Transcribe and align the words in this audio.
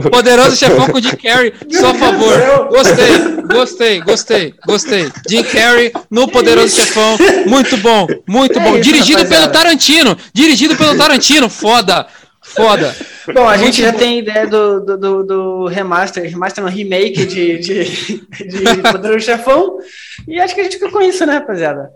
Poderoso 0.00 0.56
chefão 0.56 0.86
com 0.88 1.00
Jim 1.00 1.16
Carrey, 1.16 1.52
só 1.70 1.90
a 1.90 1.94
favor. 1.94 2.68
Gostei, 2.68 3.42
gostei, 3.46 4.00
gostei, 4.00 4.54
gostei. 4.66 5.12
Jim 5.28 5.42
Carrey 5.42 5.92
no 6.10 6.28
Poderoso 6.28 6.74
Chefão, 6.74 7.18
muito 7.46 7.76
bom, 7.78 8.06
muito 8.26 8.58
bom. 8.60 8.78
Dirigido 8.80 9.26
pelo 9.26 9.48
Tarantino, 9.48 10.16
dirigido 10.32 10.76
pelo 10.76 10.96
Tarantino, 10.96 11.48
foda. 11.48 12.06
Foda. 12.44 12.94
Bom, 13.32 13.48
a 13.48 13.56
gente 13.56 13.80
já 13.80 13.92
tem 13.92 14.18
ideia 14.18 14.48
do, 14.48 14.80
do, 14.80 14.98
do, 14.98 15.22
do 15.22 15.66
remaster, 15.68 16.28
remaster, 16.28 16.64
um 16.64 16.68
remake 16.68 17.24
de, 17.24 17.58
de, 17.58 17.84
de 17.84 18.82
Poderoso 18.90 19.24
Chefão. 19.24 19.78
E 20.26 20.40
acho 20.40 20.54
que 20.54 20.60
a 20.60 20.64
gente 20.64 20.74
fica 20.74 20.90
com 20.90 21.00
isso, 21.00 21.24
né, 21.24 21.34
rapaziada? 21.34 21.90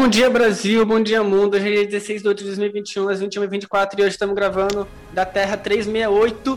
Bom 0.00 0.06
dia, 0.06 0.30
Brasil. 0.30 0.86
Bom 0.86 1.02
dia, 1.02 1.24
mundo. 1.24 1.56
Hoje 1.56 1.66
é 1.66 1.72
dia 1.72 1.86
16 1.86 2.22
de 2.22 2.28
outubro 2.28 2.52
de 2.52 2.56
2021, 2.56 3.08
às 3.08 3.20
21h24, 3.20 3.98
e 3.98 4.02
hoje 4.02 4.10
estamos 4.10 4.32
gravando 4.32 4.86
da 5.12 5.26
Terra 5.26 5.56
368. 5.56 6.56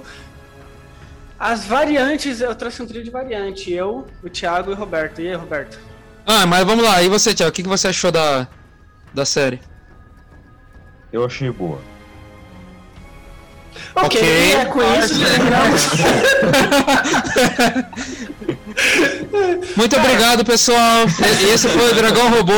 As 1.39 1.65
variantes, 1.65 2.39
eu 2.39 2.53
trouxe 2.53 2.83
um 2.83 2.85
trio 2.85 3.03
de 3.03 3.09
variante. 3.09 3.73
Eu, 3.73 4.05
o 4.23 4.29
Thiago 4.29 4.69
e 4.69 4.75
o 4.75 4.77
Roberto. 4.77 5.21
E 5.21 5.27
aí, 5.27 5.33
Roberto? 5.33 5.79
Ah, 6.23 6.45
mas 6.45 6.63
vamos 6.63 6.85
lá. 6.85 7.01
E 7.01 7.09
você, 7.09 7.33
Thiago? 7.33 7.49
O 7.49 7.51
que, 7.51 7.63
que 7.63 7.67
você 7.67 7.87
achou 7.87 8.11
da, 8.11 8.47
da 9.11 9.25
série? 9.25 9.59
Eu 11.11 11.25
achei 11.25 11.49
boa. 11.49 11.81
Ok, 13.95 14.19
okay. 14.19 14.53
é 14.53 14.65
com 14.65 14.83
isso 14.83 15.19
terminamos. 15.19 15.89
Muito 19.75 19.95
obrigado, 19.95 20.45
pessoal. 20.45 21.05
Esse 21.53 21.67
foi 21.69 21.91
o 21.91 21.95
Dragão 21.95 22.29
Robô. 22.29 22.53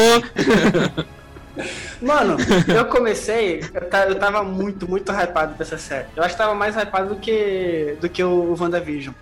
Mano, 2.01 2.37
eu 2.67 2.85
comecei, 2.85 3.63
eu 4.07 4.15
tava 4.15 4.43
muito, 4.43 4.89
muito 4.89 5.11
hypado 5.11 5.55
dessa 5.55 5.77
série. 5.77 6.07
Eu 6.15 6.23
acho 6.23 6.33
que 6.33 6.41
tava 6.41 6.53
mais 6.53 6.75
hypado 6.75 7.09
do 7.09 7.15
que, 7.15 7.97
do 8.01 8.09
que 8.09 8.23
o 8.23 8.55
WandaVision. 8.59 9.13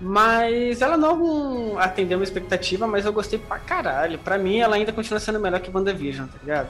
Mas 0.00 0.82
ela 0.82 0.96
não 0.96 1.78
atendeu 1.78 2.18
uma 2.18 2.24
expectativa, 2.24 2.86
mas 2.86 3.06
eu 3.06 3.12
gostei 3.12 3.38
pra 3.38 3.58
caralho. 3.58 4.18
Pra 4.18 4.36
mim, 4.36 4.58
ela 4.58 4.74
ainda 4.76 4.92
continua 4.92 5.20
sendo 5.20 5.38
melhor 5.38 5.60
que 5.60 5.70
WandaVision, 5.72 6.26
tá 6.26 6.38
ligado? 6.42 6.68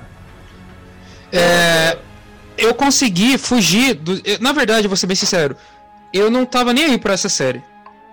É 1.33 1.97
eu 2.57 2.75
consegui 2.75 3.37
fugir 3.39 3.95
do. 3.95 4.21
Na 4.41 4.53
verdade, 4.53 4.89
vou 4.89 4.97
ser 4.97 5.07
bem 5.07 5.17
sincero, 5.17 5.57
eu 6.13 6.31
não 6.31 6.47
tava 6.47 6.73
nem 6.73 6.85
aí 6.87 6.99
pra 6.99 7.15
essa 7.15 7.29
série. 7.29 7.63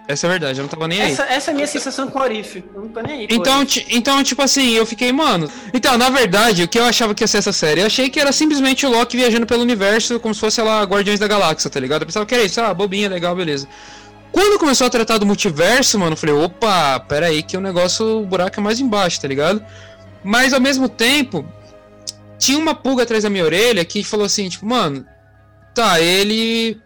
Essa 0.08 0.26
é 0.26 0.28
a 0.28 0.32
verdade, 0.32 0.60
eu 0.60 0.64
não 0.64 0.70
tava 0.70 0.88
nem 0.88 1.00
essa, 1.00 1.24
aí. 1.24 1.36
Essa 1.36 1.52
é 1.52 1.54
a 1.54 1.56
minha 1.56 1.68
sensação 1.68 2.10
com 2.10 2.20
o 2.20 2.22
Arif. 2.22 2.64
Eu 2.74 2.82
não 2.82 2.90
tô 2.90 3.02
nem 3.02 3.20
aí. 3.20 3.28
Então, 3.30 3.66
então, 3.90 4.24
tipo 4.24 4.42
assim, 4.42 4.72
eu 4.72 4.86
fiquei, 4.86 5.12
mano. 5.12 5.50
Então, 5.74 5.98
na 5.98 6.10
verdade, 6.10 6.64
o 6.64 6.68
que 6.68 6.78
eu 6.78 6.86
achava 6.86 7.16
que 7.16 7.24
ia 7.24 7.28
ser 7.28 7.38
essa 7.38 7.54
série? 7.54 7.82
Eu 7.82 7.86
achei 7.86 8.10
que 8.10 8.20
era 8.20 8.32
simplesmente 8.32 8.86
o 8.86 8.90
Loki 8.90 9.16
viajando 9.16 9.46
pelo 9.46 9.62
universo, 9.62 10.20
como 10.20 10.34
se 10.34 10.42
fosse 10.42 10.62
lá 10.62 10.84
Guardiões 10.84 11.20
da 11.20 11.28
Galáxia, 11.28 11.70
tá 11.70 11.80
ligado? 11.80 12.02
Eu 12.02 12.08
pensava 12.08 12.26
que 12.26 12.34
era 12.34 12.44
isso, 12.44 12.60
ah, 12.60 12.74
bobinha, 12.74 13.08
legal, 13.08 13.36
beleza. 13.36 13.68
Quando 14.32 14.58
começou 14.58 14.88
a 14.88 14.90
tratar 14.90 15.18
do 15.18 15.26
multiverso, 15.26 16.00
mano, 16.00 16.14
eu 16.14 16.18
falei, 16.18 16.36
opa, 16.36 17.00
pera 17.02 17.28
aí 17.28 17.44
que 17.44 17.56
o 17.56 17.62
negócio, 17.62 18.22
o 18.22 18.25
buraco 18.25 18.59
é 18.59 18.64
mais 18.64 18.80
embaixo, 18.80 19.22
tá 19.22 19.28
ligado? 19.28 19.64
Mas 20.24 20.54
ao 20.54 20.62
mesmo 20.62 20.88
tempo, 20.88 21.46
tinha 22.40 22.58
uma 22.58 22.74
pulga 22.74 23.04
atrás 23.04 23.24
da 23.24 23.30
minha 23.30 23.44
orelha 23.44 23.84
que 23.84 24.04
falou 24.04 24.25
assim, 24.25 24.48
tipo, 24.48 24.66
mano, 24.66 25.06
tá, 25.75 26.00
ele 26.00 26.81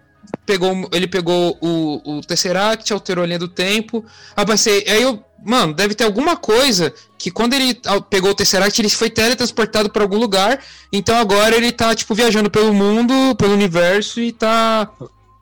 pegou, 0.45 0.89
ele 0.91 1.07
pegou 1.07 1.57
o, 1.61 2.17
o 2.17 2.21
Tesseract, 2.21 2.91
alterou 2.91 3.23
a 3.23 3.27
linha 3.27 3.39
do 3.39 3.47
tempo. 3.47 4.05
Aí 4.35 4.45
pensei, 4.45 4.83
aí 4.87 5.01
eu, 5.01 5.23
mano, 5.43 5.73
deve 5.73 5.95
ter 5.95 6.03
alguma 6.03 6.35
coisa 6.35 6.93
que 7.17 7.31
quando 7.31 7.53
ele 7.53 7.79
pegou 8.09 8.31
o 8.31 8.35
Tesseract, 8.35 8.79
ele 8.81 8.89
foi 8.89 9.09
teletransportado 9.09 9.89
para 9.89 10.03
algum 10.03 10.17
lugar. 10.17 10.63
Então 10.91 11.17
agora 11.17 11.55
ele 11.55 11.71
tá, 11.71 11.95
tipo, 11.95 12.13
viajando 12.13 12.49
pelo 12.49 12.73
mundo, 12.73 13.35
pelo 13.35 13.53
universo 13.53 14.19
e 14.19 14.31
tá 14.31 14.89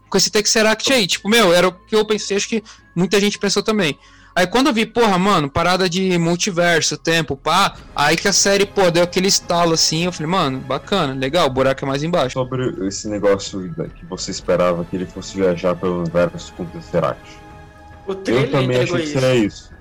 com 0.10 0.18
esse 0.18 0.30
Tesseract 0.30 0.92
aí. 0.94 1.08
Tipo, 1.08 1.28
meu, 1.30 1.54
era 1.54 1.68
o 1.68 1.72
que 1.72 1.96
eu 1.96 2.06
pensei, 2.06 2.38
acho 2.38 2.48
que 2.48 2.64
muita 2.96 3.20
gente 3.20 3.40
pensou 3.40 3.64
também. 3.64 3.98
Aí 4.36 4.48
quando 4.48 4.68
eu 4.68 4.74
vi, 4.74 4.86
porra, 4.86 5.18
mano, 5.18 5.50
parada 5.50 5.88
de 5.88 6.18
multiverso, 6.18 6.98
tempo, 6.98 7.38
pá, 7.38 7.76
aí 7.96 8.16
que 8.16 8.28
a 8.28 8.34
série, 8.34 8.66
pô, 8.66 8.90
deu 8.90 9.04
aquele 9.04 9.28
estalo 9.28 9.74
assim, 9.74 10.06
eu 10.06 10.12
falei, 10.12 10.32
mano, 10.32 10.60
bacana, 10.60 11.14
legal, 11.14 11.46
o 11.48 11.50
buraco 11.52 11.86
é 11.86 11.88
mais 11.88 12.02
embaixo. 12.02 12.34
Sobre 12.34 12.88
esse 12.88 13.08
negócio 13.08 13.62
que 13.96 14.06
você 14.06 14.32
esperava 14.32 14.84
que 14.86 14.96
ele 14.96 15.06
fosse 15.06 15.36
viajar 15.36 15.76
pelo 15.76 16.00
universo 16.00 16.52
com 16.54 16.64
o 16.64 16.66
Tesseract. 16.66 17.22
O 18.08 18.16
trailer 18.16 18.46
eu 18.46 18.52
também 18.52 18.82
achei 18.82 19.02
que 19.02 19.08
seria 19.08 19.36
isso. 19.36 19.72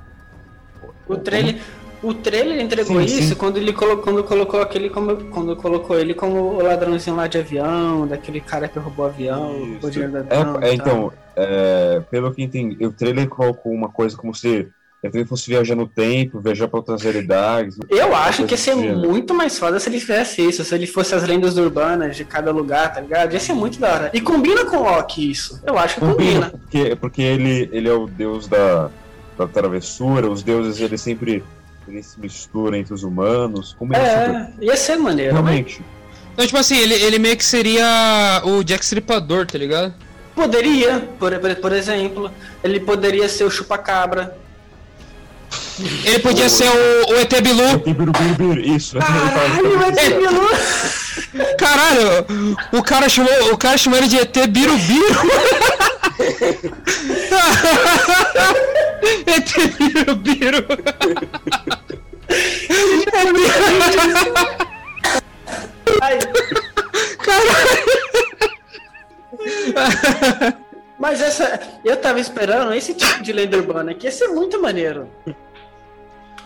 O 1.08 1.16
trailer, 1.16 1.60
o 2.02 2.12
trailer 2.12 2.60
entregou 2.60 3.00
sim, 3.00 3.04
isso 3.04 3.28
sim. 3.28 3.34
quando 3.34 3.56
ele 3.58 3.72
colocou, 3.72 4.02
quando 4.02 4.24
colocou 4.24 4.60
aquele 4.60 4.90
como 4.90 5.16
quando 5.26 5.54
colocou 5.56 5.98
ele 5.98 6.14
como 6.14 6.54
o 6.54 6.62
ladrãozinho 6.62 7.16
lá 7.16 7.26
de 7.26 7.38
avião, 7.38 8.06
daquele 8.06 8.40
cara 8.40 8.68
que 8.68 8.78
roubou 8.78 9.06
o 9.06 9.08
avião, 9.08 9.78
o 9.80 9.90
dinheiro 9.90 10.12
do 10.12 10.18
avião. 10.18 10.58
É, 10.60 10.70
é 10.70 10.74
então, 10.74 11.12
é, 11.36 12.02
pelo 12.10 12.32
que 12.32 12.42
entendi, 12.42 12.84
o 12.84 12.92
trailer 12.92 13.28
colocou 13.28 13.72
uma 13.72 13.88
coisa 13.88 14.16
como 14.16 14.34
se 14.34 14.68
ele 15.02 15.24
fosse 15.24 15.48
viajar 15.48 15.74
no 15.74 15.86
tempo, 15.86 16.40
viajar 16.40 16.68
para 16.68 16.78
outras 16.78 17.02
realidades. 17.02 17.76
Eu 17.88 18.14
acho 18.14 18.44
que 18.44 18.54
ia 18.54 18.58
ser 18.58 18.76
tipo. 18.76 18.94
muito 18.98 19.34
mais 19.34 19.58
foda 19.58 19.80
se 19.80 19.88
ele 19.88 19.98
fizesse 19.98 20.42
isso, 20.42 20.64
se 20.64 20.74
ele 20.74 20.86
fosse 20.86 21.14
as 21.14 21.26
lendas 21.26 21.56
urbanas 21.56 22.16
de 22.16 22.24
cada 22.24 22.52
lugar, 22.52 22.92
tá 22.92 23.00
ligado? 23.00 23.32
Ia 23.32 23.40
ser 23.40 23.52
muito 23.52 23.80
da 23.80 23.92
hora. 23.92 24.10
E 24.14 24.20
combina 24.20 24.64
com 24.64 24.76
o 24.76 24.82
Loki 24.82 25.30
isso. 25.30 25.60
Eu 25.66 25.76
acho 25.76 25.94
que 25.94 26.00
combina. 26.00 26.16
combina. 26.16 26.50
Porque, 26.50 26.96
porque 26.96 27.22
ele, 27.22 27.68
ele 27.72 27.88
é 27.88 27.92
o 27.92 28.06
deus 28.06 28.46
da, 28.46 28.90
da 29.36 29.46
travessura, 29.46 30.30
os 30.30 30.42
deuses 30.42 30.80
ele 30.80 30.96
sempre 30.96 31.42
ele 31.88 32.02
se 32.02 32.18
mistura 32.20 32.78
entre 32.78 32.94
os 32.94 33.02
humanos. 33.02 33.74
Como 33.78 33.94
é, 33.94 34.26
super... 34.26 34.52
ia 34.60 34.76
ser 34.76 34.96
maneiro. 34.96 35.34
Né? 35.34 35.40
Realmente. 35.40 35.80
Né? 35.80 35.86
Então, 36.32 36.46
tipo 36.46 36.58
assim, 36.58 36.78
ele, 36.78 36.94
ele 36.94 37.18
meio 37.18 37.36
que 37.36 37.44
seria 37.44 38.42
o 38.44 38.62
Jack 38.64 38.82
Stripador, 38.84 39.46
tá 39.46 39.58
ligado? 39.58 39.94
Poderia, 40.34 41.00
por, 41.18 41.32
por 41.56 41.72
exemplo. 41.72 42.30
Ele 42.64 42.80
poderia 42.80 43.28
ser 43.28 43.44
o 43.44 43.50
Chupacabra. 43.50 44.36
Ele 46.04 46.18
podia 46.20 46.46
o... 46.46 46.50
ser 46.50 46.68
o, 46.68 47.12
o 47.12 47.16
ET 47.16 47.40
Bilu. 47.42 47.62
ET 47.62 48.36
Bilu, 48.36 48.58
isso. 48.60 48.96
Caralho, 48.98 49.78
o 49.78 49.82
ET 49.82 50.16
Bilu. 50.16 51.56
Caralho, 51.58 52.56
o 52.72 52.82
cara 52.82 53.08
chamou, 53.08 53.52
o 53.52 53.58
cara 53.58 53.76
chamou 53.76 53.98
ele 53.98 54.08
de 54.08 54.18
ET 54.18 54.46
Birubiru. 54.48 55.20
ET 59.26 59.50
Birubiru. 59.78 60.62
Caralho. 67.18 67.82
Mas 70.98 71.20
essa. 71.20 71.60
Eu 71.84 71.96
tava 71.96 72.20
esperando 72.20 72.72
esse 72.74 72.94
tipo 72.94 73.22
de 73.22 73.32
lenda 73.32 73.56
urbana 73.56 73.94
que 73.94 74.06
ia 74.06 74.12
ser 74.12 74.28
muito 74.28 74.62
maneiro. 74.62 75.08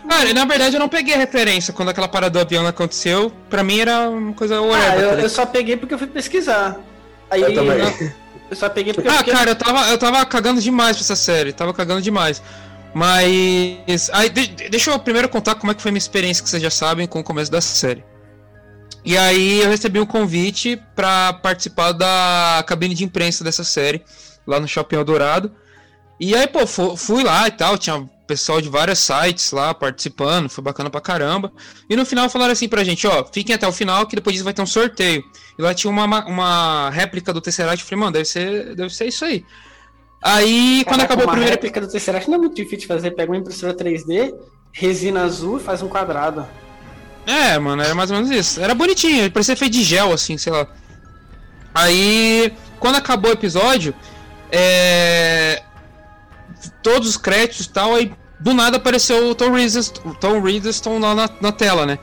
Cara, 0.09 0.33
na 0.33 0.45
verdade 0.45 0.77
eu 0.77 0.81
não 0.81 0.89
peguei 0.89 1.15
a 1.15 1.19
referência 1.19 1.75
quando 1.75 1.91
aquela 1.91 2.09
parada 2.09 2.31
do 2.31 2.39
avião 2.39 2.67
aconteceu. 2.67 3.31
Pra 3.51 3.63
mim 3.63 3.81
era 3.81 4.09
uma 4.09 4.33
coisa 4.33 4.61
horrível. 4.61 4.91
Ah, 4.91 4.97
eu, 4.97 5.21
eu, 5.21 5.29
só 5.29 5.45
peguei 5.45 5.77
porque 5.77 5.95
eu 5.95 5.99
fui 5.99 6.07
pesquisar. 6.07 6.81
Aí, 7.29 7.43
eu 7.43 7.55
também. 7.55 8.15
Eu 8.51 8.57
só 8.57 8.69
peguei 8.69 8.93
porque 8.93 9.09
Ah, 9.09 9.25
cara, 9.25 9.51
eu 9.51 9.57
tava, 9.57 9.89
eu 9.91 9.99
tava 9.99 10.25
cagando 10.27 10.61
demais 10.61 10.97
pra 10.97 11.03
essa 11.03 11.17
série. 11.17 11.53
Tava 11.53 11.75
cagando 11.75 12.01
demais. 12.01 12.43
Mas. 12.95 14.09
Aí, 14.13 14.31
de, 14.31 14.69
deixa 14.69 14.91
eu 14.91 14.99
primeiro 14.99 15.29
contar 15.29 15.55
como 15.57 15.73
é 15.73 15.75
que 15.75 15.83
foi 15.83 15.91
a 15.91 15.93
minha 15.93 15.99
experiência, 15.99 16.43
que 16.43 16.49
vocês 16.49 16.63
já 16.63 16.71
sabem, 16.71 17.07
com 17.07 17.21
o 17.21 17.25
começo 17.25 17.51
da 17.51 17.61
série. 17.61 18.05
E 19.05 19.17
aí 19.17 19.61
eu 19.63 19.69
recebi 19.69 20.01
um 20.01 20.07
convite 20.07 20.81
para 20.95 21.33
participar 21.35 21.93
da 21.93 22.65
cabine 22.67 22.95
de 22.95 23.05
imprensa 23.05 23.45
dessa 23.45 23.63
série, 23.63 24.03
lá 24.47 24.59
no 24.59 24.67
Shopping 24.67 24.97
Eldorado. 24.97 25.53
E 26.19 26.35
aí, 26.35 26.47
pô, 26.47 26.67
fui 26.97 27.23
lá 27.23 27.47
e 27.47 27.51
tal, 27.51 27.77
tinha 27.77 28.09
pessoal 28.27 28.61
de 28.61 28.69
vários 28.69 28.99
sites 28.99 29.53
lá 29.53 29.73
participando, 29.73 30.49
foi 30.49 30.63
bacana 30.63 30.91
pra 30.91 31.01
caramba. 31.01 31.53
E 31.89 31.95
no 31.95 32.05
final 32.05 32.29
falaram 32.29 32.53
assim 32.53 32.69
pra 32.69 32.85
gente, 32.85 33.07
ó, 33.07 33.25
fiquem 33.25 33.55
até 33.55 33.67
o 33.67 33.73
final 33.73 34.07
que 34.07 34.17
depois 34.17 34.35
disso 34.35 34.45
vai 34.45 34.53
ter 34.53 34.63
um 34.63 34.67
sorteio. 34.67 35.23
E 35.59 35.63
lá 35.63 35.73
tinha 35.73 35.91
uma, 35.91 36.27
uma 36.27 36.91
réplica 36.91 37.33
do 37.33 37.41
Tesseract, 37.41 37.83
eu 37.83 37.89
falei, 37.89 38.01
mano, 38.01 38.13
deve 38.13 38.25
ser, 38.25 38.75
deve 38.75 38.95
ser 38.95 39.07
isso 39.07 39.25
aí. 39.25 39.45
Aí, 40.23 40.85
Caraca, 40.85 40.91
quando 40.91 41.01
acabou 41.03 41.25
a 41.25 41.31
primeira... 41.31 41.51
réplica 41.53 41.81
do 41.81 41.89
Tesseract 41.89 42.29
não 42.29 42.37
é 42.37 42.39
muito 42.39 42.57
difícil 42.57 42.79
de 42.79 42.87
fazer, 42.87 43.13
pega 43.13 43.31
uma 43.31 43.39
impressora 43.39 43.75
3D, 43.75 44.35
resina 44.73 45.23
azul 45.23 45.59
e 45.59 45.63
faz 45.63 45.83
um 45.83 45.89
quadrado. 45.89 46.47
É, 47.27 47.59
mano, 47.59 47.83
era 47.83 47.95
mais 47.95 48.11
ou 48.11 48.17
menos 48.17 48.31
isso. 48.31 48.61
Era 48.61 48.75
bonitinho, 48.75 49.31
parecia 49.31 49.57
feito 49.57 49.73
de 49.73 49.83
gel, 49.83 50.13
assim, 50.13 50.37
sei 50.37 50.53
lá. 50.53 50.67
Aí, 51.75 52.53
quando 52.79 52.97
acabou 52.97 53.31
o 53.31 53.35
episódio, 53.35 53.95
é... 54.51 55.63
todos 56.83 57.09
os 57.09 57.17
créditos 57.17 57.67
e 57.67 57.71
tal, 57.71 57.95
aí 57.95 58.13
do 58.39 58.53
nada 58.53 58.77
apareceu 58.77 59.31
o 59.31 59.35
Tom 59.35 59.57
Hiddleston, 59.57 60.15
Tom 60.15 60.47
Hiddleston 60.47 60.99
lá 60.99 61.15
na, 61.15 61.31
na 61.41 61.53
tela, 61.53 61.87
né? 61.87 61.99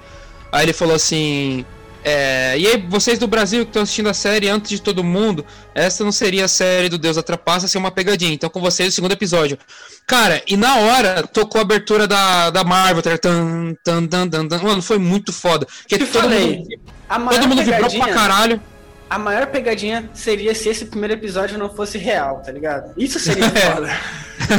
Aí 0.52 0.66
ele 0.66 0.74
falou 0.74 0.96
assim: 0.96 1.66
é, 2.04 2.58
e 2.58 2.68
aí, 2.68 2.86
vocês 2.90 3.18
do 3.18 3.28
Brasil 3.28 3.64
que 3.64 3.70
estão 3.70 3.84
assistindo 3.84 4.10
a 4.10 4.14
série 4.14 4.50
antes 4.50 4.70
de 4.70 4.82
todo 4.82 5.04
mundo, 5.04 5.46
essa 5.74 6.04
não 6.04 6.12
seria 6.12 6.46
a 6.46 6.48
série 6.50 6.90
do 6.90 6.98
Deus 6.98 7.18
Atrapassa, 7.18 7.68
ser 7.68 7.78
uma 7.78 7.92
pegadinha. 7.92 8.34
Então, 8.34 8.50
com 8.50 8.60
vocês, 8.60 8.90
o 8.90 8.92
segundo 8.92 9.14
episódio. 9.14 9.58
Cara, 10.06 10.42
e 10.46 10.58
na 10.58 10.76
hora 10.76 11.24
tocou 11.24 11.60
a 11.60 11.62
abertura 11.62 12.06
da, 12.06 12.50
da 12.50 12.64
Marvel, 12.64 13.02
tá? 13.02 13.18
tan, 13.18 13.74
tan, 13.84 14.06
tan, 14.06 14.28
tan, 14.28 14.48
tan. 14.48 14.60
Mano, 14.60 14.82
foi 14.82 14.98
muito 14.98 15.32
foda. 15.32 15.66
Que 15.88 15.98
Te 15.98 16.06
todo 16.06 16.24
falei, 16.24 16.58
mundo, 16.58 17.30
todo 17.30 17.48
mundo 17.48 17.64
vibrou 17.64 17.90
pra 17.90 18.14
caralho. 18.14 18.62
A 19.10 19.18
maior 19.18 19.48
pegadinha 19.48 20.10
seria 20.14 20.54
se 20.54 20.68
esse 20.68 20.86
primeiro 20.86 21.14
episódio 21.14 21.58
não 21.58 21.70
fosse 21.70 21.98
real, 21.98 22.42
tá 22.42 22.52
ligado? 22.52 22.92
Isso 22.98 23.18
seria 23.18 23.48
foda. 23.72 23.98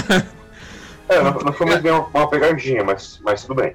É, 1.06 1.22
não, 1.22 1.32
não 1.32 1.52
foi 1.52 1.66
muito 1.66 1.82
bem 1.82 1.92
uma, 1.92 2.06
uma 2.14 2.30
pegadinha, 2.30 2.82
mas, 2.82 3.20
mas 3.22 3.42
tudo 3.42 3.56
bem. 3.56 3.74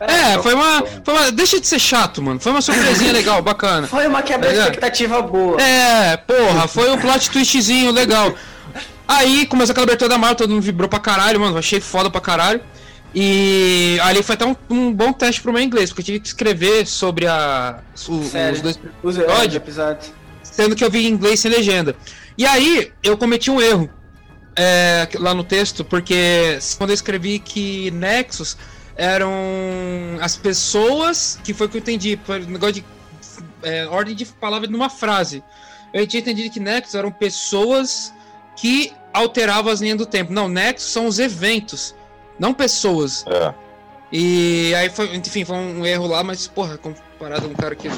É, 0.00 0.38
foi 0.42 0.54
uma, 0.54 0.82
foi 1.04 1.12
uma. 1.14 1.30
Deixa 1.30 1.60
de 1.60 1.66
ser 1.66 1.78
chato, 1.78 2.22
mano. 2.22 2.40
Foi 2.40 2.52
uma 2.52 2.62
surpresinha 2.62 3.12
legal, 3.12 3.42
bacana. 3.42 3.86
Foi 3.86 4.06
uma 4.06 4.22
quebra 4.22 4.48
de 4.48 4.56
Tá 4.56 4.62
expectativa 4.62 5.20
boa. 5.20 5.60
É, 5.60 6.16
porra, 6.16 6.66
foi 6.66 6.90
um 6.90 6.96
plot 6.98 7.28
twistzinho 7.30 7.90
legal. 7.92 8.32
Aí 9.06 9.44
começou 9.46 9.72
aquela 9.72 9.84
abertura 9.84 10.08
da 10.08 10.16
Marvel, 10.16 10.36
todo 10.36 10.50
mundo 10.54 10.62
vibrou 10.62 10.88
pra 10.88 10.98
caralho, 10.98 11.38
mano. 11.38 11.58
Achei 11.58 11.80
foda 11.80 12.08
pra 12.10 12.20
caralho. 12.20 12.62
E 13.14 13.98
ali 14.02 14.22
foi 14.22 14.34
até 14.36 14.46
um, 14.46 14.56
um 14.70 14.90
bom 14.92 15.12
teste 15.12 15.42
pro 15.42 15.52
meu 15.52 15.60
inglês, 15.62 15.90
porque 15.90 16.00
eu 16.00 16.04
tive 16.06 16.20
que 16.20 16.28
escrever 16.28 16.86
sobre 16.86 17.26
a, 17.26 17.80
o- 18.08 18.22
Sério? 18.24 18.54
os 18.54 18.62
dois 18.62 18.78
Os 19.02 19.18
Pode? 19.18 19.56
episódios. 19.56 20.12
sendo 20.42 20.74
que 20.74 20.82
eu 20.84 20.90
vi 20.90 21.06
em 21.06 21.10
inglês 21.10 21.40
sem 21.40 21.50
legenda. 21.50 21.94
E 22.38 22.46
aí, 22.46 22.90
eu 23.02 23.18
cometi 23.18 23.50
um 23.50 23.60
erro 23.60 23.90
é, 24.62 25.08
lá 25.14 25.32
no 25.32 25.42
texto, 25.42 25.82
porque 25.82 26.58
quando 26.76 26.90
eu 26.90 26.94
escrevi 26.94 27.38
que 27.38 27.90
Nexus 27.92 28.58
eram 28.94 29.32
as 30.20 30.36
pessoas, 30.36 31.40
que 31.42 31.54
foi 31.54 31.66
o 31.66 31.70
que 31.70 31.78
eu 31.78 31.80
entendi, 31.80 32.20
negócio 32.46 32.74
de 32.74 32.84
é, 33.62 33.86
ordem 33.86 34.14
de 34.14 34.26
palavra 34.26 34.68
numa 34.68 34.90
frase. 34.90 35.42
Eu 35.94 36.06
tinha 36.06 36.20
entendido 36.20 36.52
que 36.52 36.60
Nexus 36.60 36.94
eram 36.94 37.10
pessoas 37.10 38.12
que 38.54 38.92
alteravam 39.14 39.72
as 39.72 39.80
linhas 39.80 39.96
do 39.96 40.04
tempo. 40.04 40.30
Não, 40.30 40.46
Nexus 40.46 40.92
são 40.92 41.06
os 41.06 41.18
eventos, 41.18 41.94
não 42.38 42.52
pessoas. 42.52 43.24
É. 43.28 43.54
E 44.12 44.74
aí 44.74 44.90
foi, 44.90 45.16
enfim, 45.16 45.42
foi 45.42 45.56
um 45.56 45.86
erro 45.86 46.06
lá, 46.06 46.22
mas, 46.22 46.46
porra, 46.46 46.76
comparado 46.76 47.46
a 47.46 47.48
um 47.48 47.54
cara 47.54 47.74
que 47.74 47.88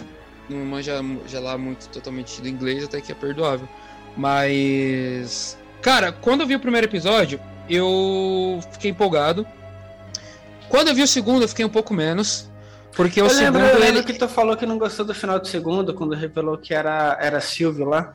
não 0.48 0.64
manja 0.64 1.00
já 1.26 1.40
lá 1.40 1.58
muito 1.58 1.88
totalmente 1.88 2.40
do 2.40 2.46
inglês, 2.46 2.84
até 2.84 3.00
que 3.00 3.10
é 3.10 3.14
perdoável. 3.16 3.68
Mas. 4.16 5.58
Cara, 5.82 6.12
quando 6.12 6.42
eu 6.42 6.46
vi 6.46 6.54
o 6.54 6.60
primeiro 6.60 6.86
episódio, 6.86 7.40
eu 7.68 8.60
fiquei 8.72 8.90
empolgado. 8.90 9.46
Quando 10.68 10.88
eu 10.88 10.94
vi 10.94 11.02
o 11.02 11.08
segundo, 11.08 11.42
eu 11.42 11.48
fiquei 11.48 11.64
um 11.64 11.68
pouco 11.68 11.92
menos. 11.92 12.48
Porque 12.94 13.20
o 13.20 13.26
Eu 13.26 13.30
segundo 13.30 13.54
lembro, 13.58 13.70
eu 13.70 13.80
lembro 13.80 13.98
ele. 14.00 14.04
que 14.04 14.12
tu 14.14 14.28
falou 14.28 14.56
que 14.56 14.66
não 14.66 14.78
gostou 14.78 15.04
do 15.04 15.14
final 15.14 15.38
do 15.38 15.46
segundo, 15.48 15.92
quando 15.94 16.14
revelou 16.14 16.56
que 16.58 16.72
era, 16.74 17.16
era 17.20 17.40
Silvio 17.40 17.86
lá. 17.86 18.14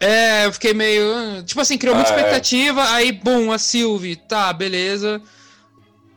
É, 0.00 0.46
eu 0.46 0.52
fiquei 0.52 0.74
meio. 0.74 1.02
ah, 1.14 1.42
Tipo 1.44 1.60
assim, 1.60 1.78
criou 1.78 1.94
muita 1.94 2.10
Ah, 2.12 2.14
é. 2.14 2.16
expectativa, 2.18 2.90
aí, 2.92 3.10
bum, 3.12 3.50
a 3.52 3.58
Sylvie, 3.58 4.16
tá, 4.16 4.52
beleza. 4.52 5.20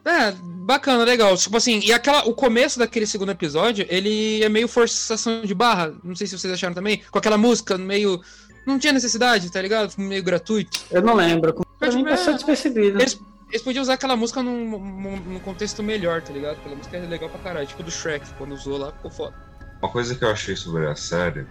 É, 0.04 0.32
bacana, 0.66 1.04
legal. 1.04 1.38
Tipo 1.38 1.58
assim, 1.58 1.80
e 1.84 1.94
aquela, 1.94 2.28
o 2.28 2.34
começo 2.34 2.80
daquele 2.80 3.06
segundo 3.06 3.32
episódio, 3.32 3.86
ele 3.90 4.44
é 4.44 4.50
meio 4.50 4.68
forçação 4.68 5.44
de 5.44 5.54
barra. 5.54 5.94
Não 6.04 6.16
sei 6.16 6.26
se 6.28 6.38
vocês 6.38 6.52
acharam 6.54 6.74
também. 6.74 7.02
Com 7.12 7.18
aquela 7.20 7.38
música 7.38 7.78
meio. 7.78 8.20
Não 8.66 8.78
tinha 8.78 8.94
necessidade, 8.94 9.52
tá 9.52 9.62
ligado? 9.62 9.94
Meio 9.98 10.24
gratuito. 10.24 10.80
Eu 10.92 11.02
não 11.02 11.16
lembro. 11.16 11.54
Pra 11.54 11.64
Mas, 11.80 11.96
mim 11.96 12.06
é, 12.06 12.10
passou 12.10 12.34
despercebido. 12.34 13.00
Eles, 13.00 13.20
eles 13.50 13.62
podiam 13.62 13.82
usar 13.82 13.94
aquela 13.94 14.16
música 14.16 14.44
num, 14.44 14.80
num, 14.80 15.18
num 15.18 15.40
contexto 15.40 15.82
melhor, 15.82 16.22
tá 16.22 16.32
ligado? 16.32 16.58
Aquela 16.58 16.76
música 16.76 16.98
é 16.98 17.00
legal 17.02 17.30
pra 17.30 17.40
caralho. 17.40 17.68
Tipo 17.68 17.84
do 17.84 17.92
Shrek, 17.92 18.26
quando 18.38 18.54
usou 18.54 18.78
lá, 18.78 18.92
ficou 18.92 19.12
foda. 19.12 19.36
Uma 19.82 19.90
coisa 19.90 20.14
que 20.16 20.24
eu 20.24 20.30
achei 20.30 20.56
sobre 20.56 20.88
a 20.88 20.96
série 20.96 21.46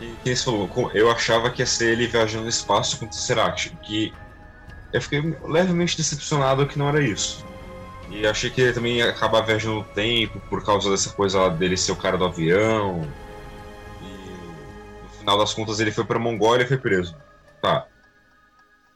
é 0.00 0.10
que, 0.24 0.36
falou, 0.36 0.70
eu 0.94 1.10
achava 1.10 1.50
que 1.50 1.60
ia 1.60 1.66
ser 1.66 1.92
ele 1.92 2.06
viajando 2.06 2.44
no 2.44 2.48
espaço 2.48 2.98
com 2.98 3.04
o 3.04 3.08
Tesseract, 3.08 3.76
que 3.82 4.12
eu 4.92 5.02
fiquei 5.02 5.36
levemente 5.44 5.96
decepcionado 5.96 6.66
que 6.66 6.78
não 6.78 6.88
era 6.88 7.02
isso. 7.02 7.44
E 8.10 8.26
achei 8.26 8.48
que 8.48 8.60
ele 8.60 8.72
também 8.72 8.96
ia 8.96 9.10
acabar 9.10 9.42
viajando 9.42 9.76
no 9.76 9.84
tempo 9.84 10.40
por 10.48 10.64
causa 10.64 10.90
dessa 10.90 11.10
coisa 11.10 11.40
lá 11.40 11.48
dele 11.50 11.76
ser 11.76 11.92
o 11.92 11.96
cara 11.96 12.16
do 12.16 12.24
avião. 12.24 13.06
No 15.28 15.32
final 15.32 15.38
das 15.44 15.52
contas 15.52 15.78
ele 15.78 15.92
foi 15.92 16.04
pra 16.06 16.18
Mongólia 16.18 16.64
e 16.64 16.66
foi 16.66 16.78
preso. 16.78 17.14
Tá. 17.60 17.84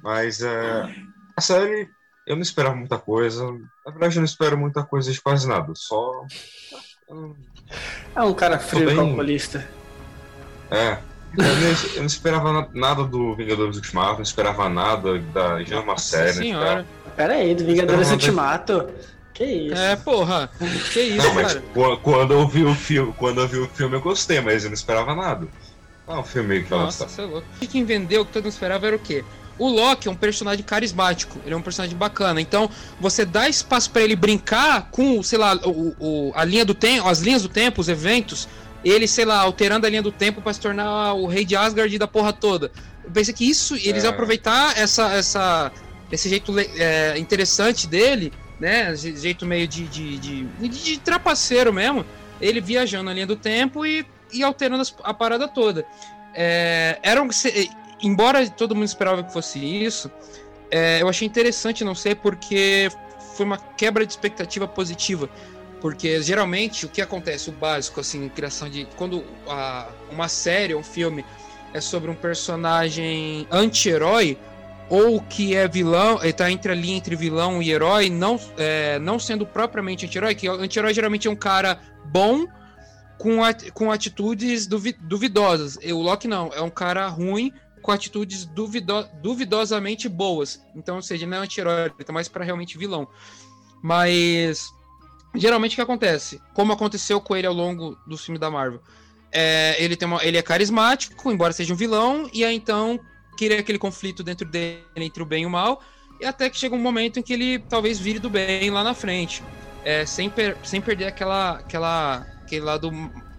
Mas 0.03 0.41
é, 0.41 0.89
a 1.37 1.41
série 1.43 1.91
eu 2.27 2.37
não 2.37 2.43
esperava 2.43 2.75
muita 2.75 2.97
coisa. 2.97 3.45
Na 3.85 3.91
verdade 3.93 4.17
eu 4.17 4.21
não 4.21 4.25
espero 4.25 4.57
muita 4.57 4.83
coisa 4.83 5.13
de 5.13 5.21
quase 5.21 5.47
nada. 5.47 5.75
Só. 5.77 6.25
É 8.17 8.23
um 8.23 8.33
cara 8.33 8.59
frio 8.59 8.87
bem. 8.87 8.97
calculista. 8.97 9.69
É. 10.71 10.97
Eu 11.37 11.45
não, 11.45 11.71
eu 11.97 11.99
não 12.01 12.07
esperava 12.07 12.51
na- 12.53 12.69
nada 12.73 13.05
do 13.05 13.35
Vingadores 13.37 13.77
Ultimato, 13.77 14.15
não 14.17 14.23
esperava 14.23 14.69
nada 14.71 15.19
da 15.19 15.63
já 15.63 15.81
uma 15.81 15.99
série. 15.99 16.33
Senhora. 16.33 16.87
Pera 17.15 17.35
aí, 17.35 17.55
do 17.55 17.65
Vingadores 17.67 18.11
Ultimato. 18.11 18.89
Que 19.35 19.45
isso? 19.45 19.75
É, 19.83 19.97
porra. 19.97 20.49
Que 20.93 21.01
isso, 21.01 21.27
Não, 21.27 21.35
mas 21.35 21.55
cara. 21.55 21.65
qu- 21.75 21.97
quando 21.99 22.33
eu 22.35 22.47
vi 22.49 22.65
o 22.65 22.75
filme, 22.75 23.15
quando 23.19 23.41
eu 23.43 23.49
vi 23.49 23.59
o 23.59 23.69
filme 23.69 23.97
eu 23.97 24.01
gostei, 24.01 24.41
mas 24.41 24.65
eu 24.65 24.71
não 24.71 24.75
esperava 24.75 25.15
nada. 25.15 25.47
Ah, 26.13 26.21
um 26.21 26.25
filme 26.25 26.63
que 26.63 26.71
vai 26.71 26.79
Nossa, 26.81 27.05
lançar. 27.05 27.15
você 27.15 27.23
é 27.23 27.25
louco. 27.25 27.47
O 27.61 27.67
que 27.67 27.85
vendeu, 27.85 28.23
o 28.23 28.27
que 28.27 28.33
todo 28.33 28.45
mundo 28.45 28.53
esperava 28.53 28.87
era 28.87 28.97
o 28.97 28.99
quê? 28.99 29.25
O 29.59 29.69
Loki 29.69 30.09
é 30.09 30.11
um 30.11 30.15
personagem 30.17 30.65
carismático, 30.65 31.39
ele 31.45 31.55
é 31.55 31.57
um 31.57 31.63
personagem 31.63 31.97
bacana. 31.97 32.41
Então, 32.41 32.69
você 33.01 33.25
dá 33.25 33.49
espaço 33.49 33.91
pra 33.91 34.03
ele 34.03 34.17
brincar 34.17 34.89
com, 34.91 35.23
sei 35.23 35.39
lá, 35.39 35.55
o, 35.65 35.95
o- 36.01 36.33
a 36.35 36.45
linha 36.45 36.65
do 36.65 36.75
tempo, 36.75 37.07
as 37.07 37.21
linhas 37.21 37.43
do 37.43 37.49
tempo, 37.49 37.81
os 37.81 37.89
eventos, 37.89 38.49
ele, 38.85 39.07
sei 39.07 39.25
lá, 39.25 39.41
alterando 39.41 39.87
a 39.87 39.91
linha 39.91 40.03
do 40.03 40.11
tempo 40.11 40.41
pra 40.41 40.53
se 40.53 40.59
tornar 40.61 41.13
o 41.15 41.27
rei 41.27 41.45
de 41.45 41.55
Asgard 41.55 41.95
e 41.95 41.99
da 41.99 42.09
porra 42.09 42.33
toda. 42.33 42.73
Eu 43.05 43.11
pensei 43.11 43.33
que 43.35 43.49
isso, 43.49 43.75
eles 43.77 44.03
É. 44.03 44.07
iam 44.07 44.13
aproveitar 44.15 44.77
essa, 44.77 45.13
essa, 45.13 45.71
esse 46.11 46.29
jeito 46.29 46.53
é, 46.59 47.17
interessante 47.19 47.87
dele, 47.87 48.33
né? 48.59 48.97
Jeito 48.97 49.45
meio 49.47 49.69
de, 49.69 49.85
de, 49.87 50.19
de, 50.19 50.45
de, 50.45 50.69
de 50.69 50.99
trapaceiro 50.99 51.73
mesmo. 51.73 52.05
Ele 52.41 52.61
viajando 52.61 53.05
na 53.05 53.13
linha 53.13 53.27
do 53.27 53.37
tempo 53.37 53.87
e, 53.87 54.05
e 54.33 54.43
alterando 54.43 54.83
a 55.03 55.15
parada 55.15 55.47
toda. 55.49 55.85
É, 56.35 56.99
era 57.03 57.31
se- 57.33 57.71
embora 58.03 58.49
todo 58.49 58.75
mundo 58.75 58.87
esperava 58.87 59.23
que 59.23 59.33
fosse 59.33 59.59
isso, 59.59 60.11
é, 60.71 61.03
eu 61.03 61.09
achei 61.09 61.27
interessante 61.27 61.85
não 61.85 61.95
ser 61.95 62.17
porque 62.17 62.91
foi 63.37 63.45
uma 63.47 63.59
quebra 63.59 64.05
de 64.07 64.13
expectativa 64.13 64.67
positiva. 64.67 65.29
Porque 65.81 66.23
geralmente 66.23 66.87
o 66.87 66.89
que 66.89 67.03
acontece, 67.03 67.51
o 67.51 67.53
básico, 67.53 67.99
assim, 68.01 68.29
criação 68.29 68.71
de. 68.71 68.87
Quando 68.97 69.25
a- 69.49 69.89
uma 70.11 70.29
série, 70.29 70.75
um 70.77 70.83
filme 70.83 71.25
é 71.75 71.81
sobre 71.81 72.09
um 72.09 72.15
personagem 72.15 73.47
anti-herói, 73.51 74.39
ou 74.89 75.21
que 75.23 75.57
é 75.57 75.67
vilão, 75.67 76.21
ele 76.23 76.33
tá 76.33 76.51
entre 76.51 76.71
a 76.71 76.75
linha 76.75 76.97
entre 76.99 77.17
vilão 77.17 77.61
e 77.63 77.71
herói, 77.73 78.09
não, 78.11 78.39
é, 78.57 78.99
não 79.01 79.19
sendo 79.19 79.45
propriamente 79.45 80.07
anti-herói, 80.07 80.35
que 80.35 80.47
anti-herói 80.47 80.95
geralmente 80.95 81.27
é 81.27 81.31
um 81.31 81.37
cara 81.37 81.81
bom 82.05 82.47
com, 83.23 83.45
at- 83.45 83.71
com 83.71 83.93
atitudes 83.93 84.67
duvi- 84.67 84.97
duvidosas. 85.01 85.79
E 85.81 85.93
o 85.93 86.01
Loki 86.03 86.27
não, 86.27 86.51
é 86.53 86.61
um 86.61 86.69
cara 86.71 87.07
ruim 87.07 87.53
com 87.81 87.93
atitudes 87.93 88.45
duvido- 88.45 89.09
duvidosamente 89.23 90.09
boas. 90.09 90.61
Então, 90.75 90.97
ou 90.97 91.03
seja, 91.03 91.25
ele 91.25 91.31
não 91.31 91.39
é 91.39 91.41
anti-herói, 91.45 91.85
ele 91.85 92.05
tá 92.05 92.13
mais 92.13 92.29
pra 92.29 92.45
realmente 92.45 92.77
vilão. 92.77 93.07
Mas 93.83 94.67
geralmente 95.37 95.73
o 95.73 95.75
que 95.77 95.81
acontece? 95.83 96.41
Como 96.53 96.73
aconteceu 96.73 97.21
com 97.21 97.37
ele 97.37 97.47
ao 97.47 97.55
longo 97.55 97.97
do 98.07 98.19
filme 98.19 98.39
da 98.39 98.51
Marvel. 98.51 98.81
É, 99.31 99.77
ele, 99.83 99.97
tem 99.97 100.07
uma, 100.07 100.23
ele 100.25 100.37
é 100.37 100.43
carismático, 100.43 101.31
embora 101.31 101.53
seja 101.53 101.73
um 101.73 101.77
vilão, 101.77 102.29
e 102.33 102.45
aí 102.45 102.55
então 102.55 103.01
cria 103.39 103.59
aquele 103.59 103.79
conflito 103.79 104.23
dentro 104.23 104.47
dele 104.47 104.83
entre 104.97 105.23
o 105.23 105.27
bem 105.27 105.45
e 105.45 105.47
o 105.47 105.51
mal, 105.51 105.81
e 106.21 106.25
até 106.27 106.51
que 106.51 106.59
chega 106.59 106.75
um 106.75 106.79
momento 106.79 107.19
em 107.19 107.23
que 107.23 107.33
ele 107.33 107.59
talvez 107.61 107.99
vire 107.99 108.19
do 108.19 108.29
bem 108.29 108.69
lá 108.71 108.85
na 108.85 108.95
frente. 108.95 109.43
É, 109.85 110.05
sem, 110.07 110.29
per- 110.31 110.57
sem 110.63 110.81
perder 110.81 111.07
aquela, 111.07 111.53
aquela, 111.59 112.27
aquele 112.53 112.65
lado 112.65 112.91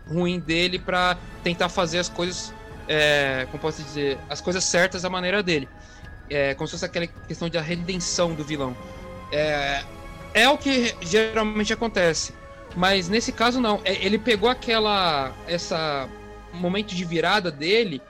ruim 0.08 0.40
dele 0.40 0.80
pra 0.80 1.18
tentar 1.44 1.70
fazer 1.70 2.00
as 2.00 2.10
coisas, 2.10 2.52
é, 2.88 3.48
como 3.52 3.62
posso 3.62 3.84
dizer, 3.84 4.18
as 4.28 4.42
coisas 4.42 4.64
certas 4.64 5.04
da 5.04 5.10
maneira 5.10 5.44
dele. 5.44 5.70
É, 6.30 6.56
como 6.56 6.68
se 6.68 6.72
fosse 6.72 6.86
aquela 6.86 7.06
questão 7.06 7.48
da 7.48 7.62
redenção 7.62 8.34
do 8.34 8.44
vilão. 8.44 8.76
É, 9.32 9.84
é 10.34 10.50
o 10.50 10.58
que 10.58 10.96
geralmente 11.02 11.72
acontece. 11.72 12.34
Mas 12.76 13.08
nesse 13.08 13.32
caso 13.32 13.62
não. 13.62 13.82
É, 13.86 14.04
Ele 14.04 14.18
pegou 14.18 14.50
aquela. 14.50 15.32
essa 15.48 16.10
momento 16.54 16.94
de 16.96 17.04
virada 17.04 17.52
dele 17.52 18.02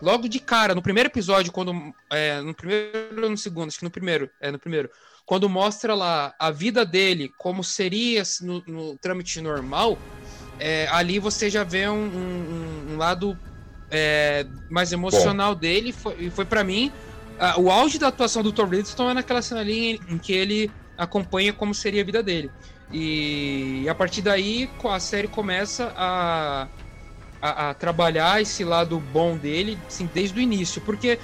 logo 0.00 0.28
de 0.28 0.40
cara, 0.40 0.74
no 0.74 0.82
primeiro 0.82 1.08
episódio, 1.08 1.50
quando. 1.50 1.74
É, 2.10 2.40
no 2.40 2.54
primeiro 2.54 3.24
ou 3.24 3.30
no 3.30 3.36
segundo, 3.36 3.68
acho 3.68 3.78
que 3.78 3.84
no 3.84 3.90
primeiro. 3.90 4.30
É, 4.40 4.50
no 4.52 4.58
primeiro. 4.58 4.90
Quando 5.24 5.48
mostra 5.48 5.94
lá 5.94 6.34
a 6.38 6.50
vida 6.50 6.84
dele, 6.84 7.32
como 7.38 7.64
seria 7.64 8.22
no, 8.42 8.62
no 8.66 8.98
trâmite 8.98 9.40
normal, 9.40 9.96
é, 10.62 10.86
ali 10.92 11.18
você 11.18 11.50
já 11.50 11.64
vê 11.64 11.88
um, 11.88 11.94
um, 11.94 12.92
um 12.92 12.96
lado 12.96 13.36
é, 13.90 14.46
mais 14.70 14.92
emocional 14.92 15.54
Bom. 15.54 15.60
dele. 15.60 15.88
E 15.88 15.92
foi, 15.92 16.30
foi 16.30 16.44
para 16.44 16.62
mim 16.62 16.92
a, 17.38 17.58
o 17.58 17.68
auge 17.68 17.98
da 17.98 18.06
atuação 18.06 18.42
do 18.42 18.52
Thor 18.52 18.66
Hiddleston 18.66 19.10
é 19.10 19.14
naquela 19.14 19.42
cena 19.42 19.60
ali 19.60 19.96
em, 19.96 20.00
em, 20.14 20.18
que 20.18 20.32
ele 20.32 20.70
acompanha 20.96 21.52
como 21.52 21.74
seria 21.74 22.02
a 22.02 22.04
vida 22.04 22.22
dele. 22.22 22.48
E, 22.92 23.82
e 23.82 23.88
a 23.88 23.94
partir 23.94 24.22
daí 24.22 24.70
a 24.84 25.00
série 25.00 25.26
começa 25.26 25.92
a, 25.96 26.68
a, 27.40 27.70
a, 27.70 27.74
trabalhar 27.74 28.40
esse 28.40 28.62
lado 28.62 29.00
bom 29.00 29.36
dele, 29.36 29.76
assim, 29.88 30.08
desde 30.14 30.38
o 30.38 30.42
início. 30.42 30.80
Porque 30.82 31.18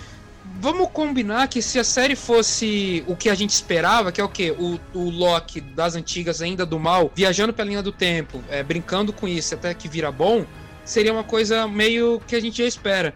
vamos 0.61 0.89
combinar 0.91 1.49
que 1.49 1.63
se 1.63 1.79
a 1.79 1.85
série 1.85 2.17
fosse 2.17 3.05
o 3.07 3.15
que 3.15 3.29
a 3.29 3.35
gente 3.35 3.51
esperava, 3.51 4.11
que 4.11 4.21
é 4.21 4.25
o 4.25 4.29
quê? 4.29 4.51
O, 4.51 4.79
o 4.93 5.11
Loki 5.11 5.61
das 5.61 5.95
antigas, 5.95 6.43
ainda 6.43 6.67
do 6.67 6.79
mal, 6.79 7.11
viajando 7.15 7.53
pela 7.53 7.69
linha 7.69 7.83
do 7.83 7.93
tempo, 7.93 8.43
é, 8.51 8.63
brincando 8.63 9.13
com 9.13 9.29
isso 9.29 9.55
até 9.55 9.73
que 9.73 9.89
vira 9.89 10.11
bom, 10.11 10.45
seria 10.85 11.13
uma 11.13 11.25
coisa 11.25 11.67
meio 11.69 12.21
que 12.27 12.35
a 12.35 12.41
gente 12.41 12.59
já 12.59 12.65
espera. 12.65 13.15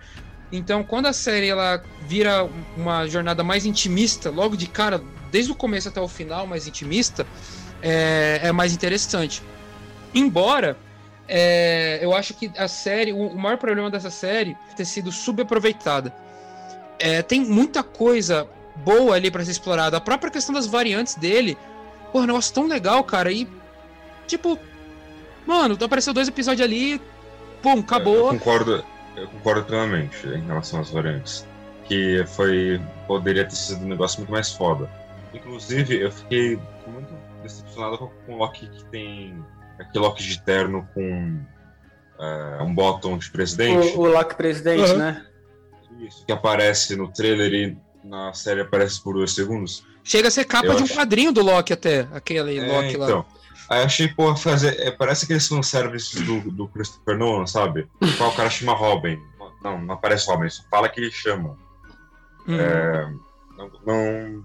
Então, 0.52 0.84
quando 0.84 1.06
a 1.06 1.12
série 1.12 1.48
ela 1.48 1.82
vira 2.06 2.48
uma 2.76 3.06
jornada 3.06 3.42
mais 3.42 3.64
intimista, 3.64 4.30
logo 4.30 4.56
de 4.56 4.66
cara, 4.66 5.02
desde 5.30 5.50
o 5.50 5.54
começo 5.54 5.88
até 5.88 6.00
o 6.00 6.08
final, 6.08 6.46
mais 6.46 6.66
intimista, 6.68 7.26
é, 7.82 8.40
é 8.42 8.52
mais 8.52 8.72
interessante. 8.72 9.42
Embora 10.14 10.76
é, 11.26 11.98
eu 12.02 12.14
acho 12.14 12.34
que 12.34 12.50
a 12.56 12.68
série, 12.68 13.12
o, 13.12 13.34
maior 13.36 13.56
problema 13.56 13.90
dessa 13.90 14.10
série 14.10 14.56
é 14.70 14.74
ter 14.74 14.84
sido 14.84 15.10
subaproveitada. 15.10 16.14
É, 17.02 17.20
tem 17.20 17.40
muita 17.40 17.82
coisa 17.82 18.46
boa 18.76 19.16
ali 19.16 19.28
para 19.28 19.44
ser 19.44 19.50
explorada. 19.50 19.96
A 19.96 20.00
própria 20.00 20.30
questão 20.30 20.54
das 20.54 20.68
variantes 20.68 21.16
dele, 21.16 21.58
porra, 22.12 22.22
um 22.22 22.28
negócio 22.28 22.54
tão 22.54 22.68
legal, 22.68 23.02
cara. 23.02 23.32
E, 23.32 23.48
tipo, 24.26 24.56
mano, 25.44 25.76
apareceu 25.82 26.14
dois 26.14 26.28
episódios 26.28 26.64
ali, 26.64 27.00
pum, 27.60 27.80
acabou. 27.80 28.32
Eu 28.32 28.38
concordo, 28.38 28.84
eu 29.16 29.26
concordo 29.26 29.64
plenamente 29.64 30.28
em 30.28 30.46
relação 30.46 30.80
às 30.80 30.90
variantes. 30.90 31.44
Que 31.86 32.24
foi. 32.28 32.80
Poderia 33.08 33.44
ter 33.44 33.56
sido 33.56 33.84
um 33.84 33.88
negócio 33.88 34.20
muito 34.20 34.30
mais 34.30 34.52
foda. 34.52 34.88
Inclusive, 35.34 36.00
eu 36.00 36.12
fiquei 36.12 36.56
muito 36.86 37.12
decepcionado 37.42 37.98
com, 37.98 38.06
com 38.24 38.34
o 38.34 38.36
Loki 38.36 38.68
que 38.68 38.84
tem. 38.84 39.44
Aquele 39.80 40.04
Loki 40.04 40.22
de 40.22 40.40
terno 40.40 40.88
com 40.94 41.40
uh, 42.20 42.62
um 42.62 42.72
bottom 42.72 43.18
de 43.18 43.28
presidente. 43.28 43.96
O, 43.96 44.02
o 44.02 44.06
Loki 44.06 44.36
presidente, 44.36 44.92
uhum. 44.92 44.98
né? 44.98 45.26
Isso, 46.02 46.26
que 46.26 46.32
aparece 46.32 46.96
no 46.96 47.08
trailer 47.12 47.52
e 47.52 47.78
na 48.04 48.32
série 48.34 48.60
aparece 48.60 49.00
por 49.00 49.14
dois 49.14 49.32
segundos. 49.34 49.84
Chega 50.02 50.28
a 50.28 50.30
ser 50.30 50.44
capa 50.44 50.66
eu 50.66 50.74
de 50.74 50.82
um 50.82 50.84
acho... 50.84 50.94
quadrinho 50.94 51.32
do 51.32 51.42
Loki 51.42 51.72
até, 51.72 52.08
aquele 52.12 52.58
é, 52.58 52.66
Loki 52.66 52.94
então, 52.94 53.18
lá. 53.18 53.26
Aí 53.68 53.84
achei, 53.84 54.08
pô, 54.08 54.34
fazer. 54.34 54.78
É, 54.80 54.90
parece 54.90 55.24
aqueles 55.24 55.46
fanservices 55.46 56.20
do, 56.22 56.50
do 56.50 56.68
Christopher 56.68 57.16
Nolan, 57.16 57.46
sabe? 57.46 57.88
Qual 58.18 58.30
o 58.30 58.34
cara 58.34 58.50
chama 58.50 58.74
Robin. 58.74 59.18
Não, 59.62 59.80
não 59.80 59.94
aparece 59.94 60.28
Robin, 60.28 60.48
só 60.48 60.62
fala 60.68 60.88
que 60.88 61.00
ele 61.00 61.10
chama. 61.10 61.56
Uhum. 62.46 62.60
É, 62.60 63.12
não, 63.56 63.70
não, 63.86 64.44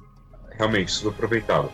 Realmente, 0.51 0.91
subaproveitado. 0.91 1.71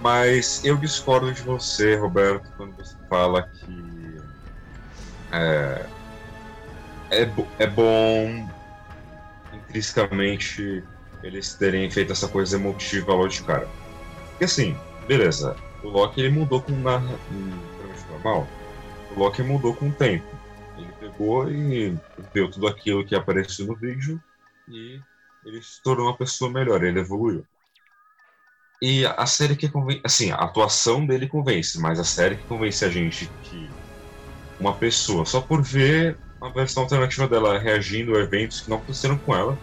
Mas 0.00 0.64
eu 0.64 0.76
discordo 0.76 1.32
de 1.32 1.42
você, 1.42 1.94
Roberto, 1.94 2.50
quando 2.56 2.74
você 2.76 2.96
fala 3.08 3.42
que. 3.42 4.20
É, 5.32 5.86
é, 7.10 7.30
é 7.58 7.66
bom 7.66 8.48
intrinsecamente 9.70 10.82
eles 11.22 11.54
terem 11.54 11.90
feito 11.90 12.12
essa 12.12 12.28
coisa 12.28 12.56
emotiva 12.56 13.12
logo 13.12 13.28
de 13.28 13.42
cara. 13.42 13.68
Porque 14.30 14.44
assim, 14.44 14.76
beleza, 15.06 15.56
o 15.82 15.88
Loki 15.88 16.20
ele 16.20 16.30
mudou 16.30 16.60
com 16.60 16.72
na, 16.72 16.98
normal. 18.10 18.46
O 19.14 19.18
Loki 19.18 19.42
mudou 19.42 19.74
com 19.74 19.88
o 19.88 19.92
tempo. 19.92 20.26
Ele 20.76 20.92
pegou 20.98 21.50
e 21.50 21.96
viu 22.34 22.50
tudo 22.50 22.66
aquilo 22.66 23.04
que 23.04 23.14
apareceu 23.14 23.66
no 23.66 23.76
vídeo 23.76 24.20
e 24.68 25.00
ele 25.44 25.62
se 25.62 25.82
tornou 25.82 26.06
uma 26.06 26.16
pessoa 26.16 26.50
melhor, 26.50 26.82
ele 26.82 27.00
evoluiu. 27.00 27.44
E 28.82 29.04
a 29.04 29.26
série 29.26 29.56
que 29.56 29.68
convence, 29.68 30.00
assim, 30.04 30.30
a 30.30 30.36
atuação 30.36 31.06
dele 31.06 31.28
convence, 31.28 31.78
mas 31.78 32.00
a 32.00 32.04
série 32.04 32.36
que 32.36 32.44
convence 32.44 32.82
a 32.82 32.88
gente 32.88 33.30
que 33.42 33.68
uma 34.58 34.74
pessoa, 34.74 35.26
só 35.26 35.40
por 35.40 35.62
ver 35.62 36.16
a 36.40 36.48
versão 36.48 36.84
alternativa 36.84 37.28
dela 37.28 37.58
reagindo 37.58 38.16
a 38.16 38.20
eventos 38.20 38.60
que 38.60 38.70
não 38.70 38.78
aconteceram 38.78 39.18
com 39.18 39.34
ela, 39.34 39.58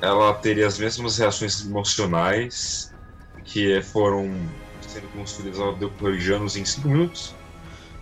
ela 0.00 0.32
teria 0.34 0.66
as 0.66 0.78
mesmas 0.78 1.18
reações 1.18 1.64
emocionais 1.64 2.92
que 3.44 3.80
foram 3.82 4.34
sendo 4.86 5.08
construídas 5.08 5.58
ao 5.58 5.74
decorrer 5.74 6.18
de 6.18 6.32
anos 6.32 6.56
em 6.56 6.64
5 6.64 6.88
minutos. 6.88 7.34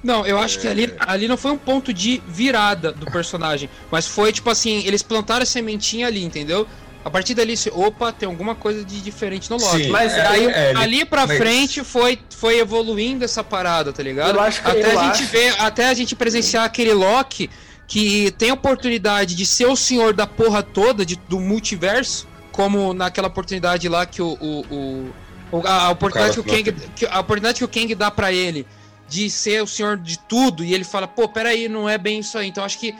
Não, 0.03 0.27
eu 0.27 0.37
acho 0.39 0.59
é... 0.59 0.61
que 0.61 0.69
ali, 0.69 0.95
ali 0.99 1.29
não 1.29 1.37
foi 1.37 1.53
um 1.53 1.59
ponto 1.59 1.93
de 1.93 2.21
virada 2.27 2.93
do 2.93 3.07
personagem, 3.07 3.71
mas 3.91 4.07
foi 4.07 4.33
tipo 4.33 4.51
assim, 4.51 4.85
eles 4.85 5.03
plantaram 5.03 5.45
a 5.45 5.47
sementinha 5.47 6.09
ali, 6.09 6.25
entendeu? 6.25 6.67
A 7.05 7.11
partir 7.11 7.35
dali, 7.35 7.55
opa, 7.73 8.13
tem 8.13 8.29
alguma 8.29 8.55
coisa 8.55 8.85
de 8.85 9.01
diferente 9.01 9.51
no 9.51 9.57
Loki. 9.57 9.85
Sim, 9.85 9.91
mas 9.91 10.13
é, 10.13 10.27
aí, 10.27 10.47
é, 10.47 10.73
ali 10.77 11.05
pra 11.05 11.27
mas... 11.27 11.37
frente 11.37 11.83
foi, 11.83 12.19
foi 12.31 12.59
evoluindo 12.59 13.25
essa 13.25 13.43
parada, 13.43 13.93
tá 13.93 14.03
ligado? 14.03 14.37
Eu 14.37 14.41
acho 14.41 14.63
que 14.63 14.71
até 14.71 14.95
eu 14.95 15.01
a 15.01 15.05
gente 15.05 15.23
acho... 15.23 15.33
ver, 15.33 15.55
até 15.61 15.89
a 15.89 15.95
gente 15.95 16.15
presenciar 16.15 16.65
aquele 16.65 16.93
Loki 16.93 17.51
que 17.89 18.31
tem 18.39 18.51
a 18.51 18.55
oportunidade 18.55 19.35
de 19.35 19.45
ser 19.45 19.67
o 19.67 19.77
senhor 19.77 20.15
da 20.15 20.27
porra 20.27 20.63
toda 20.63 21.05
de, 21.05 21.17
do 21.29 21.41
multiverso, 21.41 22.29
como 22.53 22.95
naquela 22.95 23.27
oportunidade 23.27 23.89
lá 23.89 24.07
que 24.07 24.23
o, 24.23 24.39
o, 24.41 25.13
o 25.51 25.67
a, 25.67 25.91
oportunidade 25.91 26.35
que 26.35 26.41
o 26.41 26.45
Kang, 26.45 26.73
que, 26.95 27.07
a 27.07 27.19
oportunidade 27.19 27.59
que 27.59 27.65
o 27.65 27.69
Kang 27.69 27.95
dá 27.97 28.11
para 28.11 28.33
ele 28.33 28.65
de 29.09 29.29
ser 29.29 29.63
o 29.63 29.67
senhor 29.67 29.99
de 29.99 30.19
tudo 30.21 30.65
e 30.65 30.73
ele 30.73 30.85
fala, 30.85 31.09
pô, 31.09 31.29
peraí, 31.29 31.69
não 31.69 31.89
é 31.89 31.99
bem 31.99 32.21
isso 32.21 32.39
aí. 32.39 32.49
Então 32.49 32.65
acho 32.65 32.79
que 32.79 32.95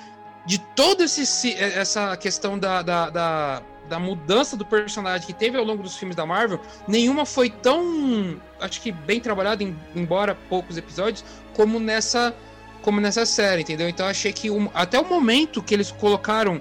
de 0.45 0.59
toda 0.59 1.05
essa 1.05 2.17
questão 2.17 2.59
da, 2.59 2.83
da, 2.83 3.11
da 3.11 3.63
da 3.93 3.99
mudança 3.99 4.57
do 4.57 4.65
personagem 4.65 5.27
que 5.27 5.35
teve 5.35 5.59
ao 5.59 5.65
longo 5.65 5.83
dos 5.83 5.97
filmes 5.99 6.17
da 6.17 6.25
Marvel, 6.25 6.59
nenhuma 6.89 7.27
foi 7.27 7.51
tão, 7.51 8.41
acho 8.59 8.81
que 8.81 8.91
bem 8.91 9.21
trabalhada, 9.21 9.63
embora 9.95 10.35
poucos 10.49 10.79
episódios, 10.79 11.23
como 11.55 11.79
nessa 11.79 12.35
como 12.81 13.01
nessa 13.01 13.27
série, 13.27 13.61
entendeu? 13.61 13.89
Então 13.89 14.07
achei 14.07 14.33
que 14.33 14.51
um, 14.51 14.71
até 14.73 14.99
o 14.99 15.07
momento 15.07 15.63
que 15.63 15.75
eles 15.75 15.93
colocaram 15.93 16.61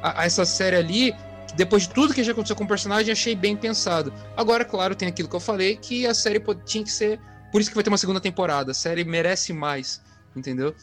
a, 0.00 0.22
a 0.22 0.24
essa 0.24 0.44
série 0.44 0.76
ali, 0.76 1.14
depois 1.56 1.82
de 1.82 1.90
tudo 1.90 2.14
que 2.14 2.22
já 2.22 2.30
aconteceu 2.30 2.54
com 2.54 2.62
o 2.62 2.68
personagem, 2.68 3.12
achei 3.12 3.34
bem 3.34 3.56
pensado. 3.56 4.14
Agora, 4.36 4.64
claro, 4.64 4.94
tem 4.94 5.08
aquilo 5.08 5.28
que 5.28 5.34
eu 5.34 5.40
falei, 5.40 5.76
que 5.76 6.06
a 6.06 6.14
série 6.14 6.40
tinha 6.64 6.84
que 6.84 6.92
ser. 6.92 7.20
Por 7.50 7.60
isso 7.60 7.70
que 7.70 7.74
vai 7.74 7.82
ter 7.82 7.90
uma 7.90 7.98
segunda 7.98 8.20
temporada. 8.20 8.70
A 8.70 8.74
série 8.74 9.04
merece 9.04 9.52
mais, 9.52 10.00
entendeu? 10.34 10.74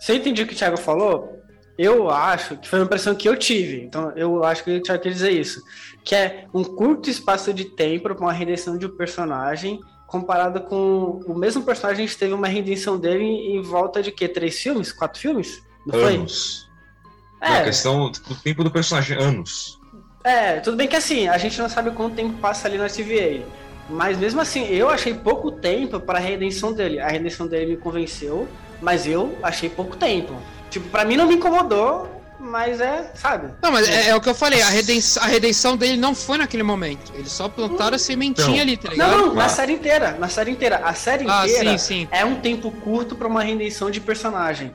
Você 0.00 0.16
entendeu 0.16 0.46
o 0.46 0.48
que 0.48 0.54
o 0.54 0.56
Thiago 0.56 0.78
falou? 0.78 1.43
Eu 1.76 2.08
acho 2.08 2.56
que 2.56 2.68
foi 2.68 2.78
uma 2.78 2.84
impressão 2.84 3.14
que 3.14 3.28
eu 3.28 3.36
tive, 3.36 3.82
então 3.82 4.12
eu 4.12 4.44
acho 4.44 4.62
que 4.62 4.76
o 4.76 4.82
Thiago 4.82 5.02
quer 5.02 5.10
dizer 5.10 5.32
isso, 5.32 5.60
que 6.04 6.14
é 6.14 6.46
um 6.54 6.62
curto 6.62 7.10
espaço 7.10 7.52
de 7.52 7.64
tempo 7.64 8.04
para 8.14 8.14
uma 8.14 8.32
redenção 8.32 8.78
de 8.78 8.86
um 8.86 8.96
personagem 8.96 9.80
comparado 10.06 10.60
com 10.60 11.20
o 11.26 11.36
mesmo 11.36 11.64
personagem 11.64 12.06
que 12.06 12.16
teve 12.16 12.32
uma 12.32 12.46
redenção 12.46 12.96
dele 12.96 13.24
em 13.24 13.60
volta 13.60 14.00
de 14.00 14.12
que 14.12 14.28
três 14.28 14.58
filmes, 14.60 14.92
quatro 14.92 15.20
filmes, 15.20 15.62
não 15.84 15.98
anos. 15.98 16.68
foi? 17.40 17.48
É. 17.48 17.58
a 17.58 17.64
questão 17.64 18.10
do 18.10 18.34
tempo 18.36 18.62
do 18.62 18.70
personagem, 18.70 19.18
anos. 19.18 19.78
É, 20.22 20.60
tudo 20.60 20.76
bem 20.76 20.88
que 20.88 20.96
assim, 20.96 21.28
a 21.28 21.36
gente 21.36 21.60
não 21.60 21.68
sabe 21.68 21.90
quanto 21.90 22.14
tempo 22.14 22.38
passa 22.38 22.66
ali 22.68 22.78
na 22.78 22.88
TVA. 22.88 23.42
Mas 23.90 24.16
mesmo 24.16 24.40
assim, 24.40 24.66
eu 24.68 24.88
achei 24.88 25.12
pouco 25.12 25.52
tempo 25.52 26.00
para 26.00 26.18
a 26.18 26.22
redenção 26.22 26.72
dele. 26.72 26.98
A 26.98 27.08
redenção 27.08 27.46
dele 27.46 27.72
me 27.72 27.76
convenceu, 27.76 28.48
mas 28.80 29.06
eu 29.06 29.36
achei 29.42 29.68
pouco 29.68 29.96
tempo. 29.96 30.34
Tipo, 30.74 30.88
pra 30.88 31.04
mim 31.04 31.16
não 31.16 31.28
me 31.28 31.36
incomodou, 31.36 32.10
mas 32.40 32.80
é, 32.80 33.12
sabe? 33.14 33.54
Não, 33.62 33.70
mas 33.70 33.88
é, 33.88 34.08
é 34.08 34.16
o 34.16 34.20
que 34.20 34.28
eu 34.28 34.34
falei, 34.34 34.60
a 34.60 34.68
redenção, 34.68 35.22
a 35.22 35.26
redenção 35.26 35.76
dele 35.76 35.96
não 35.96 36.16
foi 36.16 36.36
naquele 36.36 36.64
momento. 36.64 37.12
Eles 37.14 37.30
só 37.30 37.48
plantaram 37.48 37.94
a 37.94 37.98
sementinha 37.98 38.48
então, 38.48 38.60
ali, 38.60 38.76
tá 38.76 38.90
ligado? 38.90 39.08
Não, 39.08 39.26
não, 39.26 39.34
na 39.34 39.48
série 39.48 39.72
inteira. 39.72 40.16
Na 40.18 40.28
série 40.28 40.50
inteira. 40.50 40.78
A 40.78 40.92
série 40.92 41.26
ah, 41.28 41.46
inteira 41.46 41.78
sim, 41.78 42.00
sim. 42.00 42.08
é 42.10 42.24
um 42.24 42.40
tempo 42.40 42.72
curto 42.72 43.14
para 43.14 43.28
uma 43.28 43.40
redenção 43.40 43.88
de 43.88 44.00
personagem. 44.00 44.74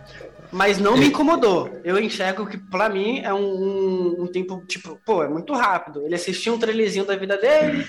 Mas 0.54 0.78
não 0.78 0.96
me 0.96 1.08
incomodou. 1.08 1.70
Eu 1.84 2.00
enxergo 2.00 2.48
que, 2.48 2.58
pra 2.58 2.88
mim, 2.88 3.20
é 3.20 3.34
um, 3.34 3.44
um, 3.44 4.16
um 4.22 4.28
tempo, 4.28 4.64
tipo, 4.66 4.98
pô, 5.06 5.22
é 5.22 5.28
muito 5.28 5.54
rápido. 5.54 6.06
Ele 6.06 6.16
assistiu 6.16 6.54
um 6.54 6.58
trailerzinho 6.58 7.04
da 7.04 7.18
vida 7.18 7.38
dele, 7.38 7.86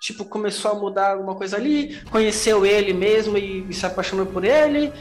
tipo, 0.00 0.24
começou 0.24 0.72
a 0.72 0.74
mudar 0.74 1.12
alguma 1.12 1.36
coisa 1.36 1.56
ali, 1.56 2.02
conheceu 2.10 2.66
ele 2.66 2.92
mesmo 2.92 3.38
e, 3.38 3.64
e 3.70 3.72
se 3.72 3.86
apaixonou 3.86 4.26
por 4.26 4.44
ele, 4.44 4.92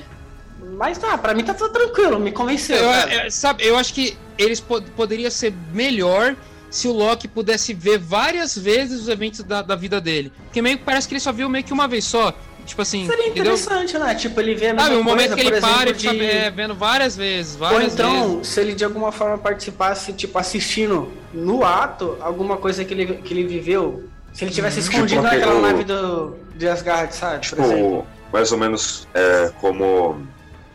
mas 0.77 0.97
tá, 0.97 1.17
pra 1.17 1.33
mim 1.33 1.43
tá 1.43 1.53
tudo 1.53 1.71
tranquilo, 1.71 2.19
me 2.19 2.31
convenceu. 2.31 2.77
Eu, 2.77 2.91
eu, 2.91 3.31
sabe, 3.31 3.65
eu 3.65 3.77
acho 3.77 3.93
que 3.93 4.17
eles 4.37 4.59
pod 4.59 4.89
poderia 4.91 5.29
ser 5.29 5.53
melhor 5.73 6.35
se 6.69 6.87
o 6.87 6.93
Loki 6.93 7.27
pudesse 7.27 7.73
ver 7.73 7.97
várias 7.99 8.57
vezes 8.57 9.01
os 9.01 9.09
eventos 9.09 9.43
da, 9.43 9.61
da 9.61 9.75
vida 9.75 9.99
dele. 9.99 10.31
Porque 10.45 10.61
meio 10.61 10.77
que 10.77 10.83
parece 10.83 11.07
que 11.07 11.13
ele 11.13 11.19
só 11.19 11.31
viu 11.31 11.49
meio 11.49 11.63
que 11.63 11.73
uma 11.73 11.87
vez 11.87 12.05
só. 12.05 12.33
Tipo 12.65 12.81
assim. 12.81 13.05
Seria 13.07 13.27
interessante, 13.27 13.89
entendeu? 13.89 14.07
né? 14.07 14.15
Tipo, 14.15 14.39
ele 14.39 14.55
vê 14.55 14.67
a 14.67 14.73
mesma 14.73 14.87
Sabe, 14.87 15.01
um 15.01 15.03
momento 15.03 15.35
que 15.35 15.41
ele 15.41 15.59
para 15.59 15.89
e 15.89 15.93
fica 15.93 16.23
é, 16.23 16.49
vendo 16.49 16.75
várias 16.75 17.17
vezes. 17.17 17.55
Várias 17.55 17.81
Ou 17.81 17.89
então, 17.89 18.29
vezes. 18.35 18.47
se 18.47 18.61
ele 18.61 18.73
de 18.73 18.85
alguma 18.85 19.11
forma 19.11 19.37
participasse, 19.37 20.13
tipo, 20.13 20.37
assistindo 20.37 21.11
no 21.33 21.65
ato 21.65 22.17
alguma 22.21 22.57
coisa 22.57 22.85
que 22.85 22.93
ele, 22.93 23.05
que 23.15 23.33
ele 23.33 23.45
viveu. 23.45 24.07
Se 24.31 24.45
ele 24.45 24.51
tivesse 24.51 24.81
tipo, 24.81 24.93
escondido 24.93 25.21
tipo, 25.21 25.33
naquela 25.35 25.59
nave 25.59 25.83
do, 25.83 26.37
de 26.55 26.67
Asgard, 26.67 27.13
sabe? 27.13 27.41
Tipo, 27.41 28.05
mais 28.31 28.51
ou 28.51 28.57
menos 28.57 29.07
é, 29.13 29.51
como 29.59 30.25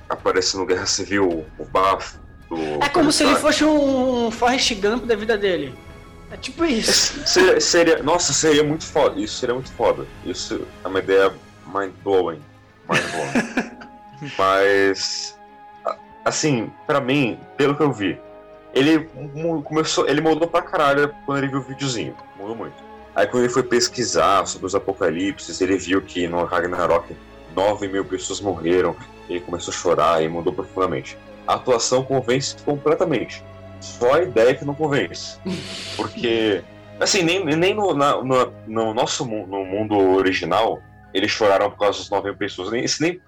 aparece 0.08 0.56
no 0.56 0.66
Guerra 0.66 0.86
Civil, 0.86 1.44
o 1.58 1.64
bafo. 1.64 2.18
Do 2.48 2.56
é 2.82 2.88
como 2.88 3.10
se 3.10 3.24
ele 3.24 3.34
fosse 3.36 3.64
um 3.64 4.30
Forrest 4.30 4.74
Gump 4.74 5.04
da 5.04 5.16
vida 5.16 5.36
dele. 5.36 5.74
É 6.30 6.36
tipo 6.36 6.64
isso. 6.64 7.26
Seria, 7.26 7.60
seria, 7.60 8.02
nossa, 8.02 8.32
seria 8.32 8.64
muito 8.64 8.84
foda. 8.84 9.20
Isso 9.20 9.38
seria 9.38 9.54
muito 9.54 9.70
foda. 9.72 10.06
Isso 10.24 10.66
é 10.84 10.88
uma 10.88 10.98
ideia 10.98 11.32
mind-blowing. 11.66 12.40
Mind-blowing. 12.88 13.76
Mas, 14.38 15.38
assim, 16.24 16.70
pra 16.86 17.00
mim, 17.00 17.38
pelo 17.56 17.76
que 17.76 17.82
eu 17.82 17.92
vi, 17.92 18.18
ele 18.74 19.08
começou, 19.64 20.08
ele 20.08 20.20
mudou 20.20 20.48
pra 20.48 20.62
caralho 20.62 21.14
quando 21.24 21.38
ele 21.38 21.48
viu 21.48 21.58
o 21.58 21.62
videozinho. 21.62 22.16
Mudou 22.38 22.56
muito. 22.56 22.86
Aí 23.14 23.26
quando 23.26 23.44
ele 23.44 23.52
foi 23.52 23.62
pesquisar 23.62 24.46
sobre 24.46 24.66
os 24.66 24.74
apocalipses, 24.74 25.60
ele 25.60 25.78
viu 25.78 26.02
que 26.02 26.28
no 26.28 26.44
Ragnarok 26.44 27.16
9 27.56 27.88
mil 27.88 28.04
pessoas 28.04 28.40
morreram. 28.40 28.94
Ele 29.28 29.40
começou 29.40 29.72
a 29.72 29.76
chorar 29.76 30.22
e 30.22 30.28
mudou 30.28 30.52
profundamente. 30.52 31.18
A 31.46 31.54
atuação 31.54 32.04
convence 32.04 32.56
completamente. 32.62 33.42
Só 33.80 34.14
a 34.14 34.22
ideia 34.22 34.54
que 34.54 34.64
não 34.64 34.74
convence. 34.74 35.38
Porque, 35.96 36.62
assim, 37.00 37.22
nem, 37.22 37.44
nem 37.44 37.74
no, 37.74 37.94
na, 37.94 38.22
no, 38.22 38.52
no 38.66 38.94
nosso 38.94 39.24
no 39.24 39.64
mundo 39.64 39.96
original 39.96 40.80
eles 41.14 41.30
choraram 41.30 41.70
por 41.70 41.78
causa 41.78 41.98
das 41.98 42.10
9 42.10 42.28
mil 42.28 42.36
pessoas. 42.36 42.70
Nem, 42.70 42.84
nem, 43.00 43.20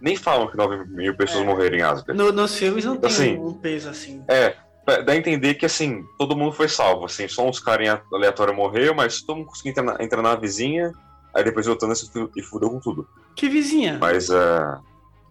nem 0.00 0.16
falam 0.16 0.48
que 0.48 0.56
9 0.56 0.84
mil 0.86 1.14
pessoas 1.14 1.44
é. 1.44 1.46
morreram 1.46 1.76
em 1.76 1.82
Asgard. 1.82 2.18
No, 2.18 2.32
nos 2.32 2.56
filmes 2.56 2.84
não 2.84 2.96
tem 2.96 3.08
assim, 3.08 3.38
um 3.38 3.54
peso 3.54 3.88
assim. 3.88 4.24
É, 4.26 4.56
dá 5.04 5.12
a 5.12 5.16
entender 5.16 5.54
que, 5.54 5.64
assim, 5.64 6.04
todo 6.18 6.36
mundo 6.36 6.52
foi 6.52 6.68
salvo. 6.68 7.04
Assim, 7.04 7.28
só 7.28 7.48
uns 7.48 7.60
caras 7.60 8.00
aleatórios 8.12 8.56
morreram, 8.56 8.94
mas 8.94 9.22
todo 9.22 9.36
mundo 9.36 9.46
conseguiu 9.46 9.70
entrar 9.70 9.84
na, 9.84 10.04
entrar 10.04 10.22
na 10.22 10.34
vizinha, 10.34 10.90
aí 11.36 11.44
depois 11.44 11.66
voltando 11.66 11.92
e 12.34 12.42
fudeu 12.42 12.70
com 12.70 12.80
tudo. 12.80 13.06
Que 13.34 13.48
vizinha? 13.48 13.98
Mas, 14.00 14.30
uh, 14.30 14.80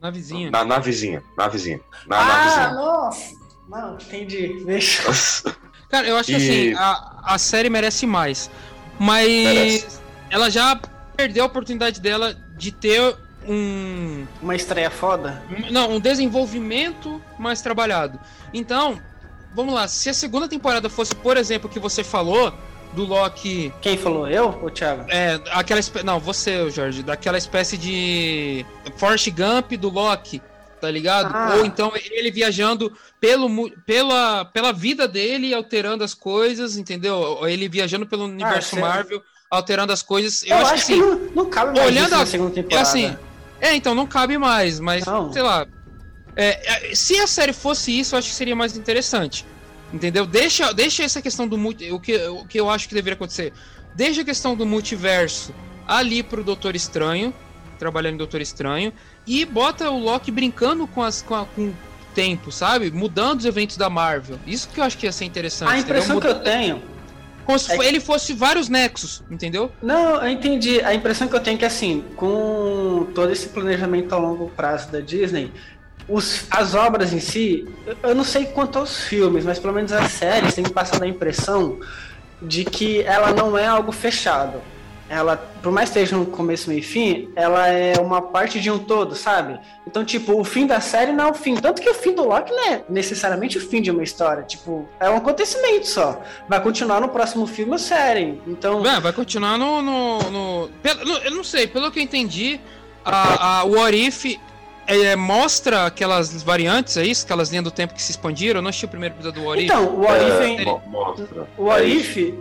na 0.02 0.12
vizinha. 0.12 0.52
Na, 0.52 0.64
na 0.64 0.80
vizinha, 0.80 1.24
na 1.36 1.48
vizinha. 1.48 1.82
Na, 2.06 2.20
ah, 2.20 2.26
na 2.26 2.44
vizinha. 2.44 2.74
nossa! 2.74 3.36
Não, 3.68 3.96
entendi. 3.96 4.64
Deixa. 4.64 5.04
Cara, 5.90 6.08
eu 6.08 6.16
acho 6.16 6.32
e... 6.32 6.36
que 6.36 6.42
assim, 6.42 6.74
a, 6.76 7.34
a 7.34 7.38
série 7.40 7.70
merece 7.70 8.06
mais. 8.06 8.52
Mas 9.00 9.28
merece. 9.28 10.00
ela 10.30 10.50
já 10.50 10.80
perdeu 11.18 11.44
a 11.44 11.48
oportunidade 11.48 12.00
dela 12.00 12.36
de 12.56 12.72
ter 12.72 13.16
um. 13.48 14.26
Uma 14.42 14.56
estreia 14.56 14.92
foda? 14.92 15.44
Um, 15.50 15.72
não, 15.72 15.92
um 15.94 16.00
desenvolvimento 16.00 17.20
mais 17.40 17.62
trabalhado. 17.62 18.20
Então, 18.54 19.02
vamos 19.56 19.74
lá, 19.74 19.88
se 19.88 20.10
a 20.10 20.14
segunda 20.14 20.48
temporada 20.48 20.90
fosse, 20.90 21.16
por 21.16 21.38
exemplo, 21.38 21.70
o 21.70 21.74
que 21.74 21.80
você 21.80 22.04
falou, 22.04 22.54
do 22.96 23.04
Loki. 23.04 23.72
Quem 23.82 23.98
falou? 23.98 24.28
Eu 24.28 24.58
ou 24.62 24.70
Thiago? 24.72 25.06
É, 25.10 25.40
aquela 25.52 25.80
espécie. 25.80 26.06
Não, 26.06 26.20
você, 26.20 26.70
Jorge, 26.72 27.04
daquela 27.04 27.38
espécie 27.38 27.78
de 27.78 28.66
Forrest 28.98 29.30
Gump 29.30 29.74
do 29.74 29.90
Loki, 29.90 30.42
tá 30.82 30.90
ligado? 30.90 31.32
Ah. 31.36 31.56
Ou 31.58 31.66
então 31.66 31.92
ele 31.96 32.32
viajando 32.32 32.92
pelo, 33.20 33.70
pela, 33.86 34.46
pela 34.46 34.72
vida 34.72 35.08
dele, 35.08 35.54
alterando 35.54 36.04
as 36.04 36.14
coisas, 36.14 36.78
entendeu? 36.78 37.16
Ou 37.16 37.48
ele 37.48 37.68
viajando 37.70 38.08
pelo 38.08 38.26
universo 38.26 38.78
ah, 38.78 38.80
Marvel, 38.80 39.22
alterando 39.52 39.94
as 39.94 40.02
coisas. 40.02 40.44
Eu, 40.44 40.50
Eu 40.50 40.58
acho, 40.58 40.74
acho, 40.74 40.86
que, 40.88 40.94
assim, 40.94 41.02
não, 41.02 41.20
não, 41.36 41.46
cabe 41.50 41.78
mais 41.78 41.88
olhando 41.88 42.14
a 42.16 42.26
segunda 42.26 42.52
temporada. 42.52 42.80
É 42.80 42.82
assim. 42.82 43.18
É, 43.60 43.76
então 43.76 43.94
não 43.96 44.06
cabe 44.06 44.38
mais, 44.38 44.80
mas 44.80 45.06
não. 45.06 45.32
sei 45.32 45.42
lá. 45.42 45.68
É, 46.36 46.90
é, 46.92 46.96
se 46.96 47.18
a 47.20 47.28
série 47.28 47.54
fosse 47.54 47.98
isso, 47.98 48.16
eu 48.16 48.20
acho 48.20 48.30
que 48.30 48.36
seria 48.36 48.56
mais 48.56 48.76
interessante. 48.76 49.46
Entendeu? 49.96 50.26
Deixa, 50.26 50.74
deixa 50.74 51.04
essa 51.04 51.22
questão 51.22 51.48
do 51.48 51.58
multi, 51.58 51.90
o 51.90 52.02
que, 52.02 52.18
o 52.28 52.46
que 52.46 52.60
eu 52.60 52.70
acho 52.70 52.90
que 52.90 52.94
deveria 52.94 53.16
acontecer. 53.16 53.54
Deixa 53.96 54.24
a 54.24 54.26
questão 54.26 54.54
do 54.54 54.66
multiverso 54.66 55.56
ali 55.88 56.22
pro 56.22 56.44
Doutor 56.44 56.76
Estranho, 56.76 57.34
trabalhando 57.80 58.16
em 58.16 58.18
Doutor 58.18 58.42
Estranho, 58.42 58.92
e 59.26 59.46
bota 59.46 59.90
o 59.90 59.98
Loki 59.98 60.32
brincando 60.32 60.86
com, 60.86 61.02
as, 61.02 61.22
com, 61.22 61.34
a, 61.34 61.46
com 61.46 61.70
o 61.70 61.76
tempo, 62.14 62.52
sabe? 62.52 62.92
Mudando 62.92 63.40
os 63.40 63.46
eventos 63.46 63.78
da 63.78 63.90
Marvel. 63.90 64.38
Isso 64.46 64.68
que 64.68 64.82
eu 64.82 64.84
acho 64.84 64.98
que 64.98 65.06
ia 65.06 65.14
ser 65.14 65.24
interessante. 65.24 65.72
A 65.72 65.80
impressão 65.80 66.20
que 66.20 66.28
eu 66.28 66.42
tenho. 66.42 66.84
Como 67.46 67.58
se 67.58 67.72
é 67.72 67.88
ele 67.88 68.02
fosse 68.02 68.34
vários 68.34 68.68
nexos, 68.68 69.24
entendeu? 69.32 69.72
Não, 69.82 70.22
eu 70.22 70.30
entendi. 70.30 70.82
A 70.82 70.94
impressão 70.94 71.28
que 71.28 71.36
eu 71.36 71.40
tenho 71.40 71.56
é 71.56 71.60
que, 71.60 71.66
assim, 71.66 72.04
com 72.18 73.08
todo 73.16 73.32
esse 73.32 73.48
planejamento 73.50 74.14
a 74.14 74.18
longo 74.18 74.50
prazo 74.50 74.92
da 74.92 75.00
Disney, 75.00 75.54
os, 76.08 76.46
as 76.52 76.76
obras 76.76 77.14
em 77.14 77.20
si, 77.20 77.68
eu 78.04 78.14
não 78.14 78.24
sei 78.24 78.46
quanto 78.46 78.78
aos 78.78 79.02
filmes, 79.02 79.44
mas 79.44 79.60
pelo 79.60 79.74
menos 79.74 79.92
as 79.92 80.12
séries 80.12 80.54
têm 80.54 80.66
passado 80.66 81.04
a 81.04 81.08
impressão 81.08 81.80
de 82.42 82.64
que 82.64 83.02
ela 83.04 83.32
não 83.32 83.58
é 83.58 83.66
algo 83.66 83.92
fechado. 83.92 84.62
Ela, 85.08 85.38
por 85.62 85.72
mais 85.72 85.92
que 85.92 86.00
esteja 86.00 86.18
um 86.18 86.26
começo, 86.26 86.68
meio 86.68 86.80
e 86.80 86.84
fim, 86.84 87.30
ela 87.36 87.68
é 87.68 87.94
uma 88.00 88.24
parte 88.24 88.60
de 88.60 88.72
um 88.72 88.80
todo, 88.80 89.16
sabe? 89.16 89.60
Então, 89.86 90.04
tipo, 90.04 90.40
o 90.40 90.44
fim 90.44 90.66
da 90.66 90.80
série 90.80 91.12
não 91.12 91.28
é 91.28 91.32
o 91.32 91.34
fim. 91.36 91.56
Tanto 91.56 91.80
que 91.80 91.88
o 91.88 91.94
fim 91.94 92.16
do 92.16 92.24
Loki 92.24 92.52
não 92.52 92.72
é 92.72 92.84
necessariamente 92.90 93.60
o 93.60 93.62
fim 93.62 93.84
de 93.84 93.92
uma 93.92 94.02
história. 94.02 94.42
Tipo, 94.42 94.90
é 95.00 95.08
um 95.08 95.18
acontecimento 95.18 95.88
só. 95.88 96.20
Vai 96.50 96.60
continuar 96.60 97.02
no 97.02 97.10
próximo 97.10 97.46
filme 97.46 97.74
ou 97.74 97.78
série. 97.78 98.42
Então. 98.48 98.84
É, 98.84 99.00
vai 99.00 99.14
continuar 99.14 99.60
no. 99.60 99.80
no, 99.80 100.20
no... 100.32 100.70
Pelo, 100.82 101.18
eu 101.20 101.32
não 101.32 101.44
sei, 101.44 101.68
pelo 101.68 101.92
que 101.92 102.00
eu 102.00 102.04
entendi, 102.04 102.60
a, 103.04 103.60
a, 103.60 103.64
o 103.64 103.78
Orif 103.78 104.40
é, 104.88 105.16
mostra 105.16 105.86
aquelas 105.86 106.44
variantes, 106.44 106.98
é 106.98 107.06
isso? 107.06 107.26
Aquelas 107.26 107.50
linhas 107.50 107.64
do 107.64 107.72
tempo 107.72 107.94
que 107.94 108.02
se 108.02 108.12
expandiram? 108.12 108.60
Eu 108.60 108.62
não 108.62 108.70
assisti 108.70 108.86
o 108.86 108.90
primeiro 108.90 109.16
episódio 109.16 109.42
do 109.42 109.48
Orif. 109.48 109.66
Então, 109.66 109.86
o 109.96 110.02
Orif. 110.02 110.62
É, 110.62 110.90
mostra. 110.90 111.48
O 111.58 111.66
Orif. 111.66 112.34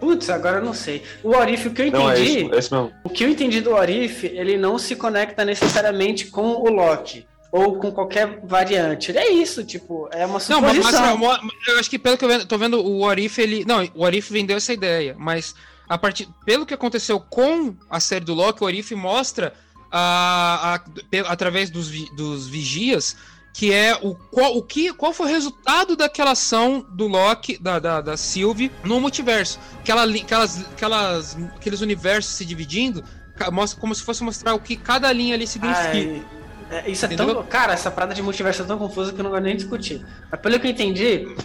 Putz, 0.00 0.28
agora 0.28 0.58
eu 0.58 0.64
não 0.64 0.74
sei. 0.74 1.02
O 1.22 1.30
Orif, 1.30 1.68
o 1.68 1.70
que 1.72 1.82
eu 1.82 1.86
entendi. 1.86 2.04
Não, 2.04 2.10
é 2.10 2.20
isso, 2.20 2.54
é 2.54 2.58
isso 2.58 2.92
o 3.04 3.08
que 3.08 3.24
eu 3.24 3.28
entendi 3.28 3.60
do 3.60 3.70
Orif, 3.72 4.26
ele 4.26 4.56
não 4.56 4.78
se 4.78 4.96
conecta 4.96 5.44
necessariamente 5.44 6.26
com 6.26 6.42
o 6.42 6.68
Loki. 6.68 7.26
Ou 7.50 7.76
com 7.78 7.92
qualquer 7.92 8.40
variante. 8.42 9.16
É 9.16 9.30
isso, 9.30 9.62
tipo, 9.62 10.08
é 10.10 10.26
uma 10.26 10.40
suposição. 10.40 11.16
Não, 11.16 11.18
mas, 11.18 11.40
eu 11.68 11.78
acho 11.78 11.88
que 11.88 11.98
pelo 11.98 12.18
que 12.18 12.24
eu 12.24 12.44
tô 12.46 12.58
vendo, 12.58 12.80
o 12.84 13.02
Orif, 13.02 13.40
ele. 13.40 13.64
Não, 13.64 13.88
o 13.94 14.02
Orif 14.02 14.32
vendeu 14.32 14.56
essa 14.56 14.72
ideia, 14.72 15.14
mas 15.16 15.54
a 15.88 15.96
partir, 15.96 16.28
pelo 16.44 16.66
que 16.66 16.74
aconteceu 16.74 17.20
com 17.20 17.76
a 17.88 18.00
série 18.00 18.24
do 18.24 18.34
Loki, 18.34 18.62
o 18.62 18.66
Orif 18.66 18.94
mostra 18.96 19.54
a, 19.96 20.74
a, 20.74 21.32
através 21.32 21.70
dos, 21.70 21.88
dos 22.10 22.48
vigias, 22.48 23.16
que 23.52 23.72
é 23.72 23.96
o 24.02 24.16
qual, 24.16 24.56
o 24.56 24.62
que, 24.62 24.92
qual 24.92 25.12
foi 25.12 25.26
o 25.26 25.28
resultado 25.28 25.94
daquela 25.94 26.32
ação 26.32 26.84
do 26.90 27.06
Loki, 27.06 27.56
da, 27.56 27.78
da, 27.78 28.00
da 28.00 28.16
Sylvie, 28.16 28.72
no 28.82 29.00
multiverso. 29.00 29.60
Aquela, 29.78 30.04
aquelas, 30.04 30.66
aquelas, 30.72 31.36
aqueles 31.54 31.80
universos 31.80 32.34
se 32.34 32.44
dividindo, 32.44 33.04
mostra 33.52 33.80
como 33.80 33.94
se 33.94 34.02
fosse 34.02 34.24
mostrar 34.24 34.54
o 34.54 34.58
que 34.58 34.76
cada 34.76 35.12
linha 35.12 35.36
ali 35.36 35.46
significa. 35.46 36.24
Ah, 36.70 36.74
é, 36.74 36.90
isso 36.90 37.04
é 37.04 37.14
Entendeu? 37.14 37.36
tão. 37.36 37.44
Cara, 37.44 37.72
essa 37.72 37.88
parada 37.88 38.14
de 38.14 38.22
multiverso 38.22 38.62
é 38.62 38.64
tão 38.64 38.76
confusa 38.76 39.12
que 39.12 39.20
eu 39.20 39.22
não 39.22 39.30
vou 39.30 39.40
nem 39.40 39.54
discutir. 39.54 40.04
Mas 40.28 40.40
pelo 40.40 40.58
que 40.58 40.66
eu 40.66 40.72
entendi, 40.72 41.36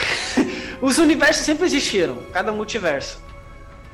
os 0.80 0.96
universos 0.96 1.44
sempre 1.44 1.66
existiram, 1.66 2.22
cada 2.32 2.50
multiverso. 2.52 3.20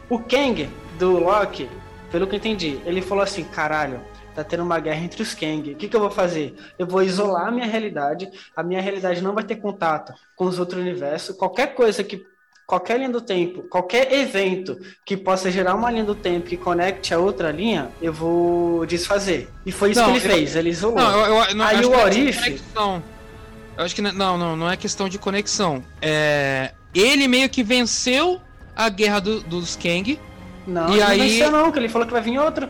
O 0.09 0.21
Kang 0.21 0.71
do 1.01 1.19
Loki 1.19 1.69
pelo 2.11 2.27
que 2.27 2.35
eu 2.35 2.39
entendi, 2.39 2.81
ele 2.85 3.03
falou 3.03 3.23
assim: 3.23 3.45
caralho, 3.45 4.01
tá 4.35 4.45
tendo 4.45 4.63
uma 4.63 4.79
guerra 4.79 5.01
entre 5.01 5.23
os 5.23 5.35
Kang. 5.35 5.73
O 5.73 5.77
que, 5.77 5.89
que 5.89 5.97
eu 5.97 6.01
vou 6.01 6.11
fazer? 6.11 6.55
Eu 6.79 6.87
vou 6.87 7.03
isolar 7.03 7.49
a 7.49 7.51
minha 7.51 7.67
realidade, 7.67 8.31
a 8.57 8.63
minha 8.63 8.81
realidade 8.81 9.21
não 9.21 9.35
vai 9.35 9.45
ter 9.45 9.57
contato 9.57 10.13
com 10.37 10.45
os 10.45 10.59
outros 10.59 10.81
universos. 10.81 11.37
Qualquer 11.37 11.75
coisa 11.75 12.03
que. 12.05 12.25
Qualquer 12.67 12.99
linha 12.99 13.09
do 13.09 13.23
tempo, 13.23 13.63
qualquer 13.63 14.13
evento 14.13 14.79
que 15.03 15.17
possa 15.17 15.51
gerar 15.51 15.75
uma 15.75 15.91
linha 15.91 16.05
do 16.05 16.15
tempo 16.15 16.47
que 16.47 16.57
conecte 16.59 17.15
a 17.15 17.19
outra 17.19 17.51
linha, 17.51 17.91
eu 18.03 18.13
vou 18.13 18.85
desfazer. 18.85 19.49
E 19.65 19.73
foi 19.73 19.93
isso 19.93 20.03
não, 20.03 20.13
que 20.13 20.19
ele 20.19 20.27
eu, 20.27 20.31
fez, 20.37 20.55
ele 20.55 20.69
isolou. 20.69 20.99
Não, 20.99 21.11
eu, 21.11 21.35
eu, 21.35 21.55
não, 21.55 21.65
Aí 21.65 21.83
o 21.83 21.99
Orif. 21.99 22.63
Eu 22.77 23.85
acho 23.85 23.95
que 23.95 24.03
não, 24.03 24.37
não, 24.37 24.55
não 24.55 24.71
é 24.71 24.77
questão 24.77 25.09
de 25.09 25.19
conexão. 25.19 25.83
É, 26.03 26.73
ele 26.95 27.27
meio 27.27 27.49
que 27.49 27.63
venceu 27.63 28.39
a 28.77 28.91
guerra 28.91 29.21
do, 29.21 29.41
dos 29.41 29.75
Kang 29.75 30.21
não, 30.69 30.95
e 30.95 31.03
aí... 31.03 31.19
não 31.19 31.27
venceu 31.27 31.51
não, 31.51 31.73
que 31.73 31.79
ele 31.79 31.89
falou 31.89 32.07
que 32.07 32.13
vai 32.13 32.23
vir 32.23 32.39
outro. 32.39 32.69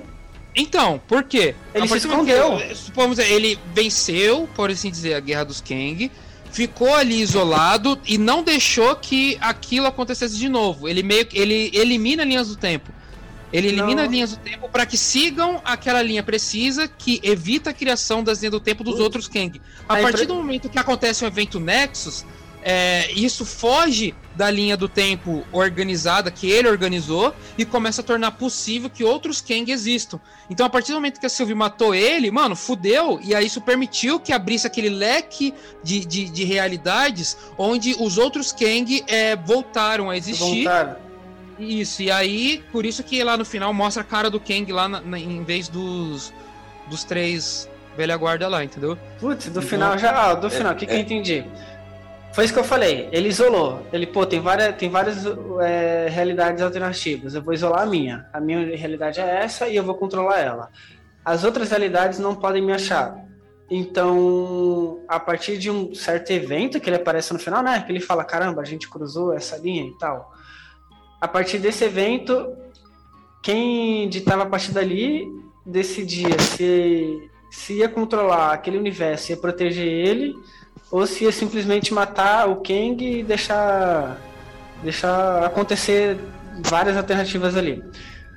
Então, 0.55 1.01
por 1.07 1.23
quê? 1.25 1.55
Ele 1.75 1.87
se 1.87 1.99
escondeu. 1.99 2.57
Que, 2.57 2.75
supomos, 2.75 3.19
ele 3.19 3.59
venceu, 3.75 4.49
por 4.55 4.71
assim 4.71 4.91
dizer, 4.91 5.15
a 5.15 5.21
Guerra 5.21 5.45
dos 5.45 5.61
Kang, 5.61 6.11
ficou 6.51 6.95
ali 6.95 7.21
isolado 7.21 7.99
e 8.07 8.17
não 8.17 8.43
deixou 8.43 8.97
que 8.97 9.37
aquilo 9.41 9.87
acontecesse 9.87 10.37
de 10.37 10.49
novo. 10.49 10.89
Ele 10.89 11.03
meio 11.03 11.27
que 11.27 11.39
ele 11.39 11.71
elimina 11.75 12.25
linhas 12.25 12.49
do 12.49 12.57
tempo. 12.57 12.91
Ele 13.53 13.69
elimina 13.69 14.05
não. 14.05 14.11
linhas 14.11 14.33
do 14.33 14.37
tempo 14.39 14.69
para 14.69 14.85
que 14.85 14.99
sigam 14.99 15.61
aquela 15.65 16.03
linha 16.03 16.23
precisa 16.23 16.87
que 16.87 17.19
evita 17.23 17.71
a 17.71 17.73
criação 17.73 18.23
das 18.23 18.41
linhas 18.41 18.53
do 18.53 18.61
tempo 18.61 18.85
dos 18.85 18.99
uh. 18.99 19.03
outros 19.03 19.27
Kang. 19.29 19.61
A 19.89 19.97
partir 19.99 20.27
do 20.27 20.35
momento 20.35 20.69
que 20.69 20.79
acontece 20.79 21.25
um 21.25 21.29
evento 21.29 21.59
Nexus, 21.59 22.27
é, 22.63 23.11
isso 23.13 23.45
foge 23.45 24.15
da 24.35 24.51
linha 24.51 24.77
do 24.77 24.89
tempo 24.89 25.45
organizada 25.51 26.31
que 26.31 26.49
ele 26.49 26.69
organizou 26.69 27.35
e 27.57 27.65
começa 27.65 28.03
a 28.03 28.05
tornar 28.05 28.33
possível 28.33 28.89
que 28.89 29.03
outros 29.03 29.41
Kang 29.41 29.71
existam. 29.71 30.21
Então, 30.49 30.65
a 30.65 30.71
partir 30.71 30.93
do 30.93 30.95
momento 30.95 31.19
que 31.19 31.27
a 31.27 31.29
Sylvie 31.29 31.55
matou 31.55 31.95
ele, 31.95 32.31
mano, 32.31 32.55
fudeu, 32.55 33.19
e 33.23 33.35
aí 33.35 33.47
isso 33.47 33.61
permitiu 33.61 34.21
que 34.21 34.33
abrisse 34.33 34.67
aquele 34.67 34.89
leque 34.89 35.53
de, 35.83 36.05
de, 36.05 36.29
de 36.29 36.45
realidades 36.45 37.37
onde 37.57 37.97
os 37.99 38.17
outros 38.17 38.53
Kang 38.53 39.05
é, 39.09 39.35
voltaram 39.35 40.09
a 40.09 40.17
existir. 40.17 40.65
Voltaram. 40.65 40.97
Isso, 41.59 42.03
e 42.03 42.11
aí, 42.11 42.63
por 42.71 42.87
isso 42.87 43.03
que 43.03 43.23
lá 43.25 43.37
no 43.37 43.45
final 43.45 43.75
mostra 43.75 44.03
a 44.03 44.07
cara 44.07 44.31
do 44.31 44.39
Kang 44.39 44.71
lá 44.71 44.89
na, 44.89 45.01
na, 45.01 45.19
em 45.19 45.43
vez 45.43 45.67
dos, 45.67 46.33
dos 46.89 47.03
três 47.03 47.69
velha 47.97 48.17
guarda 48.17 48.47
lá, 48.47 48.63
entendeu? 48.63 48.97
Putz, 49.19 49.47
do 49.47 49.51
então, 49.51 49.63
final 49.63 49.99
já. 49.99 50.31
Ah, 50.31 50.35
do 50.35 50.49
final, 50.49 50.73
o 50.73 50.77
que, 50.77 50.87
que 50.87 50.93
eu 50.93 50.99
entendi? 50.99 51.45
Foi 52.33 52.45
isso 52.45 52.53
que 52.53 52.61
eu 52.61 52.65
falei. 52.65 53.09
Ele 53.11 53.29
isolou. 53.29 53.87
Ele, 53.93 54.07
pô, 54.07 54.25
tem 54.25 54.41
várias, 54.41 54.77
tem 54.77 54.89
várias 54.89 55.25
é, 55.61 56.09
realidades 56.11 56.63
alternativas. 56.63 57.35
Eu 57.35 57.43
vou 57.43 57.55
isolar 57.55 57.83
a 57.83 57.87
minha. 57.87 58.27
A 58.33 58.41
minha 58.41 58.77
realidade 58.77 59.21
é 59.21 59.45
essa 59.45 59.67
e 59.69 59.77
eu 59.77 59.83
vou 59.83 59.95
controlar 59.95 60.39
ela. 60.39 60.71
As 61.25 61.45
outras 61.45 61.71
realidades 61.71 62.19
não 62.19 62.35
podem 62.35 62.63
me 62.63 62.73
achar. 62.73 63.17
Então, 63.71 65.01
a 65.07 65.21
partir 65.21 65.59
de 65.59 65.71
um 65.71 65.95
certo 65.95 66.31
evento 66.31 66.81
que 66.81 66.89
ele 66.89 66.97
aparece 66.97 67.33
no 67.33 67.39
final, 67.39 67.63
né? 67.63 67.83
Que 67.83 67.93
ele 67.93 68.01
fala: 68.01 68.25
caramba, 68.25 68.63
a 68.63 68.65
gente 68.65 68.89
cruzou 68.89 69.35
essa 69.35 69.57
linha 69.59 69.85
e 69.85 69.99
tal. 69.99 70.33
A 71.21 71.29
partir 71.29 71.59
desse 71.59 71.85
evento, 71.85 72.57
quem 73.43 74.09
ditava 74.09 74.45
a 74.45 74.47
partir 74.47 74.73
dali 74.73 75.27
decidia 75.67 76.39
se, 76.39 77.31
se 77.51 77.75
ia 77.75 77.89
controlar 77.89 78.53
aquele 78.53 78.79
universo, 78.79 79.33
ia 79.33 79.37
proteger 79.37 79.87
ele 79.87 80.35
ou 80.91 81.07
se 81.07 81.25
ia 81.25 81.33
simplesmente 81.33 81.93
matar 81.93 82.49
o 82.49 82.57
Kang 82.57 82.97
e 83.01 83.23
deixar, 83.23 84.19
deixar 84.83 85.45
acontecer 85.45 86.19
várias 86.61 86.97
alternativas 86.97 87.57
ali. 87.57 87.85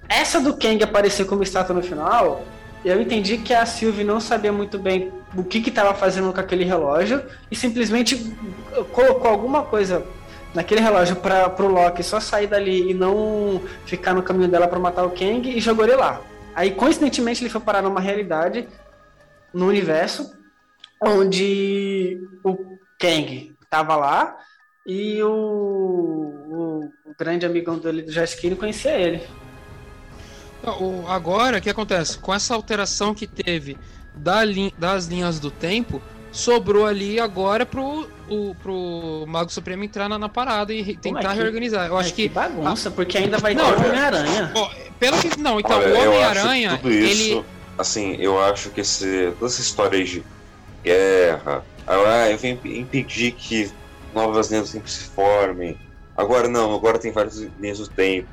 Essa 0.07 0.39
do 0.39 0.55
Kang 0.57 0.83
aparecer 0.83 1.25
como 1.25 1.43
estátua 1.43 1.75
no 1.75 1.81
final, 1.81 2.43
eu 2.83 3.01
entendi 3.01 3.37
que 3.37 3.53
a 3.53 3.65
Sylvie 3.65 4.03
não 4.03 4.19
sabia 4.19 4.51
muito 4.51 4.77
bem 4.77 5.11
o 5.35 5.43
que 5.43 5.59
estava 5.59 5.93
fazendo 5.93 6.33
com 6.33 6.39
aquele 6.39 6.65
relógio 6.65 7.23
e 7.49 7.55
simplesmente 7.55 8.35
colocou 8.91 9.29
alguma 9.29 9.63
coisa 9.63 10.03
naquele 10.53 10.81
relógio 10.81 11.15
para 11.15 11.53
o 11.59 11.67
Loki 11.67 12.03
só 12.03 12.19
sair 12.19 12.47
dali 12.47 12.91
e 12.91 12.93
não 12.93 13.61
ficar 13.85 14.13
no 14.13 14.21
caminho 14.21 14.49
dela 14.49 14.67
para 14.67 14.79
matar 14.79 15.05
o 15.05 15.11
Kang 15.11 15.49
e 15.49 15.61
jogou 15.61 15.85
ele 15.85 15.95
lá. 15.95 16.19
Aí, 16.53 16.71
coincidentemente, 16.71 17.41
ele 17.41 17.49
foi 17.49 17.61
parar 17.61 17.81
numa 17.81 18.01
realidade, 18.01 18.67
no 19.53 19.67
universo, 19.67 20.33
onde 21.01 22.19
o 22.43 22.77
Kang 22.99 23.55
tava 23.69 23.95
lá 23.95 24.37
e 24.85 25.21
o, 25.23 25.29
o, 25.29 26.79
o 27.05 27.15
grande 27.17 27.45
amigão 27.45 27.77
dele 27.77 28.03
do 28.03 28.11
Jaskin 28.11 28.55
conhecia 28.55 28.91
ele. 28.91 29.21
Agora, 31.07 31.57
o 31.57 31.61
que 31.61 31.69
acontece? 31.69 32.19
Com 32.19 32.33
essa 32.33 32.53
alteração 32.53 33.15
que 33.15 33.25
teve 33.25 33.77
da 34.13 34.43
li 34.43 34.73
das 34.77 35.07
linhas 35.07 35.39
do 35.39 35.49
tempo, 35.49 36.01
sobrou 36.31 36.85
ali 36.85 37.19
agora 37.19 37.65
pro, 37.65 38.07
o, 38.29 38.55
pro 38.55 39.25
Mago 39.27 39.51
Supremo 39.51 39.83
entrar 39.83 40.07
na, 40.07 40.19
na 40.19 40.29
parada 40.29 40.71
e 40.71 40.95
tentar 40.95 41.31
é 41.31 41.33
que, 41.33 41.41
reorganizar. 41.41 41.87
Eu 41.87 41.97
acho 41.97 42.13
que. 42.13 42.29
que 42.29 42.29
bagunça, 42.29 42.89
ah, 42.89 42.91
porque 42.91 43.17
ainda 43.17 43.39
vai 43.39 43.55
não, 43.55 43.65
ter 43.65 43.71
o 43.71 43.87
Homem-Aranha. 43.87 44.53
Pelo 44.99 45.17
que. 45.17 45.39
Não, 45.39 45.59
então, 45.59 45.79
Olha, 45.79 45.87
o 45.87 46.07
Homem-Aranha. 46.07 46.79
Ele. 46.83 47.43
Assim, 47.77 48.15
eu 48.19 48.39
acho 48.43 48.69
que 48.69 48.81
esse, 48.81 49.33
todas 49.39 49.53
essas 49.53 49.65
histórias 49.65 50.09
de 50.09 50.23
guerra. 50.83 51.63
Ah, 51.87 52.29
eu 52.29 52.37
venho 52.37 52.59
impedir 52.65 53.31
que 53.33 53.71
novas 54.13 54.49
linhas 54.49 54.69
do 54.69 54.73
tempo 54.73 54.89
se 54.89 55.03
formem. 55.05 55.77
Agora 56.15 56.47
não, 56.47 56.73
agora 56.75 56.99
tem 56.99 57.11
várias 57.11 57.37
linhas 57.59 57.79
do 57.79 57.87
tempo. 57.87 58.29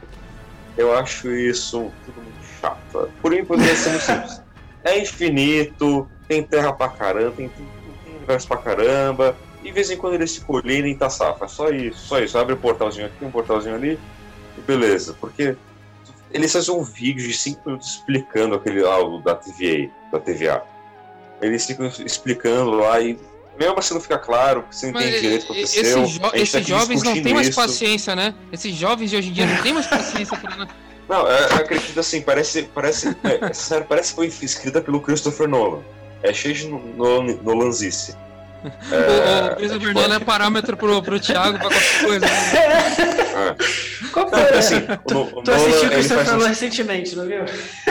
Eu 0.76 0.96
acho 0.96 1.30
isso 1.30 1.90
tudo 2.04 2.22
muito 2.22 2.44
chato. 2.60 3.10
Por 3.20 3.32
mim 3.32 3.44
poderia 3.44 3.74
ser 3.74 3.90
muito 3.90 4.04
simples. 4.04 4.42
É 4.84 4.96
infinito, 4.96 6.08
tem 6.28 6.40
terra 6.40 6.72
pra 6.72 6.88
caramba, 6.88 7.32
tem, 7.32 7.48
tem 7.48 7.66
universo 8.16 8.46
pra 8.46 8.58
caramba. 8.58 9.36
E 9.60 9.64
de 9.64 9.72
vez 9.72 9.90
em 9.90 9.96
quando 9.96 10.14
eles 10.14 10.30
se 10.30 10.40
colherem 10.42 10.96
tá 10.96 11.10
safra. 11.10 11.46
É 11.46 11.48
só 11.48 11.68
isso, 11.68 11.98
só 12.06 12.20
isso. 12.20 12.38
Abre 12.38 12.54
um 12.54 12.58
portalzinho 12.58 13.06
aqui, 13.06 13.24
um 13.24 13.30
portalzinho 13.30 13.74
ali, 13.74 13.98
e 14.56 14.60
beleza. 14.60 15.16
Porque 15.20 15.56
eles 16.30 16.52
fazem 16.52 16.72
um 16.72 16.84
vídeo 16.84 17.26
de 17.26 17.34
5 17.34 17.60
minutos 17.66 17.88
explicando 17.88 18.54
aquele 18.54 18.86
algo 18.86 19.18
da 19.18 19.34
TVA, 19.34 19.90
da 20.12 20.20
TVA 20.20 20.62
eles 21.40 21.66
ficam 21.66 21.86
explicando 22.04 22.70
lá 22.72 23.00
e 23.00 23.18
mesmo 23.58 23.78
assim 23.78 23.94
não 23.94 24.00
fica 24.00 24.18
claro, 24.18 24.64
você 24.70 24.90
não 24.90 25.00
entende 25.00 25.20
direito 25.20 25.42
o 25.42 25.46
que 25.46 25.52
aconteceu. 25.52 26.04
Esses, 26.04 26.10
jo 26.14 26.30
esses 26.32 26.52
tá 26.52 26.60
jovens 26.60 27.02
não 27.02 27.22
têm 27.22 27.34
mais 27.34 27.54
paciência, 27.54 28.14
né? 28.14 28.34
Esses 28.52 28.74
jovens 28.74 29.10
de 29.10 29.16
hoje 29.16 29.28
em 29.30 29.32
dia 29.32 29.46
não 29.46 29.62
têm 29.62 29.72
mais 29.72 29.86
paciência 29.86 30.36
pra. 30.36 30.68
Não, 31.08 31.26
é, 31.26 31.54
acredito 31.54 31.98
assim, 31.98 32.20
parece. 32.20 32.62
Parece, 32.74 33.16
é, 33.24 33.52
sério, 33.52 33.86
parece 33.88 34.10
que 34.10 34.16
foi 34.16 34.26
escrita 34.26 34.80
pelo 34.80 35.00
Christopher 35.00 35.48
Nolan. 35.48 35.82
É 36.22 36.32
cheio 36.32 36.54
de 36.54 36.68
Nolanzice. 36.68 38.16
É, 38.90 39.52
o 39.52 39.56
Christopher 39.56 39.94
Nolan 39.94 40.16
é 40.16 40.18
parâmetro 40.18 40.76
pro, 40.76 41.02
pro 41.02 41.20
Thiago 41.20 41.58
pra 41.58 41.68
qualquer 41.68 42.04
coisa. 42.04 42.26
Né? 42.26 42.32
É. 42.56 43.56
Qual 44.12 44.28
foi? 44.28 44.40
Não, 44.40 44.58
assim, 44.58 44.76
o, 44.76 45.38
o 45.38 45.42
tu 45.42 45.50
assistiu 45.52 45.88
o 45.88 45.92
Christopher 45.92 46.26
Nolan 46.26 46.44
um... 46.44 46.48
recentemente, 46.48 47.16
não 47.16 47.26
viu? 47.26 47.44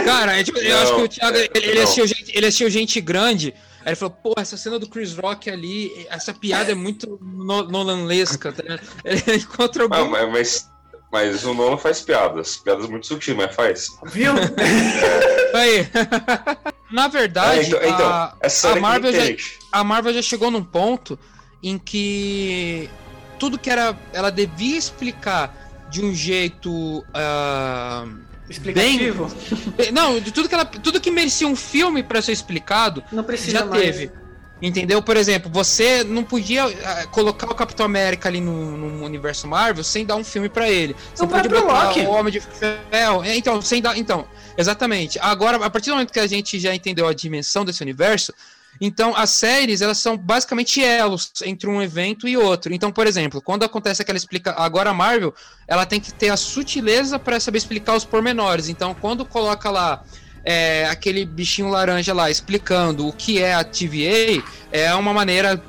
Cara, 0.04 0.40
é, 0.40 0.44
tipo, 0.44 0.58
eu 0.58 0.78
acho 0.78 0.96
que 0.96 1.02
o 1.02 1.08
Thiago 1.08 1.38
ele, 1.38 1.50
ele, 1.54 1.80
assistiu 1.80 2.08
gente, 2.08 2.32
ele 2.36 2.46
assistiu 2.46 2.70
gente 2.70 3.00
grande. 3.00 3.54
Aí 3.86 3.92
ele 3.92 3.96
falou, 3.96 4.18
pô, 4.22 4.34
essa 4.38 4.58
cena 4.58 4.78
do 4.78 4.90
Chris 4.90 5.14
Rock 5.14 5.50
ali, 5.50 6.06
essa 6.10 6.34
piada 6.34 6.74
é 6.74 6.76
muito 6.76 7.18
nolanlesca, 7.22 8.52
tá? 8.52 8.62
Ele 9.06 9.38
encontra 9.38 9.84
algum... 9.84 9.96
Não, 9.96 10.30
mas, 10.30 10.70
mas 11.12 11.46
o 11.46 11.54
Nolan 11.54 11.78
faz 11.78 12.02
piadas, 12.02 12.58
piadas 12.58 12.88
muito 12.88 13.08
sutis, 13.08 13.36
mas 13.36 13.56
faz. 13.56 13.98
Viu? 14.06 14.34
É. 14.38 15.58
Aí. 15.58 15.88
Na 16.92 17.08
verdade, 17.08 17.60
é, 17.60 17.68
então, 17.68 17.80
então, 17.84 18.08
a, 18.08 18.34
a, 18.72 18.76
Marvel 18.80 19.12
já, 19.12 19.36
a 19.74 19.84
Marvel 19.84 20.14
já 20.14 20.22
chegou 20.22 20.50
num 20.50 20.64
ponto 20.64 21.20
em 21.62 21.78
que 21.78 22.90
tudo 23.38 23.58
que 23.60 23.70
era. 23.70 23.98
Ela 24.14 24.30
devia 24.30 24.78
explicar 24.78 25.54
de 25.90 26.04
um 26.04 26.14
jeito. 26.14 26.72
Uh, 26.72 28.28
Explicativo? 28.50 29.30
Bem, 29.76 29.92
não, 29.92 30.20
de 30.20 30.32
tudo 30.32 30.48
que 30.48 30.56
ela, 30.56 30.64
tudo 30.64 31.02
que 31.02 31.12
merecia 31.12 31.48
um 31.48 31.56
filme 31.56 32.02
para 32.02 32.22
ser 32.22 32.32
explicado, 32.32 33.04
não 33.12 33.24
precisa 33.24 33.60
já 33.60 33.66
mais. 33.66 33.82
teve. 33.82 34.12
Entendeu? 34.60 35.02
Por 35.04 35.16
exemplo, 35.16 35.52
você 35.52 36.04
não 36.04 36.24
podia 36.24 36.68
uh, 36.68 37.08
colocar 37.12 37.46
o 37.48 37.54
Capitão 37.54 37.86
América 37.86 38.28
ali 38.28 38.42
no, 38.42 38.76
no 38.76 39.06
universo 39.06 39.48
Marvel 39.48 39.84
sem 39.84 40.04
dar 40.04 40.16
um 40.16 40.24
filme 40.24 40.50
para 40.50 40.68
ele. 40.68 40.96
Você 41.14 41.24
o 41.24 41.28
pode 41.28 41.48
botar 41.48 41.96
o 41.96 42.10
Homem 42.10 42.34
de 42.34 42.40
Ferro. 42.40 43.24
É, 43.24 43.38
então, 43.38 43.62
sem 43.62 43.82
dar. 43.82 43.96
Então, 43.96 44.28
exatamente. 44.58 45.20
Agora, 45.20 45.64
a 45.64 45.70
partir 45.70 45.90
do 45.90 45.94
momento 45.94 46.12
que 46.12 46.20
a 46.20 46.26
gente 46.26 46.60
já 46.60 46.74
entendeu 46.74 47.08
a 47.08 47.14
dimensão 47.14 47.64
desse 47.64 47.84
universo, 47.84 48.34
então 48.82 49.16
as 49.16 49.30
séries 49.32 49.82
elas 49.82 50.00
são 50.00 50.18
basicamente 50.18 50.84
elos 50.84 51.32
entre 51.46 51.70
um 51.70 51.80
evento 51.80 52.28
e 52.28 52.36
outro. 52.36 52.74
Então, 52.74 52.92
por 52.92 53.06
exemplo, 53.06 53.40
quando 53.42 53.64
acontece 53.64 54.02
aquela 54.02 54.18
explica, 54.18 54.56
agora 54.58 54.90
a 54.90 54.94
Marvel, 54.94 55.36
ela 55.68 55.86
tem 55.86 56.00
que 56.00 56.12
ter 56.12 56.30
a 56.30 56.38
sutileza 56.38 57.20
para 57.20 57.40
saber 57.40 57.60
explicar 57.60 57.96
os 57.96 58.06
pormenores. 58.06 58.70
Então, 58.70 58.96
quando 58.96 59.24
coloca 59.24 59.70
lá 59.70 60.04
é, 60.50 60.86
aquele 60.86 61.26
bichinho 61.26 61.68
laranja 61.68 62.14
lá 62.14 62.32
explicando 62.32 63.06
o 63.06 63.12
que 63.12 63.44
é 63.44 63.54
a 63.54 63.66
TVA, 63.66 64.42
é 64.72 64.96
uma 64.96 65.14
maneira 65.14 65.62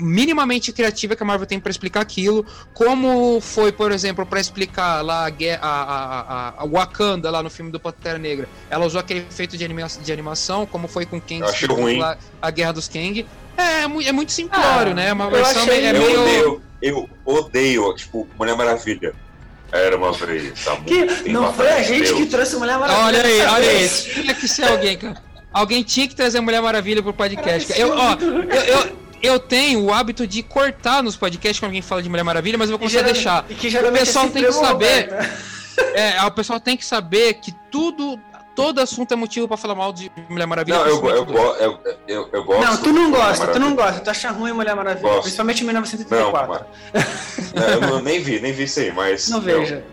minimamente 0.00 0.72
criativa 0.72 1.14
que 1.14 1.22
a 1.22 1.26
Marvel 1.26 1.46
tem 1.46 1.60
para 1.60 1.70
explicar 1.70 2.00
aquilo, 2.00 2.44
como 2.72 3.38
foi, 3.42 3.70
por 3.70 3.92
exemplo, 3.92 4.24
para 4.24 4.40
explicar 4.40 5.02
lá 5.02 5.26
a, 5.26 5.30
a, 5.60 6.20
a, 6.20 6.54
a, 6.62 6.66
Wakanda 6.66 7.30
lá 7.30 7.42
no 7.42 7.50
filme 7.50 7.70
do 7.70 7.78
Pantera 7.78 8.18
Negra. 8.18 8.48
Ela 8.70 8.86
usou 8.86 8.98
aquele 8.98 9.20
efeito 9.20 9.58
de, 9.58 9.64
anima 9.64 9.86
de 9.86 10.10
animação, 10.10 10.64
como 10.64 10.88
foi 10.88 11.04
com 11.04 11.20
Kang, 11.20 11.44
lá, 11.98 12.16
a 12.40 12.50
Guerra 12.50 12.72
dos 12.72 12.88
Kang. 12.88 13.26
É, 13.58 13.62
é, 13.62 14.08
é 14.08 14.12
muito 14.12 14.32
simplório, 14.32 14.92
ah, 14.92 14.94
né? 14.94 15.08
É 15.08 15.12
uma 15.12 15.28
versão 15.28 15.64
achei... 15.64 15.84
é 15.84 15.92
meio... 15.92 16.06
Eu 16.06 16.22
odeio, 16.22 16.62
eu 16.80 17.08
odeio, 17.26 17.94
tipo, 17.94 18.26
Mulher 18.38 18.56
Maravilha. 18.56 19.14
Era 19.74 19.96
uma 19.96 20.12
vez. 20.12 20.64
Tá 20.64 20.76
que 20.76 21.28
não 21.28 21.52
foi 21.52 21.68
a 21.68 21.82
gente 21.82 22.04
Deus. 22.04 22.18
que 22.18 22.26
trouxe 22.26 22.54
Mulher 22.56 22.78
Maravilha. 22.78 23.04
Olha 23.04 23.22
aí, 23.24 23.40
olha 23.40 23.70
aí. 23.70 23.88
Tinha 23.88 24.34
que 24.34 24.46
ser 24.46 24.64
alguém, 24.64 24.96
cara. 24.96 25.20
Alguém 25.52 25.82
tinha 25.82 26.06
que 26.06 26.14
trazer 26.14 26.40
Mulher 26.40 26.62
Maravilha 26.62 27.02
pro 27.02 27.12
podcast. 27.12 27.72
Eu, 27.78 27.90
ó, 27.90 28.12
eu, 28.20 28.62
eu, 28.62 28.98
eu, 29.20 29.38
tenho 29.40 29.82
o 29.82 29.92
hábito 29.92 30.28
de 30.28 30.44
cortar 30.44 31.02
nos 31.02 31.16
podcasts 31.16 31.58
quando 31.58 31.70
alguém 31.70 31.82
fala 31.82 32.00
de 32.00 32.08
Mulher 32.08 32.22
Maravilha, 32.22 32.56
mas 32.56 32.70
eu 32.70 32.78
vou 32.78 32.78
começar 32.78 33.00
a 33.00 33.12
deixar. 33.12 33.42
Que 33.44 33.66
o 33.76 33.92
pessoal 33.92 34.28
tem 34.28 34.44
que 34.44 34.52
saber. 34.52 35.10
É, 35.92 36.22
o 36.22 36.30
pessoal 36.30 36.60
tem 36.60 36.76
que 36.76 36.86
saber 36.86 37.34
que 37.34 37.50
tudo 37.68 38.16
todo 38.54 38.80
assunto 38.80 39.12
é 39.12 39.16
motivo 39.16 39.48
pra 39.48 39.56
falar 39.56 39.74
mal 39.74 39.92
de 39.92 40.10
Mulher 40.28 40.46
Maravilha. 40.46 40.78
Não, 40.78 40.86
eu, 40.86 41.08
eu, 41.08 41.26
eu, 41.58 41.80
eu, 42.06 42.28
eu, 42.32 42.44
gosto. 42.44 42.64
Não, 42.64 42.76
tu 42.82 42.92
não 42.92 43.10
gosta, 43.10 43.46
tu 43.48 43.58
não 43.58 43.74
gosta, 43.74 44.00
tu 44.00 44.10
acha 44.10 44.30
ruim 44.30 44.52
Mulher 44.52 44.74
Maravilha, 44.76 45.08
gosto. 45.08 45.22
principalmente 45.22 45.62
em 45.62 45.66
1934. 45.66 46.46
Não, 46.52 46.60
mas, 46.92 47.80
não, 47.80 47.88
eu 47.96 48.02
nem 48.02 48.20
vi, 48.20 48.40
nem 48.40 48.52
vi 48.52 48.64
isso 48.64 48.80
aí, 48.80 48.92
mas. 48.92 49.28
Não 49.28 49.40
veja. 49.40 49.84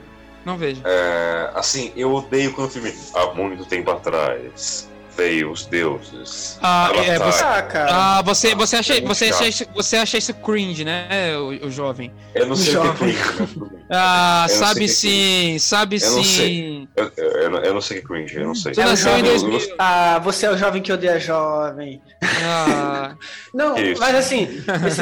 Não 0.45 0.58
vejo. 0.58 0.82
É, 0.86 1.52
assim, 1.54 1.91
eu 1.95 2.13
odeio 2.13 2.54
quando 2.54 2.67
o 2.67 2.71
filme 2.71 2.93
há 3.13 3.28
muito 3.34 3.65
tempo 3.65 3.91
atrás 3.91 4.89
veio 5.15 5.52
os 5.52 5.65
deuses. 5.65 6.58
Ah, 6.62 6.91
é, 6.95 7.19
você, 7.19 7.43
ah, 7.43 7.62
cara. 7.62 7.91
Ah, 7.93 8.21
você, 8.21 8.56
você, 8.56 8.76
acha, 8.78 8.97
é 8.97 9.02
você, 9.02 9.26
acha, 9.26 9.67
você 9.74 9.97
acha 9.97 10.17
isso 10.17 10.34
cringe, 10.36 10.84
né, 10.86 11.38
o, 11.38 11.67
o 11.67 11.71
jovem? 11.71 12.12
Eu 12.34 12.47
não 12.47 12.56
sei 12.56 12.76
o 12.78 12.82
que 12.82 12.88
é 12.88 12.93
cringe, 12.93 13.19
Ah, 13.89 14.45
sabe 14.50 14.88
sim, 14.88 15.58
sabe 15.60 15.97
eu 15.97 16.24
sim. 16.24 16.88
Eu, 16.95 17.12
eu, 17.17 17.50
não, 17.50 17.60
eu 17.60 17.74
não 17.74 17.82
sei 17.82 17.97
o 17.97 18.02
que 18.02 18.06
é 18.06 18.08
cringe, 18.08 18.36
eu 18.38 18.45
não 18.47 18.56
sei. 18.56 18.74
Você 18.74 18.84
nasceu 18.84 19.12
em 19.13 19.19
Eu- 19.19 19.24
2000. 19.26 19.60
eu- 19.60 19.76
Ah, 19.80 20.19
você 20.19 20.45
é 20.45 20.52
o 20.52 20.58
jovem 20.58 20.82
que 20.82 20.91
odeia 20.93 21.19
jovem. 21.19 22.02
Ah, 22.43 23.15
Não, 23.54 23.78
Isso. 23.78 24.00
mas 24.00 24.15
assim, 24.15 24.47
esse, 24.88 25.02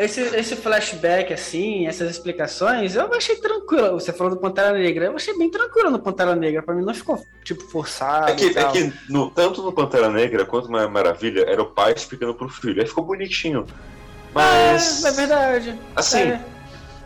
esse, 0.22 0.36
esse 0.36 0.56
flashback, 0.56 1.32
assim, 1.32 1.86
essas 1.86 2.10
explicações, 2.10 2.96
eu 2.96 3.12
achei 3.14 3.36
tranquilo. 3.36 4.00
Você 4.00 4.12
falou 4.12 4.34
do 4.34 4.40
Pantera 4.40 4.72
Negra, 4.72 5.06
eu 5.06 5.16
achei 5.16 5.36
bem 5.36 5.50
tranquilo 5.50 5.90
no 5.90 5.98
Pantera 5.98 6.34
Negra. 6.34 6.62
Pra 6.62 6.74
mim 6.74 6.84
não 6.84 6.94
ficou, 6.94 7.22
tipo, 7.44 7.62
forçado. 7.68 8.30
É 8.30 8.34
que, 8.34 8.46
e 8.46 8.58
é 8.58 8.64
que 8.70 8.92
no- 9.08 9.30
tanto 9.30 9.62
no 9.62 9.72
Pantera 9.72 10.10
Negra 10.10 10.44
quanto 10.44 10.70
na 10.70 10.86
Maravilha 10.88 11.44
era 11.48 11.62
o 11.62 11.66
pai 11.66 11.92
explicando 11.92 12.34
pro 12.34 12.48
filho. 12.48 12.80
Aí 12.80 12.86
ficou 12.86 13.04
bonitinho. 13.04 13.66
Mas. 14.32 15.04
É, 15.04 15.08
é 15.08 15.12
verdade. 15.12 15.80
Assim, 15.94 16.18
É. 16.20 16.40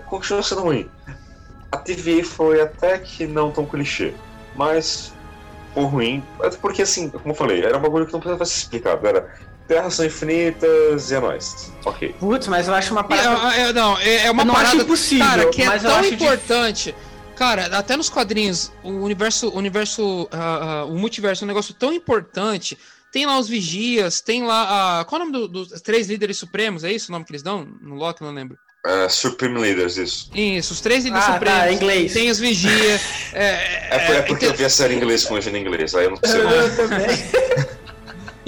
continua 0.07 0.43
sendo 0.43 0.63
ruim. 0.63 0.89
A 1.71 1.77
TVA 1.77 2.25
foi 2.25 2.61
até 2.61 2.99
que 2.99 3.27
não 3.27 3.51
tão 3.51 3.67
clichê, 3.67 4.15
mas 4.57 5.13
foi 5.75 5.85
ruim. 5.85 6.25
Até 6.43 6.57
Porque, 6.57 6.83
assim, 6.83 7.11
como 7.11 7.31
eu 7.31 7.35
falei, 7.35 7.63
era 7.63 7.77
um 7.77 7.81
bagulho 7.81 8.07
que 8.07 8.13
não 8.13 8.21
precisava 8.21 8.45
ser 8.47 8.57
explicado. 8.59 9.07
Era 9.07 9.29
terras 9.67 9.93
são 9.95 10.07
infinitas 10.07 11.11
e 11.11 11.15
é 11.15 11.21
nóis. 11.21 11.71
Ok. 11.85 12.15
Putz, 12.19 12.49
mas 12.49 12.69
eu 12.69 12.75
acho 12.75 12.91
uma 12.93 13.05
parada. 13.05 13.55
é, 13.55 13.61
é, 13.69 13.73
não, 13.75 13.99
é, 13.99 14.27
é 14.27 14.31
uma 14.31 14.43
eu 14.43 14.47
não 14.47 14.55
parada 14.55 14.73
acho 14.77 14.83
impossível, 14.83 15.27
cara, 15.27 15.47
que 15.51 15.63
é 15.63 15.79
tão 15.79 16.05
importante. 16.05 16.95
Cara, 17.39 17.67
até 17.79 17.97
nos 17.97 18.09
quadrinhos, 18.11 18.73
o 18.83 18.91
universo, 18.91 19.49
o 19.51 19.57
universo, 19.57 20.29
ah, 20.33 20.81
ah, 20.81 20.85
o 20.87 20.99
multiverso 20.99 21.45
é 21.45 21.47
um 21.47 21.49
negócio 21.49 21.73
tão 21.73 21.93
importante. 21.93 22.77
Tem 23.13 23.25
lá 23.27 23.39
os 23.39 23.49
vigias, 23.49 24.21
tem 24.21 24.43
lá 24.43 25.01
a. 25.01 25.05
Qual 25.05 25.21
é 25.21 25.25
o 25.25 25.27
nome 25.29 25.39
do- 25.49 25.65
dos 25.65 25.81
três 25.81 26.09
líderes 26.09 26.37
supremos? 26.37 26.83
É 26.85 26.93
isso 26.93 27.11
o 27.11 27.13
nome 27.13 27.25
que 27.25 27.31
eles 27.31 27.43
dão? 27.43 27.67
No 27.81 27.95
Loki, 27.95 28.23
não 28.23 28.33
lembro. 28.33 28.59
Uh, 28.87 29.09
Supreme 29.09 29.59
Leaders, 29.59 29.97
isso. 29.97 30.31
Isso, 30.35 30.73
os 30.73 30.81
três 30.81 31.05
líderes 31.05 31.27
Ah, 31.29 31.33
supremos. 31.35 31.59
tá, 31.61 31.73
inglês. 31.73 32.13
Tem 32.13 32.31
os 32.31 32.39
vigia. 32.39 33.01
é, 33.33 33.89
É, 33.91 34.17
é 34.19 34.23
porque 34.23 34.47
eu 34.47 34.55
vi 34.55 34.65
a 34.65 34.71
série 34.71 34.95
em 34.95 34.97
inglês 34.99 35.25
com 35.25 35.35
legenda 35.35 35.59
em 35.59 35.63
inglês, 35.63 35.95
aí 35.95 36.05
eu 36.05 36.11
não 36.11 36.19
sei. 36.25 36.41
Eu 36.41 36.77
também. 36.77 37.07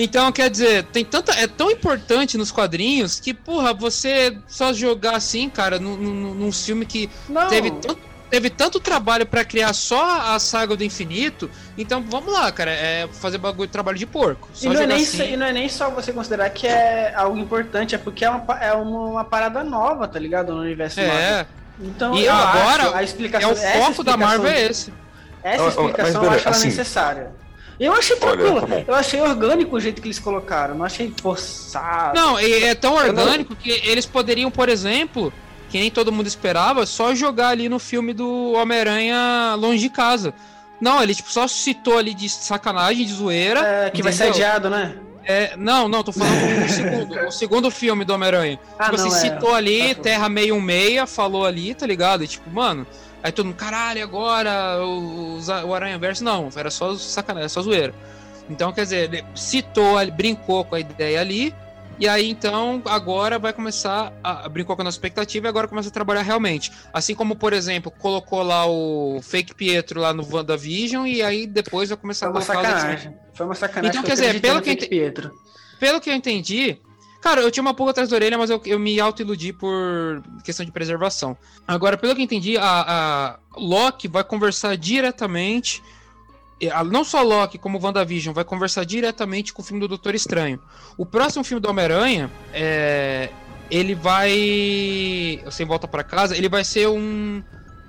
Então, 0.03 0.33
quer 0.33 0.49
dizer, 0.49 0.85
tem 0.85 1.05
tanta. 1.05 1.33
É 1.33 1.47
tão 1.47 1.71
importante 1.71 2.39
nos 2.39 2.51
quadrinhos 2.51 3.21
que, 3.21 3.35
porra, 3.35 3.75
você 3.75 4.35
só 4.49 4.73
jogar 4.73 5.15
assim, 5.15 5.51
cara, 5.51 5.79
num, 5.79 5.95
num, 5.95 6.35
num 6.35 6.53
filme 6.53 6.87
que 6.87 7.11
Não. 7.29 7.49
teve 7.49 7.71
tanto, 7.73 7.99
teve 8.31 8.49
tanto 8.49 8.79
trabalho 8.79 9.27
pra 9.27 9.45
criar 9.45 9.73
só 9.73 10.21
a 10.35 10.39
saga 10.39 10.77
do 10.77 10.85
infinito. 10.85 11.51
Então, 11.77 12.03
vamos 12.09 12.33
lá, 12.33 12.51
cara, 12.53 12.71
é 12.71 13.09
fazer 13.21 13.39
bagulho 13.39 13.69
trabalho 13.69 13.99
de 13.99 14.07
porco. 14.07 14.49
E 14.63 14.69
não, 14.69 14.81
é 14.81 14.87
nem, 14.87 15.03
assim. 15.03 15.33
e 15.33 15.37
não 15.37 15.47
é 15.47 15.53
nem 15.53 15.69
só 15.69 15.91
você 15.91 16.13
considerar 16.13 16.49
que 16.51 16.67
é 16.67 17.13
algo 17.15 17.37
importante, 17.37 17.95
é 17.95 17.99
porque 17.99 18.25
é 18.25 18.31
uma, 18.31 18.45
é 18.61 18.73
uma, 18.73 19.01
uma 19.07 19.25
parada 19.25 19.65
nova, 19.65 20.07
tá 20.07 20.19
ligado? 20.19 20.55
No 20.55 20.61
universo 20.61 21.01
Marvel. 21.01 21.17
É, 21.19 21.47
Então, 21.81 22.15
E 22.17 22.29
agora, 22.29 22.85
acho 22.85 22.95
a 22.95 23.01
é 23.01 23.05
explicação 23.05 23.51
o 23.51 23.53
essa 23.53 23.81
foco 23.85 24.05
da 24.05 24.17
Marvel 24.17 24.51
é 24.51 24.67
esse. 24.67 24.93
Essa 25.43 25.63
Ó, 25.63 25.67
ó, 25.67 25.69
explicação 25.69 26.23
mas, 26.23 26.31
eu 26.31 26.31
acho 26.37 26.47
ela 26.49 26.57
assim- 26.57 26.69
necessária. 26.69 27.31
Eu 27.81 27.95
achei 27.95 28.15
Olha, 28.21 28.27
tranquilo. 28.37 28.61
tá 28.61 28.67
bom. 28.67 28.85
eu 28.87 28.95
achei 28.95 29.21
orgânico 29.23 29.75
o 29.77 29.81
jeito 29.81 30.03
que 30.03 30.09
eles 30.09 30.19
colocaram. 30.19 30.75
Não 30.75 30.85
achei 30.85 31.15
forçado. 31.23 32.15
Não, 32.15 32.39
é 32.39 32.75
tão 32.75 32.95
não- 32.95 32.99
orgânico 33.03 33.57
que 33.57 33.71
eles 33.71 34.05
poderiam, 34.05 34.51
por 34.51 34.69
exemplo, 34.69 35.33
que 35.71 35.79
nem 35.79 35.91
todo 35.91 36.11
mundo 36.11 36.27
esperava, 36.27 36.85
só 36.85 37.15
jogar 37.15 37.49
ali 37.49 37.69
no 37.69 37.79
filme 37.79 38.13
do 38.13 38.53
Homem-Aranha 38.53 39.55
longe 39.57 39.79
de 39.79 39.89
casa. 39.89 40.35
Não, 40.81 41.03
ele 41.03 41.15
tipo, 41.15 41.31
só 41.31 41.47
citou 41.47 41.97
ali 41.97 42.13
de 42.13 42.29
sacanagem, 42.29 43.07
de 43.07 43.13
zoeira. 43.13 43.61
É, 43.61 43.91
que 43.91 44.03
vai 44.03 44.13
ser 44.13 44.29
entendeu? 44.29 44.47
adiado, 44.47 44.71
né? 44.71 44.97
É, 45.25 45.55
não, 45.57 45.89
não, 45.89 46.03
tô 46.03 46.13
falando 46.13 46.65
o 46.65 46.69
segundo, 46.69 47.27
o 47.29 47.31
segundo 47.31 47.71
filme 47.71 48.05
do 48.05 48.15
Homem-Aranha. 48.15 48.59
Ah, 48.79 48.87
tipo 48.87 48.97
não, 48.97 49.07
assim, 49.07 49.29
é. 49.29 49.31
citou 49.31 49.55
ali, 49.55 49.95
Tá, 49.95 50.03
Terra 50.03 50.29
meio 50.29 50.61
meia, 50.61 51.07
falou 51.07 51.45
ali, 51.45 51.75
tá 51.75 51.87
ligado? 51.87 52.25
E 52.25 52.27
tipo, 52.27 52.51
mano, 52.51 52.87
aí 53.23 53.31
todo 53.31 53.47
mundo, 53.47 53.57
caralho, 53.57 54.03
agora 54.03 54.83
o, 54.83 55.39
o, 55.39 55.75
Aranha 55.75 55.99
Verso, 55.99 56.25
não, 56.25 56.49
era 56.57 56.71
só 56.71 56.97
sacanagem, 56.97 57.43
era 57.43 57.49
só 57.49 57.63
zoeira. 57.63 57.95
Então, 58.49 58.73
quer 58.73 58.83
dizer, 58.83 59.13
ele 59.13 59.25
citou, 59.35 60.05
brincou 60.11 60.65
com 60.65 60.75
a 60.75 60.81
ideia 60.81 61.21
ali, 61.21 61.55
e 62.01 62.09
aí 62.09 62.31
então 62.31 62.81
agora 62.87 63.39
vai 63.39 63.53
começar 63.53 64.11
a, 64.25 64.49
brincou 64.49 64.75
com 64.75 64.81
a 64.81 64.85
nossa 64.87 64.97
expectativa 64.97 65.47
e 65.47 65.49
agora 65.51 65.69
começa 65.69 65.91
a 65.91 65.93
trabalhar 65.93 66.23
realmente. 66.23 66.73
Assim 66.95 67.15
como, 67.15 67.37
por 67.37 67.53
exemplo, 67.53 67.91
colocou 67.91 68.43
lá 68.43 68.67
o 68.67 69.21
Fake 69.23 69.55
Pietro 69.55 70.01
lá 70.01 70.15
no 70.15 70.27
WandaVision, 70.27 71.07
e 71.07 71.21
aí 71.23 71.47
depois 71.47 71.91
vai 71.91 71.99
começar 71.99 72.27
Foi 72.27 72.35
a 72.35 72.39
uma 72.39 72.47
colocar 72.47 72.61
os 72.61 72.67
outros 72.67 72.83
sacanagem. 72.83 73.21
Foi 73.35 73.47
uma 73.47 73.55
sacanagem. 73.55 73.91
Então, 73.91 74.03
quer 74.03 74.15
dizer, 74.15 74.41
pelo 74.41 74.63
que 74.63 74.75
Pietro. 74.77 75.31
pelo 75.79 76.01
que 76.01 76.09
eu 76.09 76.15
entendi, 76.15 76.81
cara, 77.21 77.43
eu 77.43 77.51
tinha 77.51 77.61
uma 77.61 77.75
pulga 77.75 77.91
atrás 77.91 78.09
da 78.09 78.17
orelha, 78.17 78.39
mas 78.39 78.49
eu, 78.49 78.63
eu 78.65 78.79
me 78.79 78.99
auto-iludi 78.99 79.53
por 79.53 80.23
questão 80.43 80.65
de 80.65 80.73
preservação. 80.73 81.37
Agora, 81.69 81.99
pelo 81.99 82.15
que 82.15 82.23
eu 82.23 82.25
entendi, 82.25 82.57
a, 82.57 82.65
a 82.65 83.39
Loki 83.59 84.09
vai 84.09 84.25
conversar 84.25 84.75
diretamente. 84.75 85.83
A- 86.69 86.85
Não 86.85 87.05
só 87.05 87.23
Loki, 87.23 87.57
como 87.59 87.79
WandaVision, 87.83 88.35
vai 88.35 88.45
conversar 88.45 88.85
diretamente 88.85 89.53
com 89.53 89.63
o 89.63 89.65
filme 89.65 89.81
do 89.81 89.89
Doutor 89.89 90.15
Estranho. 90.15 90.61
O 90.99 91.07
próximo 91.07 91.43
filme 91.45 91.61
do 91.61 91.69
Homem-Aranha, 91.71 92.31
é, 92.53 93.31
ele 93.71 93.95
vai. 93.95 95.43
Sem 95.51 95.67
volta 95.67 95.87
pra 95.89 96.03
casa, 96.03 96.37
ele 96.37 96.49
vai 96.49 96.65
ser 96.65 96.89
um, 96.89 97.43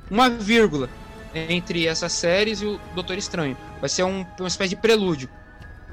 uma 0.10 0.30
vírgula 0.30 0.90
entre 1.34 1.88
essas 1.88 2.12
séries 2.14 2.62
e 2.62 2.66
o 2.66 2.80
Doutor 2.94 3.18
Estranho. 3.18 3.58
Vai 3.80 3.90
ser 3.90 4.04
um- 4.04 4.26
uma 4.40 4.48
espécie 4.48 4.72
de 4.72 4.76
prelúdio. 4.82 5.30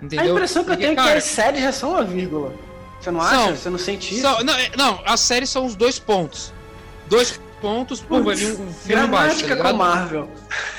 A 0.00 0.04
Entendeu? 0.04 0.34
impressão 0.34 0.64
que 0.64 0.70
eu 0.70 0.76
tenho 0.76 0.92
é 0.92 0.94
que 0.94 1.00
as 1.00 1.24
séries 1.24 1.62
já 1.62 1.72
são 1.72 1.90
uma 1.90 2.04
vírgula. 2.04 2.54
Você 3.00 3.10
não 3.10 3.20
São. 3.20 3.28
acha? 3.44 3.56
Você 3.56 3.70
não 3.70 3.78
sente 3.78 4.12
isso? 4.14 4.22
Só- 4.22 4.42
não, 4.44 4.54
é- 4.54 4.70
não, 4.76 5.00
as 5.06 5.20
séries 5.20 5.48
são 5.50 5.64
os 5.66 5.74
dois 5.76 5.98
pontos. 5.98 6.52
Dois 7.08 7.40
pontos, 7.60 8.00
pum, 8.00 8.22
vai 8.22 8.34
vir 8.34 8.52
um, 8.52 8.72
filme 8.72 9.04
embaixo, 9.04 9.46
tá 9.46 9.56
com? 9.56 9.72
Marvel. 9.76 10.30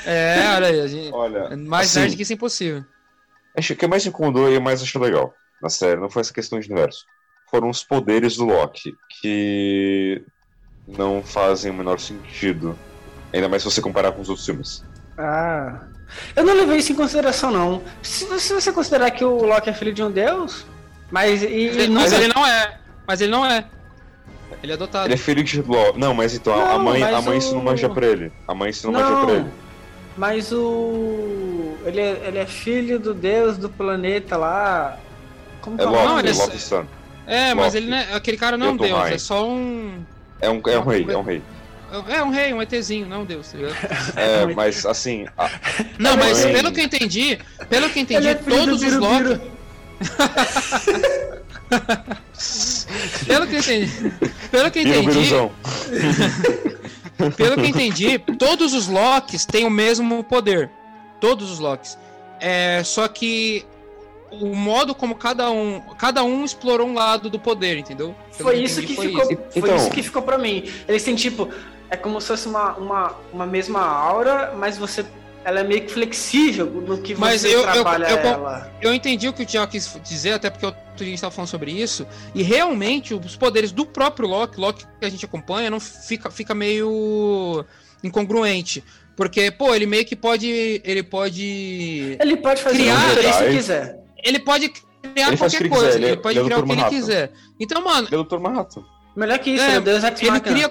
É, 0.04 0.54
olha 0.56 0.68
aí, 0.68 0.80
a 0.80 0.86
gente, 0.86 1.12
Olha, 1.12 1.56
mais 1.56 1.90
assim, 1.90 2.00
nerd 2.00 2.16
que 2.16 2.22
isso 2.22 2.32
é 2.32 2.36
impossível. 2.36 2.84
acho 3.56 3.68
que 3.68 3.72
o 3.74 3.76
que 3.76 3.86
mais 3.86 4.04
me 4.04 4.10
incomodou 4.10 4.50
e 4.50 4.54
eu 4.54 4.60
mais 4.60 4.82
achei 4.82 5.00
legal 5.00 5.34
na 5.60 5.68
série 5.68 6.00
não 6.00 6.08
foi 6.08 6.20
essa 6.20 6.32
questão 6.32 6.58
de 6.58 6.70
universo. 6.70 7.04
Foram 7.50 7.68
os 7.68 7.82
poderes 7.82 8.36
do 8.36 8.44
Loki, 8.44 8.94
que 9.20 10.22
não 10.86 11.22
fazem 11.22 11.70
o 11.70 11.74
menor 11.74 11.98
sentido. 11.98 12.78
Ainda 13.32 13.48
mais 13.48 13.62
se 13.62 13.70
você 13.70 13.82
comparar 13.82 14.12
com 14.12 14.22
os 14.22 14.28
outros 14.28 14.46
filmes. 14.46 14.84
Ah. 15.18 15.82
Eu 16.34 16.44
não 16.44 16.54
levei 16.54 16.78
isso 16.78 16.92
em 16.92 16.96
consideração, 16.96 17.50
não. 17.50 17.82
Se, 18.02 18.26
se 18.40 18.52
você 18.52 18.72
considerar 18.72 19.10
que 19.10 19.24
o 19.24 19.44
Loki 19.44 19.68
é 19.68 19.72
filho 19.72 19.92
de 19.92 20.02
um 20.02 20.10
deus, 20.10 20.64
mas. 21.10 21.42
E, 21.42 21.46
e 21.46 21.86
não 21.88 22.02
mas 22.02 22.12
ele 22.12 22.28
não 22.28 22.46
é. 22.46 22.80
Mas 23.06 23.20
ele 23.20 23.30
não 23.30 23.46
é. 23.46 23.64
Ele 24.62 24.72
é 24.72 24.74
adotado. 24.74 25.06
Ele 25.06 25.14
é 25.14 25.16
filho 25.16 25.42
de 25.44 25.62
Loki. 25.62 25.98
Não, 25.98 26.12
mas 26.14 26.34
então, 26.34 26.52
a 26.54 26.76
Não, 26.76 26.84
mãe, 26.84 27.02
a 27.02 27.20
mãe 27.22 27.34
o- 27.34 27.38
ensinou 27.38 27.62
magia 27.62 27.88
pra 27.88 28.06
ele. 28.06 28.30
A 28.46 28.54
mãe 28.54 28.70
ensinou 28.70 28.92
magia 28.92 29.16
pra 29.24 29.34
ele. 29.34 29.46
Mas 30.16 30.52
o. 30.52 31.76
Ele 31.86 32.00
é, 32.00 32.22
ele 32.26 32.38
é 32.38 32.46
filho 32.46 32.98
do 32.98 33.14
deus 33.14 33.56
do 33.56 33.68
planeta 33.70 34.36
lá. 34.36 34.98
Como 35.62 35.76
que 35.76 35.82
É 35.82 35.86
é 35.86 35.88
o 35.88 35.92
Loki, 35.92 36.04
Não, 36.04 36.16
nome? 36.16 36.28
ele 36.28 36.38
é- 36.38 36.42
Loki 36.42 36.58
Sun. 36.58 36.84
É, 37.26 37.54
mas 37.54 37.74
ele 37.74 37.88
não 37.88 37.96
é. 37.96 38.14
Aquele 38.14 38.36
cara 38.36 38.58
não 38.58 38.66
é 38.66 38.70
um 38.70 38.76
deus, 38.76 39.10
é 39.10 39.18
só 39.18 39.48
um. 39.48 40.02
É 40.40 40.50
um, 40.50 40.60
é 40.66 40.78
um 40.78 40.84
rei, 40.84 41.06
é 41.08 41.16
um 41.16 41.22
rei. 41.22 41.42
É 42.08 42.22
um 42.22 42.30
rei, 42.30 42.52
um 42.54 42.62
ETzinho, 42.62 43.06
não 43.06 43.22
um 43.22 43.24
deus, 43.24 43.50
tá 43.50 43.58
ligado? 43.58 43.76
É, 44.16 44.46
mas 44.54 44.84
assim, 44.86 45.26
a- 45.38 45.50
Não, 45.98 46.12
É, 46.12 46.16
mas 46.16 46.44
mãe. 46.44 46.52
pelo 46.54 46.72
que 46.72 46.80
eu 46.80 46.84
entendi, 46.84 47.38
pelo 47.68 47.88
que 47.90 47.98
eu 47.98 48.02
entendi, 48.02 48.26
Ele 48.26 48.28
é 48.28 48.36
filho 48.36 48.56
do 48.56 48.64
todos 48.78 48.82
os. 48.82 48.96
Loki. 48.96 49.40
Pelo 53.26 53.46
que 53.46 53.54
eu 53.56 53.60
entendi. 53.60 54.12
Pelo 54.50 54.70
que 54.70 54.78
eu 54.78 54.82
entendi. 54.82 55.30
Pelo 57.36 57.54
que 57.56 57.62
eu 57.62 57.66
entendi, 57.66 58.18
todos 58.38 58.72
os 58.72 58.88
Locks 58.88 59.44
têm 59.44 59.66
o 59.66 59.70
mesmo 59.70 60.24
poder. 60.24 60.70
Todos 61.20 61.50
os 61.50 61.58
Locks. 61.58 61.98
É, 62.40 62.82
só 62.84 63.06
que 63.08 63.66
o 64.30 64.54
modo 64.54 64.94
como 64.94 65.14
cada 65.14 65.50
um, 65.50 65.80
cada 65.98 66.22
um 66.24 66.44
explorou 66.44 66.86
um 66.88 66.94
lado 66.94 67.28
do 67.28 67.38
poder, 67.38 67.76
entendeu? 67.76 68.14
Pelo 68.36 68.48
Foi 68.50 68.58
eu 68.58 68.62
isso 68.62 68.80
entendi, 68.80 68.86
que 68.94 68.96
foi 68.96 69.08
ficou. 69.08 69.22
isso. 69.24 69.36
Foi 69.36 69.62
Então- 69.62 69.76
isso 69.76 69.90
que 69.90 70.02
ficou 70.02 70.22
pra 70.22 70.38
mim. 70.38 70.64
Eles 70.88 71.02
têm 71.02 71.14
tipo. 71.14 71.48
É 71.90 71.96
como 71.96 72.20
se 72.20 72.28
fosse 72.28 72.46
uma, 72.48 72.72
uma, 72.76 73.14
uma 73.32 73.46
mesma 73.46 73.80
aura, 73.84 74.54
mas 74.56 74.78
você. 74.78 75.04
Ela 75.44 75.60
é 75.60 75.64
meio 75.64 75.80
que 75.82 75.88
flexível 75.92 76.66
no 76.66 76.98
que 76.98 77.14
Mas 77.14 77.40
você 77.40 77.48
eu- 77.48 77.60
eu- 77.60 77.72
trabalha 77.72 78.10
eu- 78.10 78.18
ela. 78.18 78.70
Eu 78.80 78.92
entendi 78.94 79.26
o 79.28 79.32
que 79.32 79.42
o 79.42 79.46
Thiago 79.46 79.72
quis 79.72 79.98
dizer, 80.04 80.32
até 80.32 80.50
porque 80.50 80.66
a 80.66 81.04
gente 81.04 81.20
tava 81.20 81.30
falando 81.30 81.48
sobre 81.48 81.70
isso. 81.72 82.06
E 82.34 82.42
realmente, 82.42 83.14
os 83.14 83.36
poderes 83.36 83.72
do 83.72 83.86
próprio 83.86 84.28
Loki, 84.28 84.60
Loki 84.60 84.84
que 84.98 85.06
a 85.06 85.08
gente 85.08 85.24
acompanha, 85.24 85.70
não 85.70 85.80
fica, 85.80 86.30
fica 86.30 86.54
meio 86.54 87.64
incongruente. 88.04 88.84
Porque, 89.16 89.50
pô, 89.50 89.74
ele 89.74 89.86
meio 89.86 90.04
que 90.04 90.14
pode. 90.16 90.80
Ele 90.84 91.02
pode. 91.02 92.16
Ele 92.20 92.36
pode 92.36 92.62
fazer 92.62 92.76
Criar- 92.78 92.96
o 93.10 93.14
que 93.14 93.44
ele 93.44 93.56
quiser. 93.56 93.98
Ele 94.22 94.38
pode 94.38 94.68
criar 94.68 95.28
Ele 95.28 95.36
qualquer 95.36 95.68
coisa. 95.68 95.86
quiser, 95.86 95.96
Ele, 95.96 96.04
ele 96.06 96.12
é- 96.12 96.16
pode 96.16 96.38
ele 96.38 96.40
é 96.40 96.44
criar 96.44 96.58
o 96.58 96.66
que 96.66 96.72
ele 96.72 96.84
quiser. 96.84 97.32
Então, 97.58 97.82
mano, 97.84 98.08
Ele 98.08 98.16
é 98.16 98.18
o 98.18 98.24
Dr. 98.24 98.38
Manhattan. 98.38 98.82
Melhor 99.16 99.38
que 99.38 99.50
isso, 99.50 99.64
É, 99.64 99.74
é, 99.74 99.78
o 99.78 99.80
Deus 99.82 100.04
Ex 100.04 100.22
ele 100.22 100.40
cria. 100.40 100.70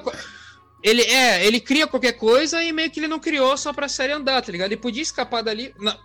Ele 0.82 1.02
é, 1.02 1.46
ele 1.46 1.60
cria 1.60 1.86
qualquer 1.88 2.14
coisa 2.14 2.64
e 2.64 2.72
meio 2.72 2.90
que 2.90 3.02
ele 3.02 3.08
não 3.08 3.20
criou 3.20 3.58
só 3.58 3.74
pra 3.74 3.90
série 3.90 4.14
andar, 4.14 4.42
tá 4.42 4.50
ligado? 4.52 4.68
Ele 4.72 4.78
podia 4.80 5.02
escapar 5.02 5.44
dali. 5.44 5.74
na- 5.80 5.98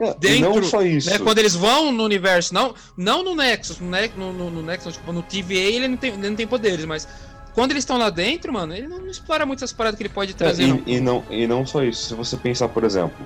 É, 0.00 0.10
e 0.10 0.14
Dentro, 0.18 0.54
não 0.56 0.62
só 0.64 0.82
isso. 0.82 1.08
né, 1.08 1.18
quando 1.18 1.38
eles 1.38 1.54
vão 1.54 1.92
no 1.92 2.02
universo, 2.04 2.52
não, 2.52 2.74
não 2.96 3.22
no 3.22 3.36
Nexus, 3.36 3.78
no, 3.78 3.88
no, 4.16 4.32
no, 4.32 4.50
no 4.50 4.62
Nexus, 4.62 4.94
tipo, 4.94 5.12
no 5.12 5.22
TVA 5.22 5.54
ele 5.54 5.86
não 5.88 5.96
tem, 5.96 6.12
ele 6.12 6.28
não 6.30 6.36
tem 6.36 6.46
poderes, 6.46 6.84
mas 6.84 7.06
quando 7.54 7.70
eles 7.70 7.82
estão 7.82 7.96
lá 7.98 8.10
dentro, 8.10 8.52
mano, 8.52 8.74
ele 8.74 8.88
não, 8.88 8.98
não 8.98 9.06
explora 9.08 9.46
muito 9.46 9.60
essas 9.60 9.72
paradas 9.72 9.96
que 9.96 10.02
ele 10.02 10.12
pode 10.12 10.32
É, 10.32 10.34
trazer, 10.34 10.66
não. 10.66 10.82
e, 10.84 10.94
e 10.96 11.00
não, 11.00 11.24
e 11.30 11.46
não 11.46 11.64
só 11.64 11.84
isso. 11.84 12.08
Se 12.08 12.14
você 12.14 12.36
pensar, 12.36 12.68
por 12.68 12.82
exemplo, 12.82 13.24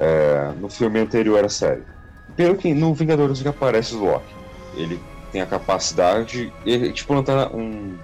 é, 0.00 0.50
no 0.60 0.68
filme 0.68 0.98
anterior 0.98 1.44
à 1.44 1.48
série. 1.48 1.82
Pelo 2.36 2.56
que 2.56 2.74
no 2.74 2.92
Vingadores 2.92 3.40
que 3.40 3.46
aparece 3.48 3.94
o 3.94 4.04
Loki. 4.04 4.34
Ele 4.76 4.98
tem 5.30 5.40
a 5.42 5.46
capacidade. 5.46 6.52
Ele, 6.66 6.92
tipo, 6.92 7.14
não 7.14 7.22
tá 7.22 7.48
um. 7.48 7.96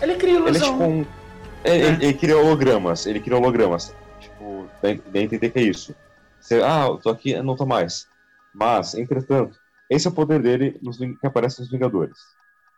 Ele 0.00 0.14
cria 0.16 0.34
ilusão. 0.34 0.48
Ele 0.48 0.58
é 0.58 0.60
tipo 0.70 0.84
um. 0.84 1.19
É, 1.64 1.76
Ele, 1.76 2.04
ele 2.04 2.14
cria 2.14 2.36
hologramas. 2.36 3.06
Ele 3.06 3.20
cria 3.20 3.36
hologramas. 3.36 3.94
Tipo, 4.18 4.68
dá 4.82 4.88
a 4.88 5.22
entender 5.22 5.50
que 5.50 5.58
é 5.58 5.62
isso. 5.62 5.94
Você, 6.40 6.62
ah, 6.62 6.86
eu 6.88 6.96
tô 6.96 7.10
aqui, 7.10 7.40
não 7.42 7.56
tô 7.56 7.66
mais. 7.66 8.06
Mas, 8.54 8.94
entretanto, 8.94 9.58
esse 9.88 10.06
é 10.06 10.10
o 10.10 10.14
poder 10.14 10.40
dele 10.40 10.78
nos, 10.82 10.96
que 10.96 11.26
aparece 11.26 11.60
nos 11.60 11.70
Vingadores. 11.70 12.18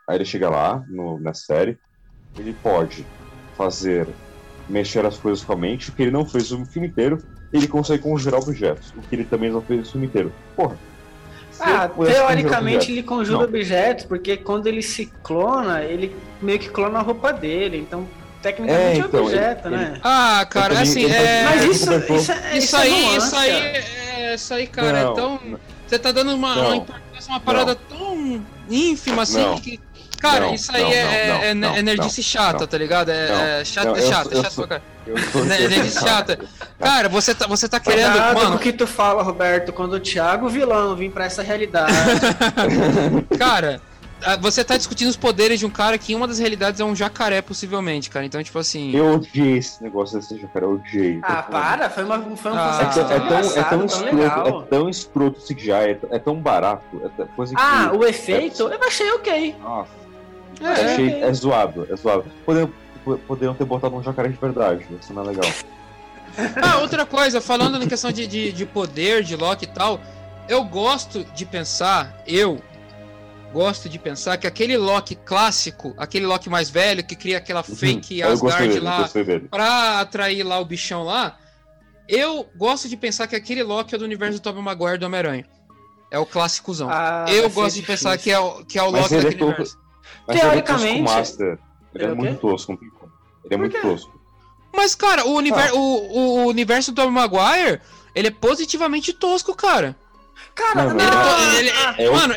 Aí 0.08 0.16
ele 0.16 0.24
chega 0.24 0.50
lá, 0.50 0.84
no, 0.88 1.20
na 1.20 1.32
série, 1.32 1.78
ele 2.36 2.54
pode 2.62 3.06
fazer, 3.56 4.08
mexer 4.68 5.06
as 5.06 5.16
coisas 5.16 5.44
com 5.44 5.52
a 5.52 5.56
mente, 5.56 5.90
o 5.90 5.92
que 5.92 6.02
ele 6.02 6.10
não 6.10 6.26
fez 6.26 6.50
no 6.50 6.66
filme 6.66 6.88
inteiro, 6.88 7.22
ele 7.52 7.68
consegue 7.68 8.02
conjurar 8.02 8.40
objetos, 8.40 8.92
o 8.96 9.02
que 9.02 9.14
ele 9.14 9.24
também 9.24 9.50
não 9.50 9.62
fez 9.62 9.80
no 9.80 9.86
filme 9.86 10.06
inteiro. 10.06 10.32
Porra. 10.56 10.76
Ah, 11.60 11.88
teoricamente 11.88 12.90
ele 12.90 13.02
conjura 13.02 13.38
Não. 13.38 13.44
objetos, 13.44 14.04
porque 14.04 14.36
quando 14.36 14.66
ele 14.66 14.82
se 14.82 15.06
clona, 15.22 15.84
ele 15.84 16.16
meio 16.40 16.58
que 16.58 16.68
clona 16.68 16.98
a 16.98 17.02
roupa 17.02 17.32
dele. 17.32 17.78
Então, 17.78 18.08
tecnicamente 18.42 18.82
É, 18.82 18.94
é, 18.94 18.98
então, 18.98 19.24
objeto, 19.24 19.68
ele- 19.68 19.76
né? 19.76 20.00
Ah, 20.02 20.46
cara, 20.50 20.74
também- 20.74 20.82
assim, 20.90 21.02
ele 21.04 21.14
é. 21.14 21.44
Mas 21.44 21.62
ele 21.62 21.72
isso, 21.72 21.92
isso, 22.14 22.32
é- 22.32 22.58
Isso 22.58 22.76
é 22.76 22.80
aí, 22.80 22.90
nuance, 22.90 23.26
isso 23.26 23.36
aí, 23.36 23.50
cara. 23.52 23.66
é, 23.66 24.34
isso 24.34 24.54
aí, 24.54 24.66
cara, 24.66 24.98
é 24.98 25.04
Não, 25.04 25.14
tão. 25.14 25.40
Você 25.86 25.98
tá 25.98 26.12
dando 26.12 26.34
uma, 26.34 26.54
Não. 26.54 26.66
uma 26.66 26.76
importância, 26.76 27.28
uma 27.30 27.40
parada 27.40 27.74
tão 27.74 28.42
ínfima 28.70 29.22
assim 29.22 29.40
Não. 29.42 29.58
que. 29.58 29.78
Cara, 30.20 30.46
Não, 30.46 30.54
isso 30.54 30.70
aí 30.72 30.82
não, 30.84 30.92
é, 30.92 31.02
não, 31.02 31.34
é, 31.34 31.46
é, 31.50 31.54
não, 31.54 31.74
é 31.76 31.82
nerdice 31.82 32.20
não, 32.20 32.24
chata, 32.24 32.60
não. 32.60 32.66
tá 32.68 32.78
ligado? 32.78 33.08
É, 33.10 33.28
Não, 33.28 33.40
é 33.40 33.64
chato, 33.64 33.86
não, 33.88 33.96
é 33.96 33.98
é 33.98 34.04
eu. 35.04 35.16
Eu 35.16 35.32
tô- 35.32 35.40
Né- 35.44 35.58
Nerdice 35.66 35.98
chata. 36.00 36.38
Cara, 36.78 37.08
você 37.08 37.34
tá, 37.34 37.48
você 37.48 37.68
tá 37.68 37.80
querendo. 37.80 38.12
Cuidado 38.12 38.34
com 38.36 38.40
Mano, 38.44 38.54
o 38.54 38.58
que 38.60 38.72
tu 38.72 38.86
fala, 38.86 39.20
Roberto, 39.24 39.72
quando 39.72 39.94
o 39.94 40.00
Thiago 40.00 40.48
vilão 40.48 40.94
vir 40.94 41.10
pra 41.10 41.24
essa 41.24 41.42
realidade. 41.42 41.92
cara, 43.36 43.80
você 44.40 44.64
tá 44.64 44.76
discutindo 44.76 45.08
os 45.08 45.16
poderes 45.16 45.58
de 45.58 45.66
um 45.66 45.70
cara 45.70 45.96
que 45.98 46.12
em 46.12 46.16
uma 46.16 46.26
das 46.28 46.38
realidades 46.38 46.80
é 46.80 46.84
um 46.84 46.94
jacaré, 46.94 47.40
possivelmente, 47.42 48.08
cara. 48.10 48.24
Então, 48.24 48.42
tipo 48.42 48.58
assim. 48.58 48.94
Eu 48.94 49.14
odiei 49.14 49.58
esse 49.58 49.82
negócio 49.82 50.18
desse 50.18 50.38
cara, 50.48 50.66
eu 50.66 50.72
odiei. 50.74 51.18
ah, 51.22 51.42
para, 51.42 51.90
foi, 51.90 52.04
uma, 52.04 52.20
foi 52.36 52.52
um 52.52 52.54
Ah, 52.56 52.78
É, 52.80 52.84
conceito 52.86 53.08
tão- 53.08 53.16
é 53.16 53.20
tão, 53.20 53.38
é 53.38 53.62
tão 53.64 53.64
tão 53.78 53.86
escroto, 53.86 54.14
legal. 54.16 54.62
é 54.62 54.66
tão 54.66 54.88
escroto 54.88 55.38
o 55.40 55.42
CGI, 55.42 55.70
é, 55.72 55.94
tão- 55.94 56.10
é 56.14 56.18
tão 56.18 56.36
barato, 56.36 57.12
é 57.18 57.24
coisa 57.36 57.54
que... 57.54 57.60
Ah, 57.60 57.90
o 57.94 58.04
efeito, 58.04 58.62
eu 58.68 58.82
achei 58.86 59.10
ok. 59.12 59.56
Nossa, 59.60 59.90
Eu 60.60 60.66
É, 60.66 60.72
achei 60.72 60.84
achei, 60.92 61.08
ok. 61.08 61.22
é 61.22 61.32
zoado, 61.34 61.88
é 61.90 61.96
zoado. 61.96 62.24
Poderiam, 62.46 62.72
poderiam 63.26 63.54
ter 63.54 63.64
botado 63.64 63.96
um 63.96 64.02
jacaré 64.02 64.28
de 64.28 64.36
verdade, 64.36 64.86
isso 65.00 65.12
não 65.12 65.22
é 65.22 65.26
legal. 65.28 65.50
Ah, 66.62 66.78
outra 66.78 67.04
coisa, 67.04 67.42
falando 67.42 67.78
na 67.78 67.86
questão 67.86 68.10
de, 68.10 68.26
de, 68.26 68.52
de 68.52 68.64
poder, 68.64 69.22
de 69.22 69.36
Loki 69.36 69.66
e 69.66 69.68
tal, 69.68 70.00
eu 70.48 70.64
gosto 70.64 71.24
de 71.34 71.44
pensar, 71.44 72.10
eu 72.26 72.58
gosto 73.52 73.88
de 73.88 73.98
pensar 73.98 74.36
que 74.38 74.46
aquele 74.46 74.76
Loki 74.76 75.14
clássico, 75.14 75.94
aquele 75.98 76.26
Loki 76.26 76.48
mais 76.48 76.70
velho 76.70 77.04
que 77.04 77.14
cria 77.14 77.38
aquela 77.38 77.62
fake 77.62 78.22
Uhum. 78.22 78.28
eu 78.30 78.38
gostei 78.38 78.68
Asgard 78.68 79.14
dele, 79.14 79.42
lá 79.44 79.48
pra 79.50 80.00
atrair 80.00 80.42
lá 80.42 80.58
o 80.58 80.64
bichão 80.64 81.02
lá, 81.04 81.38
eu 82.08 82.48
gosto 82.56 82.88
de 82.88 82.96
pensar 82.96 83.26
que 83.26 83.36
aquele 83.36 83.62
Loki 83.62 83.94
é 83.94 83.98
do 83.98 84.04
universo 84.04 84.38
do 84.38 84.42
Tobey 84.42 84.62
Maguire 84.62 84.98
do 84.98 85.06
Homem-Aranha. 85.06 85.46
É 86.10 86.18
o 86.18 86.26
clássicozão. 86.26 86.88
Ah, 86.90 87.24
eu 87.28 87.48
gosto 87.48 87.76
de 87.76 87.82
pensar 87.82 88.18
que 88.18 88.30
é 88.30 88.38
o, 88.38 88.64
que 88.64 88.78
é 88.78 88.82
o 88.82 88.90
Loki 88.90 89.14
ele 89.14 89.20
é 89.20 89.22
daquele 89.24 89.38
todo- 89.38 89.48
universo. 89.48 89.78
Mas 90.26 90.36
ele 90.36 90.46
é 90.46 90.50
Teoricamente- 90.50 91.02
master, 91.02 91.58
ele 91.94 92.04
é, 92.04 92.08
É 92.08 92.14
muito 92.14 92.40
tosco. 92.40 92.72
Ele 93.44 93.54
é 93.54 93.56
muito 93.56 93.72
quê? 93.72 93.80
tosco. 93.80 94.20
Mas, 94.74 94.94
cara, 94.94 95.26
o, 95.26 95.34
univer, 95.34 95.72
o, 95.74 95.78
o 95.78 96.46
universo 96.46 96.92
do 96.92 96.96
Tobey 96.96 97.10
Maguire, 97.12 97.80
ele 98.14 98.28
é 98.28 98.30
positivamente 98.30 99.12
tosco, 99.12 99.54
cara. 99.54 99.96
Cara, 100.54 100.84
Mano, 100.84 100.94
não, 100.94 101.52
Ele, 101.58 101.68
ele- 101.68 101.70
é 101.98 102.10
mano, 102.10 102.34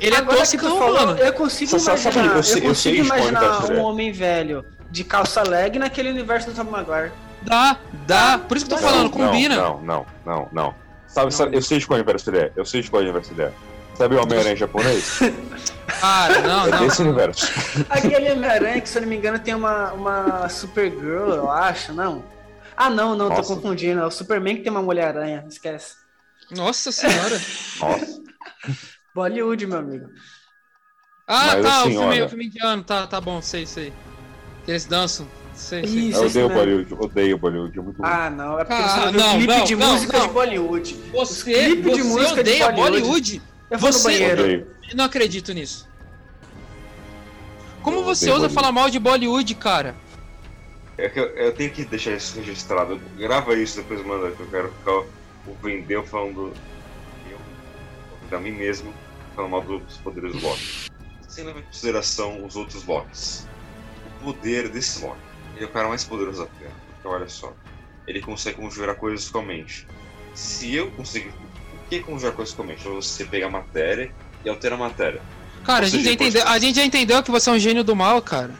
ele 0.00 0.14
é 0.16 0.22
mano. 0.22 1.18
eu 1.18 1.32
consigo 1.34 1.70
Só- 1.72 1.78
só- 1.78 1.96
só 1.96 2.10
imaginar, 2.10 2.32
que 2.32 2.38
eu 2.38 2.42
sei- 2.42 2.62
eu 2.62 2.68
eu 2.68 2.74
sei 2.74 2.96
consigo 2.98 3.14
imaginar 3.16 3.64
ele 3.64 3.74
um 3.74 3.78
é. 3.78 3.82
homem 3.82 4.12
velho 4.12 4.64
de 4.90 5.04
calça 5.04 5.42
leg 5.42 5.78
naquele 5.78 6.10
universo 6.10 6.50
do 6.50 6.56
Tom 6.56 6.70
Maguire. 6.70 7.12
Dá, 7.42 7.76
dá. 8.06 8.38
Por 8.38 8.56
isso 8.56 8.66
que 8.66 8.72
eu 8.72 8.78
tô 8.78 8.82
Não, 8.82 8.90
falando, 8.90 9.04
não, 9.04 9.10
combina. 9.10 9.56
Não, 9.56 9.80
não, 9.82 10.06
não, 10.24 10.48
não. 10.52 10.74
Sabe, 11.06 11.26
Não. 11.26 11.30
sabe, 11.30 11.56
eu 11.56 11.62
sei 11.62 11.78
de 11.78 11.86
qual 11.86 11.96
universo 11.98 12.30
ele 12.30 12.38
é, 12.38 12.52
eu 12.56 12.64
sei 12.64 12.80
de 12.82 12.90
qual 12.90 13.02
universo 13.02 13.32
ele 13.32 13.42
é. 13.42 13.52
Sabe 13.96 14.14
o 14.14 14.22
Homem-Aranha 14.22 14.54
japonês? 14.56 15.18
Cara, 16.00 16.40
não, 16.42 16.66
É 16.66 16.70
não. 16.70 16.78
desse 16.80 17.02
universo. 17.02 17.50
Aquele 17.90 18.32
Homem-Aranha 18.32 18.80
que, 18.80 18.88
se 18.88 18.98
eu 18.98 19.02
não 19.02 19.08
me 19.08 19.16
engano, 19.16 19.38
tem 19.38 19.54
uma, 19.54 19.92
uma 19.92 20.48
Supergirl, 20.48 21.30
eu 21.34 21.50
acho, 21.50 21.92
não? 21.92 22.22
Ah, 22.76 22.88
não, 22.90 23.16
não, 23.16 23.28
Nossa. 23.28 23.42
tô 23.42 23.48
confundindo. 23.56 24.00
É 24.00 24.06
o 24.06 24.10
Superman 24.10 24.56
que 24.56 24.62
tem 24.62 24.70
uma 24.70 24.82
Mulher-Aranha, 24.82 25.44
esquece. 25.48 25.94
Nossa 26.50 26.90
senhora. 26.92 27.40
Nossa. 27.80 28.22
Bollywood, 29.14 29.66
meu 29.66 29.78
amigo. 29.78 30.08
Ah, 31.26 31.54
Mas, 31.56 31.62
tá, 31.66 31.80
assim, 31.80 31.88
o 31.88 31.92
filme, 31.92 32.06
olha- 32.06 32.24
o 32.24 32.28
filme 32.28 32.46
indiano, 32.46 32.82
tá, 32.84 33.06
tá 33.06 33.20
bom, 33.20 33.42
sei, 33.42 33.66
sei. 33.66 33.92
Que 34.64 34.70
eles 34.70 34.84
dançam. 34.86 35.28
Sei, 35.54 35.84
sei. 35.86 35.98
Isso, 36.08 36.18
Eu 36.20 36.26
odeio 36.26 36.48
mesmo. 36.48 36.60
Bollywood, 36.60 36.94
odeio 36.94 37.38
Bollywood, 37.38 37.78
é 37.78 37.82
muito 37.82 37.98
ruim. 38.00 38.08
Ah, 38.10 38.30
não, 38.30 38.58
é 38.58 38.64
porque 38.64 38.82
Ah, 38.82 38.88
você 38.88 39.00
não 39.04 39.10
viu 39.12 39.20
não, 39.20 39.32
clipe 39.36 39.46
não, 39.58 39.64
de 39.64 39.76
não, 39.76 39.92
música 39.92 40.18
não. 40.18 40.26
de 40.26 40.32
Bollywood. 40.32 40.94
Você, 41.12 41.52
clipe 41.52 41.82
de 41.92 42.02
você 42.02 42.08
música 42.08 42.34
de 42.34 42.40
odeia 42.40 42.72
Bollywood. 42.72 43.00
Bollywood? 43.00 43.42
Eu 43.70 43.78
vou 43.78 43.92
Você- 43.92 43.98
no 43.98 44.04
banheiro. 44.04 44.42
Odeio. 44.42 44.66
Eu 44.90 44.96
não 44.96 45.04
acredito 45.04 45.52
nisso. 45.52 45.88
Como 47.82 47.98
Eu 47.98 48.04
você 48.04 48.26
ousa 48.26 48.32
Bollywood. 48.48 48.54
falar 48.54 48.72
mal 48.72 48.88
de 48.88 48.98
Bollywood, 48.98 49.54
cara? 49.56 49.94
É 50.96 51.08
que 51.08 51.18
eu, 51.20 51.26
eu 51.36 51.52
tenho 51.54 51.70
que 51.70 51.84
deixar 51.84 52.12
isso 52.12 52.36
registrado. 52.38 53.00
Grava 53.16 53.54
isso, 53.54 53.76
depois 53.78 54.04
manda, 54.04 54.30
que 54.30 54.40
eu 54.40 54.46
quero 54.48 54.72
ficar 54.72 55.02
o 55.46 55.54
vendeu 55.62 56.04
falando 56.04 56.52
eu, 57.30 57.38
da 58.30 58.38
mim 58.38 58.52
mesmo, 58.52 58.92
falando 59.34 59.50
mal 59.50 59.62
dos 59.62 59.96
poderes 59.98 60.32
do 60.32 60.40
Loki. 60.46 60.90
Sem 61.28 61.44
levar 61.44 61.60
em 61.60 61.62
consideração 61.62 62.44
os 62.44 62.56
outros 62.56 62.84
Locks. 62.84 63.46
O 64.20 64.24
poder 64.24 64.68
desse 64.68 65.04
Loki, 65.04 65.20
ele 65.54 65.64
é 65.64 65.68
o 65.68 65.70
cara 65.70 65.88
mais 65.88 66.04
poderoso 66.04 66.42
da 66.42 66.46
Terra. 66.58 66.72
Porque 66.94 67.08
olha 67.08 67.28
só, 67.28 67.52
ele 68.06 68.20
consegue 68.20 68.56
conjurar 68.58 68.96
coisas 68.96 69.28
com 69.30 69.38
a 69.38 69.42
mente. 69.42 69.86
Se 70.34 70.74
eu 70.74 70.90
conseguir. 70.92 71.28
O 71.28 71.88
que 71.88 72.00
conjurar 72.00 72.34
coisas 72.34 72.54
com 72.54 72.62
a 72.62 72.66
mente? 72.66 72.86
Você 72.86 73.24
pegar 73.24 73.46
a 73.46 73.50
matéria 73.50 74.12
e 74.44 74.48
alterar 74.48 74.78
a 74.78 74.82
matéria. 74.82 75.22
Cara, 75.64 75.86
a 75.86 75.88
gente, 75.88 76.04
já 76.04 76.12
entendeu, 76.12 76.42
pode- 76.42 76.54
a 76.54 76.58
gente 76.58 76.76
já 76.76 76.84
entendeu 76.84 77.22
que 77.22 77.30
você 77.30 77.48
é 77.50 77.52
um 77.52 77.58
gênio 77.58 77.82
do 77.84 77.94
mal, 77.96 78.20
cara. 78.22 78.54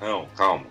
Não, 0.00 0.26
calma. 0.36 0.66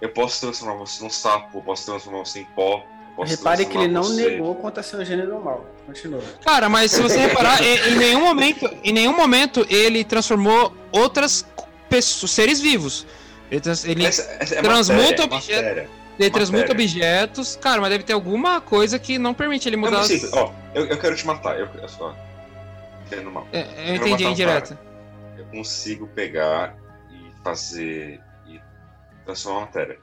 Eu 0.00 0.10
posso 0.10 0.40
transformar 0.40 0.74
você 0.74 1.02
num 1.02 1.10
sapo, 1.10 1.58
eu 1.58 1.62
posso 1.62 1.86
transformar 1.86 2.18
você 2.20 2.40
em 2.40 2.44
pó. 2.44 2.86
Eu 3.18 3.24
Posso 3.24 3.36
Repare 3.36 3.64
que 3.64 3.76
ele 3.78 3.88
não 3.88 4.02
você- 4.02 4.28
negou 4.30 4.54
contra 4.56 4.82
seu 4.82 5.02
gênero 5.04 5.42
mal. 5.42 5.64
Continua. 5.86 6.20
Cara, 6.44 6.68
mas 6.68 6.90
se 6.90 7.00
você 7.00 7.16
reparar, 7.18 7.62
em, 7.62 7.92
em 7.92 7.96
nenhum 7.96 8.20
momento, 8.24 8.68
em 8.84 8.92
nenhum 8.92 9.16
momento 9.16 9.64
ele 9.70 10.04
transformou 10.04 10.76
outras 10.92 11.46
pessoas, 11.88 12.30
seres 12.32 12.60
vivos. 12.60 13.06
Ele, 13.50 13.60
trans- 13.60 13.84
ele, 13.84 14.04
Essa- 14.04 14.36
essa 14.40 14.54
é 14.56 14.62
transmuta 14.62 15.02
matéria, 15.02 15.22
é 15.22 15.24
objeto- 15.36 15.62
matéria. 15.62 15.90
ele 16.18 16.30
transmuta 16.30 16.72
objetos. 16.72 17.56
Cara, 17.56 17.80
mas 17.80 17.90
deve 17.90 18.04
ter 18.04 18.12
alguma 18.12 18.60
coisa 18.60 18.98
que 18.98 19.18
não 19.18 19.32
permite 19.32 19.68
ele 19.68 19.76
É 19.76 19.78
mudar. 19.78 19.98
muito 20.00 20.12
as- 20.12 20.20
simples. 20.20 20.32
Ó, 20.34 20.52
eu, 20.74 20.86
eu 20.86 20.98
quero 20.98 21.14
te 21.16 21.26
matar. 21.26 21.58
Eu, 21.58 21.68
eu 21.80 21.88
só. 21.88 22.14
Entendo 23.06 23.30
mal. 23.30 23.46
É, 23.52 23.60
eu 23.60 23.64
Quero 23.66 23.94
entendi 23.94 24.10
matar 24.10 24.24
um 24.28 24.32
indireta. 24.32 24.80
Eu 25.38 25.44
consigo 25.46 26.06
pegar 26.08 26.74
e 27.10 27.30
fazer. 27.44 28.20
e 28.48 28.60
transformar 29.24 29.58
a 29.58 29.60
matéria. 29.62 29.98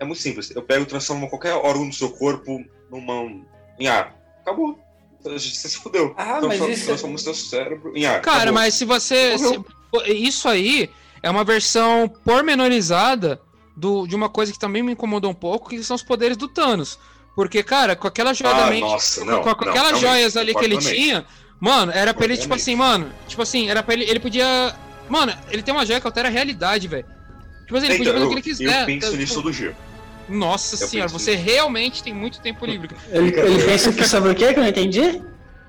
É 0.00 0.04
muito 0.04 0.20
simples. 0.20 0.50
Eu 0.54 0.62
pego 0.62 0.82
e 0.82 0.86
transformo 0.86 1.28
qualquer 1.28 1.54
órgão 1.54 1.88
do 1.88 1.94
seu 1.94 2.10
corpo 2.10 2.64
numa. 2.90 3.42
em 3.78 3.86
ar. 3.88 4.14
Acabou. 4.42 4.78
Você 5.22 5.40
se 5.68 5.76
fudeu. 5.78 6.14
Ah, 6.16 6.24
mas 6.34 6.40
Transforma- 6.40 6.72
isso- 6.74 6.86
Transforma 6.86 7.16
o 7.16 7.18
seu 7.18 7.34
cérebro 7.34 7.92
em 7.96 8.06
ar. 8.06 8.20
Cara, 8.20 8.36
Acabou. 8.36 8.54
mas 8.54 8.74
se 8.74 8.84
você. 8.84 9.36
se- 9.38 9.60
isso 10.14 10.48
aí 10.48 10.88
é 11.22 11.28
uma 11.30 11.42
versão 11.44 12.08
pormenorizada 12.24 13.40
do, 13.76 14.06
de 14.06 14.14
uma 14.14 14.28
coisa 14.28 14.52
que 14.52 14.58
também 14.58 14.82
me 14.82 14.92
incomodou 14.92 15.30
um 15.30 15.34
pouco, 15.34 15.68
que 15.70 15.82
são 15.82 15.94
os 15.96 16.02
poderes 16.02 16.36
do 16.36 16.48
Thanos. 16.48 16.98
Porque, 17.34 17.62
cara, 17.62 17.94
com 17.94 18.08
aquela 18.08 18.32
joia 18.34 18.52
Ah, 18.54 18.60
da 18.64 18.66
mente. 18.70 18.80
nossa, 18.80 19.20
com, 19.20 19.26
não, 19.26 19.42
com 19.42 19.46
não, 19.48 19.52
aquelas 19.52 19.74
realmente, 19.74 20.00
joias 20.00 20.36
ali 20.36 20.54
que 20.54 20.64
ele 20.64 20.78
tinha, 20.78 21.24
mano, 21.60 21.92
era 21.92 22.12
pra 22.12 22.24
ele, 22.24 22.36
tipo 22.36 22.52
assim, 22.54 22.74
mano. 22.74 23.12
Tipo 23.28 23.42
assim, 23.42 23.68
era 23.70 23.82
pra 23.82 23.94
ele. 23.94 24.04
Ele 24.04 24.18
podia. 24.20 24.74
Mano, 25.08 25.32
ele 25.50 25.62
tem 25.62 25.72
uma 25.72 25.86
joia 25.86 26.00
que 26.00 26.06
altera 26.06 26.28
a 26.28 26.30
realidade, 26.30 26.88
velho. 26.88 27.06
Tipo 27.68 27.76
assim, 27.76 27.86
ele 27.86 27.98
podia 27.98 28.10
Então, 28.12 28.22
fazer 28.22 28.24
o 28.24 28.24
eu, 28.24 28.28
que 28.28 28.34
ele 28.34 28.42
quiser. 28.56 28.80
eu 28.80 28.86
penso 28.86 29.06
Então, 29.06 29.18
nisso 29.18 29.32
tipo, 29.34 29.42
todo 29.42 29.52
dia. 29.52 29.76
Nossa 30.26 30.82
eu 30.82 30.88
senhora, 30.88 31.08
você 31.08 31.34
realmente 31.34 32.02
tem 32.02 32.14
muito 32.14 32.40
tempo 32.40 32.64
livre. 32.64 32.94
Ele, 33.10 33.28
ele 33.38 33.64
pensa 33.64 33.92
que 33.92 34.04
sobre 34.06 34.32
o 34.32 34.34
que 34.34 34.46
que 34.52 34.58
eu 34.58 34.62
não 34.62 34.68
entendi? 34.70 35.22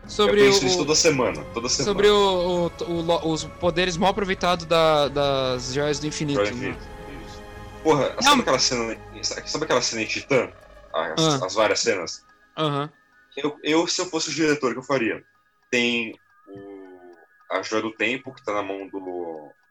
Sobre 0.08 0.42
eu 0.42 0.46
penso 0.52 0.64
nisso 0.64 0.76
o. 0.78 0.80
toda 0.86 0.96
semana. 0.96 1.44
Toda 1.54 1.70
semana. 1.70 1.92
Sobre 1.94 2.08
o, 2.08 2.72
o- 2.88 2.92
o 2.92 3.32
os 3.32 3.44
poderes 3.44 3.96
mal 3.98 4.12
aproveitados 4.12 4.66
da- 4.66 5.08
das 5.10 5.74
joias 5.74 6.00
do 6.00 6.08
infinito. 6.08 6.42
Né? 6.56 6.76
Porra, 7.84 8.14
Não. 8.16 8.22
sabe 8.24 8.42
aquela 8.42 8.60
cena. 8.60 8.98
Sabe 9.22 9.64
aquela 9.66 9.82
cena 9.82 10.02
em 10.02 10.06
Titã? 10.06 10.50
As, 10.94 11.22
Ah. 11.42 11.46
as 11.46 11.54
várias 11.54 11.80
cenas? 11.82 12.24
Aham. 12.58 12.90
Eu, 13.38 13.58
eu, 13.64 13.88
se 13.88 14.02
eu 14.02 14.06
fosse 14.08 14.30
o 14.30 14.34
diretor, 14.34 14.72
o 14.72 14.74
que 14.74 14.80
eu 14.80 14.84
faria? 14.84 15.24
Tem 15.70 16.14
o, 16.48 17.56
a 17.56 17.62
joia 17.62 17.82
do 17.84 17.92
tempo, 17.92 18.34
que 18.34 18.44
tá 18.44 18.54
na 18.54 18.64
mão 18.64 18.88
do 18.88 19.00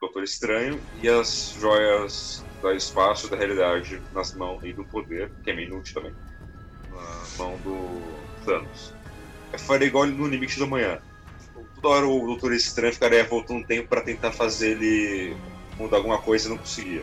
Doutor 0.01 0.23
Estranho, 0.23 0.81
e 1.03 1.09
as 1.09 1.55
joias 1.61 2.45
do 2.63 2.71
espaço, 2.73 3.29
da 3.29 3.37
realidade, 3.37 4.01
nas 4.15 4.33
mãos, 4.35 4.61
e 4.65 4.73
do 4.73 4.85
poder, 4.85 5.31
que 5.43 5.51
é 5.51 5.55
meio 5.55 5.69
inútil 5.69 5.95
também, 5.95 6.13
na 6.91 7.45
mão 7.45 7.57
do 7.59 8.01
Thanos. 8.45 8.93
Eu 9.53 9.59
faria 9.59 9.89
igual 9.89 10.07
no 10.07 10.27
Limite 10.29 10.59
da 10.61 10.67
Manhã. 10.67 10.99
Toda 11.81 11.89
hora 11.89 12.07
o 12.07 12.27
Doutor 12.27 12.53
Estranho 12.53 12.93
ficaria 12.93 13.25
voltando 13.25 13.59
um 13.61 13.65
tempo 13.65 13.89
pra 13.89 14.01
tentar 14.01 14.33
fazer 14.33 14.71
ele 14.73 15.37
mudar 15.77 15.97
alguma 15.99 16.19
coisa 16.19 16.47
e 16.47 16.51
não 16.51 16.59
conseguia. 16.59 17.03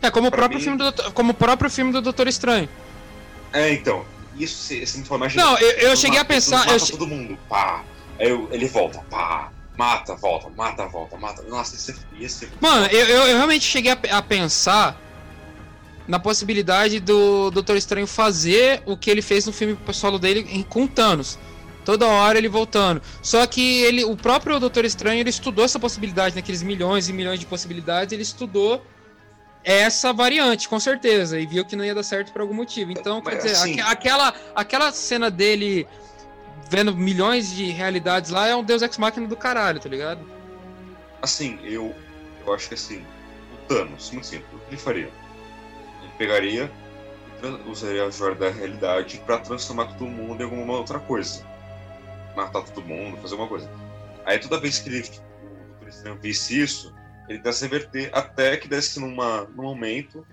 É, 0.00 0.10
como 0.10 0.28
o, 0.28 0.30
próprio 0.30 0.58
mim- 0.58 0.64
filme 0.64 0.78
do, 0.78 0.84
Doutor- 0.84 1.12
como 1.12 1.30
o 1.32 1.34
próprio 1.34 1.70
filme 1.70 1.92
do 1.92 2.00
Doutor 2.00 2.26
Estranho. 2.28 2.68
É, 3.52 3.72
então. 3.72 4.04
Isso 4.36 4.62
se, 4.62 4.86
se 4.86 4.98
não 4.98 5.04
for 5.04 5.16
imagina. 5.16 5.44
Não, 5.44 5.58
eu, 5.58 5.70
eu 5.70 5.82
Mata- 5.88 5.96
cheguei 5.96 6.18
a 6.20 6.24
pensar. 6.24 6.68
Eu 6.68 6.78
todo 6.86 7.06
mundo, 7.06 7.36
pá. 7.48 7.84
Aí 8.20 8.28
eu- 8.30 8.48
ele 8.52 8.66
volta, 8.68 8.98
pá. 9.10 9.52
Mata, 9.78 10.16
volta, 10.16 10.50
mata, 10.50 10.86
volta, 10.88 11.16
mata. 11.16 11.42
Nossa, 11.42 11.76
isso 11.76 11.92
é. 11.92 11.94
Isso 12.20 12.44
é 12.44 12.48
Mano, 12.60 12.86
eu, 12.86 13.06
eu, 13.06 13.22
eu 13.28 13.36
realmente 13.36 13.64
cheguei 13.64 13.92
a, 13.92 13.98
a 14.18 14.20
pensar 14.20 15.00
na 16.08 16.18
possibilidade 16.18 16.98
do 16.98 17.50
Doutor 17.52 17.76
Estranho 17.76 18.06
fazer 18.06 18.82
o 18.86 18.96
que 18.96 19.08
ele 19.08 19.22
fez 19.22 19.46
no 19.46 19.52
filme 19.52 19.78
solo 19.92 20.18
dele 20.18 20.46
em- 20.50 20.62
com 20.64 20.86
Thanos. 20.86 21.38
Toda 21.84 22.06
hora 22.06 22.36
ele 22.36 22.48
voltando. 22.48 23.00
Só 23.22 23.46
que 23.46 23.82
ele, 23.82 24.04
o 24.04 24.16
próprio 24.16 24.58
Doutor 24.58 24.84
Estranho, 24.84 25.20
ele 25.20 25.30
estudou 25.30 25.64
essa 25.64 25.78
possibilidade 25.78 26.34
naqueles 26.34 26.62
milhões 26.62 27.08
e 27.08 27.12
milhões 27.12 27.38
de 27.38 27.46
possibilidades, 27.46 28.12
ele 28.12 28.22
estudou 28.22 28.84
essa 29.64 30.12
variante, 30.12 30.68
com 30.68 30.78
certeza, 30.80 31.38
e 31.38 31.46
viu 31.46 31.64
que 31.64 31.76
não 31.76 31.84
ia 31.84 31.94
dar 31.94 32.02
certo 32.02 32.32
por 32.32 32.40
algum 32.42 32.54
motivo. 32.54 32.90
Então, 32.90 33.20
quer 33.22 33.34
Mas, 33.36 33.44
dizer, 33.44 33.56
assim- 33.56 33.80
aque- 33.80 33.92
aquela, 33.92 34.34
aquela 34.54 34.92
cena 34.92 35.30
dele 35.30 35.86
vendo 36.68 36.94
milhões 36.94 37.50
de 37.52 37.70
realidades 37.70 38.30
lá 38.30 38.46
é 38.46 38.56
um 38.56 38.64
Deus 38.64 38.82
Ex 38.82 38.98
Machina 38.98 39.26
do 39.26 39.36
caralho, 39.36 39.80
tá 39.80 39.88
ligado? 39.88 40.20
Assim, 41.22 41.58
eu, 41.62 41.94
eu 42.46 42.54
acho 42.54 42.68
que 42.68 42.74
assim, 42.74 43.04
o 43.52 43.66
Thanos, 43.66 44.10
muito 44.10 44.26
simples, 44.26 44.52
o 44.52 44.58
que 44.58 44.70
ele 44.70 44.76
faria? 44.76 45.10
Ele 46.02 46.12
pegaria 46.16 46.70
usaria 47.66 48.04
a 48.04 48.10
joia 48.10 48.34
da 48.34 48.50
realidade 48.50 49.22
pra 49.24 49.38
transformar 49.38 49.86
todo 49.94 50.06
mundo 50.06 50.40
em 50.40 50.44
alguma 50.44 50.74
outra 50.74 50.98
coisa. 50.98 51.44
Matar 52.36 52.62
todo 52.62 52.82
mundo, 52.84 53.16
fazer 53.18 53.34
alguma 53.34 53.48
coisa. 53.48 53.70
Aí 54.24 54.38
toda 54.38 54.60
vez 54.60 54.78
que 54.78 54.88
ele, 54.88 55.00
o 55.80 55.84
Doutor 55.84 56.18
visse 56.18 56.60
isso, 56.60 56.94
ele 57.28 57.38
tenta 57.38 57.52
se 57.52 57.62
reverter 57.62 58.10
até 58.12 58.56
que 58.56 58.68
desse 58.68 59.00
numa, 59.00 59.44
num 59.44 59.62
momento 59.62 60.26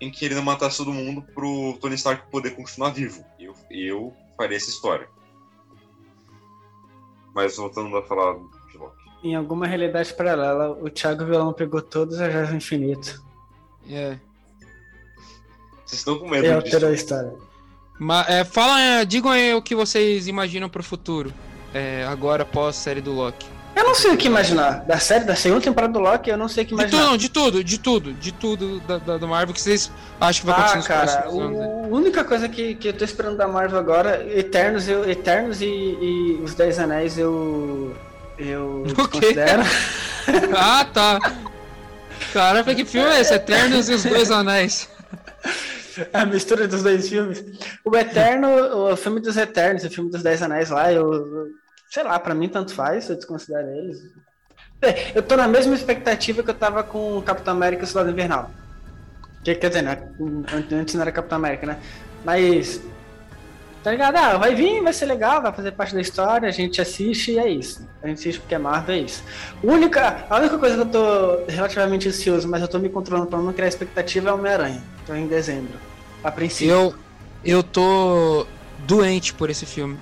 em 0.00 0.10
que 0.10 0.24
ele 0.24 0.34
não 0.34 0.42
matasse 0.42 0.78
todo 0.78 0.92
mundo 0.92 1.22
pro 1.22 1.76
Tony 1.80 1.94
Stark 1.94 2.30
poder 2.30 2.50
continuar 2.50 2.90
vivo. 2.90 3.24
Eu, 3.38 3.54
eu 3.70 4.16
faria 4.36 4.56
essa 4.56 4.70
história. 4.70 5.08
Mas 7.34 7.56
voltando 7.56 7.96
a 7.96 8.02
falar 8.02 8.34
de 8.70 8.78
Loki. 8.78 8.96
Em 9.22 9.34
alguma 9.34 9.66
realidade 9.66 10.12
paralela, 10.14 10.70
o 10.80 10.88
Thiago 10.90 11.24
Violão 11.24 11.52
pegou 11.52 11.80
todas 11.82 12.20
as 12.20 12.32
joias 12.32 12.48
do 12.50 12.56
infinito. 12.56 13.22
É. 13.88 14.18
Vocês 15.84 16.00
estão 16.00 16.18
com 16.18 16.26
E 16.34 16.40
medo 16.40 16.62
disso? 16.62 16.86
a 16.86 16.92
história. 16.92 17.34
Ma- 17.98 18.24
é, 18.28 18.44
fala, 18.44 18.80
é, 18.80 19.04
digam 19.04 19.30
aí 19.30 19.54
o 19.54 19.62
que 19.62 19.74
vocês 19.74 20.26
imaginam 20.28 20.68
pro 20.68 20.82
futuro. 20.82 21.32
é, 21.72 22.04
agora 22.04 22.44
pós 22.44 22.76
série 22.76 23.00
do 23.00 23.12
Loki. 23.12 23.46
Eu 23.76 23.84
não 23.84 23.94
sei 23.94 24.12
o 24.12 24.16
que 24.16 24.26
imaginar. 24.28 24.84
Da 24.84 24.98
série, 24.98 25.24
da 25.24 25.34
segunda 25.34 25.60
temporada 25.62 25.92
do 25.92 25.98
Loki, 25.98 26.30
eu 26.30 26.36
não 26.36 26.48
sei 26.48 26.62
o 26.64 26.66
que 26.66 26.74
De 26.76 26.82
tudo, 26.82 26.88
imaginar. 26.90 27.10
não, 27.10 27.16
de 27.16 27.28
tudo, 27.28 27.64
de 27.64 27.78
tudo, 27.78 28.12
de 28.12 28.32
tudo 28.32 28.80
da, 28.80 28.98
da, 28.98 29.16
do 29.18 29.26
Marvel 29.26 29.52
que 29.54 29.60
vocês 29.60 29.90
acham 30.20 30.40
que 30.40 30.46
vai 30.46 30.54
acontecer 30.54 30.74
Ah, 30.74 30.78
nos 30.78 30.86
cara, 30.86 31.22
próximos 31.22 31.44
anos. 31.44 31.60
aí. 31.60 31.66
a 31.66 31.94
única 31.96 32.24
coisa 32.24 32.48
que, 32.48 32.74
que 32.76 32.88
eu 32.88 32.92
tô 32.92 33.04
esperando 33.04 33.36
da 33.36 33.48
Marvel 33.48 33.78
agora, 33.78 34.24
Eternos, 34.32 34.88
eu, 34.88 35.08
Eternos 35.10 35.60
e, 35.60 35.66
e 35.66 36.40
os 36.42 36.54
Dez 36.54 36.78
Anéis 36.78 37.18
eu. 37.18 37.96
Eu 38.38 38.84
O 38.98 39.08
quê? 39.08 39.20
considero. 39.20 39.62
Ah, 40.56 40.86
tá. 40.92 41.18
Caraca, 42.32 42.74
que 42.74 42.84
filme 42.84 43.08
é 43.10 43.20
esse? 43.20 43.34
Eternos 43.34 43.88
e 43.90 43.94
os 43.94 44.04
Dois 44.04 44.30
Anéis. 44.30 44.88
A 46.12 46.24
mistura 46.24 46.66
dos 46.66 46.82
dois 46.82 47.08
filmes. 47.08 47.44
O 47.84 47.94
Eterno, 47.96 48.48
o 48.90 48.96
filme 48.96 49.20
dos 49.20 49.36
Eternos, 49.36 49.84
o 49.84 49.90
filme 49.90 50.10
dos 50.10 50.22
Dez 50.22 50.42
Anéis 50.42 50.70
lá, 50.70 50.92
eu. 50.92 51.48
Sei 51.94 52.02
lá, 52.02 52.18
pra 52.18 52.34
mim 52.34 52.48
tanto 52.48 52.74
faz, 52.74 53.08
eu 53.08 53.14
desconsidero 53.14 53.68
eles. 53.68 54.02
É, 54.82 55.16
Eu 55.16 55.22
tô 55.22 55.36
na 55.36 55.46
mesma 55.46 55.76
expectativa 55.76 56.42
que 56.42 56.50
eu 56.50 56.54
tava 56.54 56.82
com 56.82 57.18
o 57.18 57.22
Capitão 57.22 57.54
América 57.54 57.82
e 57.82 57.84
o 57.84 57.86
Soldado 57.86 58.10
Invernal. 58.10 58.50
Que, 59.44 59.54
quer 59.54 59.68
dizer, 59.68 59.82
né? 59.82 60.08
Antes 60.72 60.96
não 60.96 61.02
era 61.02 61.12
Capitão 61.12 61.38
América, 61.38 61.68
né? 61.68 61.78
Mas. 62.24 62.82
Tá 63.84 63.92
ligado? 63.92 64.16
Ah, 64.16 64.36
vai 64.38 64.56
vir, 64.56 64.82
vai 64.82 64.92
ser 64.92 65.06
legal, 65.06 65.40
vai 65.40 65.52
fazer 65.52 65.70
parte 65.70 65.94
da 65.94 66.00
história, 66.00 66.48
a 66.48 66.52
gente 66.52 66.80
assiste 66.80 67.30
e 67.30 67.38
é 67.38 67.48
isso. 67.48 67.88
A 68.02 68.08
gente 68.08 68.18
assiste 68.18 68.40
porque 68.40 68.56
é 68.56 68.58
Marvel, 68.58 68.96
é 68.96 68.98
isso. 68.98 69.22
Única, 69.62 70.26
a 70.28 70.38
única 70.38 70.58
coisa 70.58 70.74
que 70.74 70.82
eu 70.82 70.86
tô 70.86 71.44
relativamente 71.46 72.08
ansioso, 72.08 72.48
mas 72.48 72.60
eu 72.60 72.66
tô 72.66 72.80
me 72.80 72.88
controlando 72.88 73.28
pra 73.28 73.38
não 73.38 73.52
criar 73.52 73.68
expectativa 73.68 74.30
é 74.30 74.32
Homem-Aranha. 74.32 74.82
Tô 75.06 75.14
em 75.14 75.28
dezembro. 75.28 75.78
A 76.24 76.32
princípio. 76.32 76.74
Eu, 76.74 76.94
eu 77.44 77.62
tô 77.62 78.48
doente 78.84 79.32
por 79.32 79.48
esse 79.48 79.64
filme. 79.64 79.96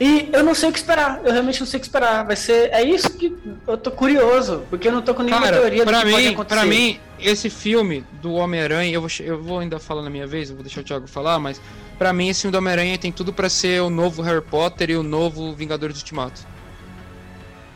E 0.00 0.28
eu 0.32 0.42
não 0.42 0.54
sei 0.56 0.68
o 0.68 0.72
que 0.72 0.78
esperar, 0.78 1.20
eu 1.24 1.32
realmente 1.32 1.60
não 1.60 1.66
sei 1.68 1.78
o 1.78 1.80
que 1.80 1.86
esperar. 1.86 2.24
Vai 2.24 2.34
ser. 2.34 2.68
É 2.72 2.82
isso 2.82 3.10
que 3.16 3.36
eu 3.66 3.76
tô 3.78 3.90
curioso, 3.92 4.64
porque 4.68 4.88
eu 4.88 4.92
não 4.92 5.00
tô 5.00 5.14
com 5.14 5.22
nenhuma 5.22 5.44
Cara, 5.44 5.56
teoria 5.60 5.84
do 5.84 5.88
pra 5.90 6.02
que 6.02 6.10
pode 6.10 6.22
mim, 6.26 6.32
acontecer. 6.34 6.60
pra 6.60 6.66
mim, 6.68 7.00
esse 7.20 7.48
filme 7.48 8.04
do 8.20 8.32
Homem-Aranha, 8.34 8.92
eu 8.92 9.00
vou, 9.00 9.10
eu 9.20 9.40
vou 9.40 9.58
ainda 9.60 9.78
falar 9.78 10.02
na 10.02 10.10
minha 10.10 10.26
vez, 10.26 10.50
eu 10.50 10.56
vou 10.56 10.64
deixar 10.64 10.80
o 10.80 10.84
Thiago 10.84 11.06
falar, 11.06 11.38
mas 11.38 11.60
pra 11.96 12.12
mim 12.12 12.28
esse 12.28 12.40
filme 12.42 12.50
do 12.52 12.58
Homem-Aranha 12.58 12.98
tem 12.98 13.12
tudo 13.12 13.32
pra 13.32 13.48
ser 13.48 13.82
o 13.82 13.88
novo 13.88 14.20
Harry 14.22 14.42
Potter 14.42 14.90
e 14.90 14.96
o 14.96 15.02
novo 15.04 15.54
Vingadores 15.54 15.96
Ultimato. 15.98 16.40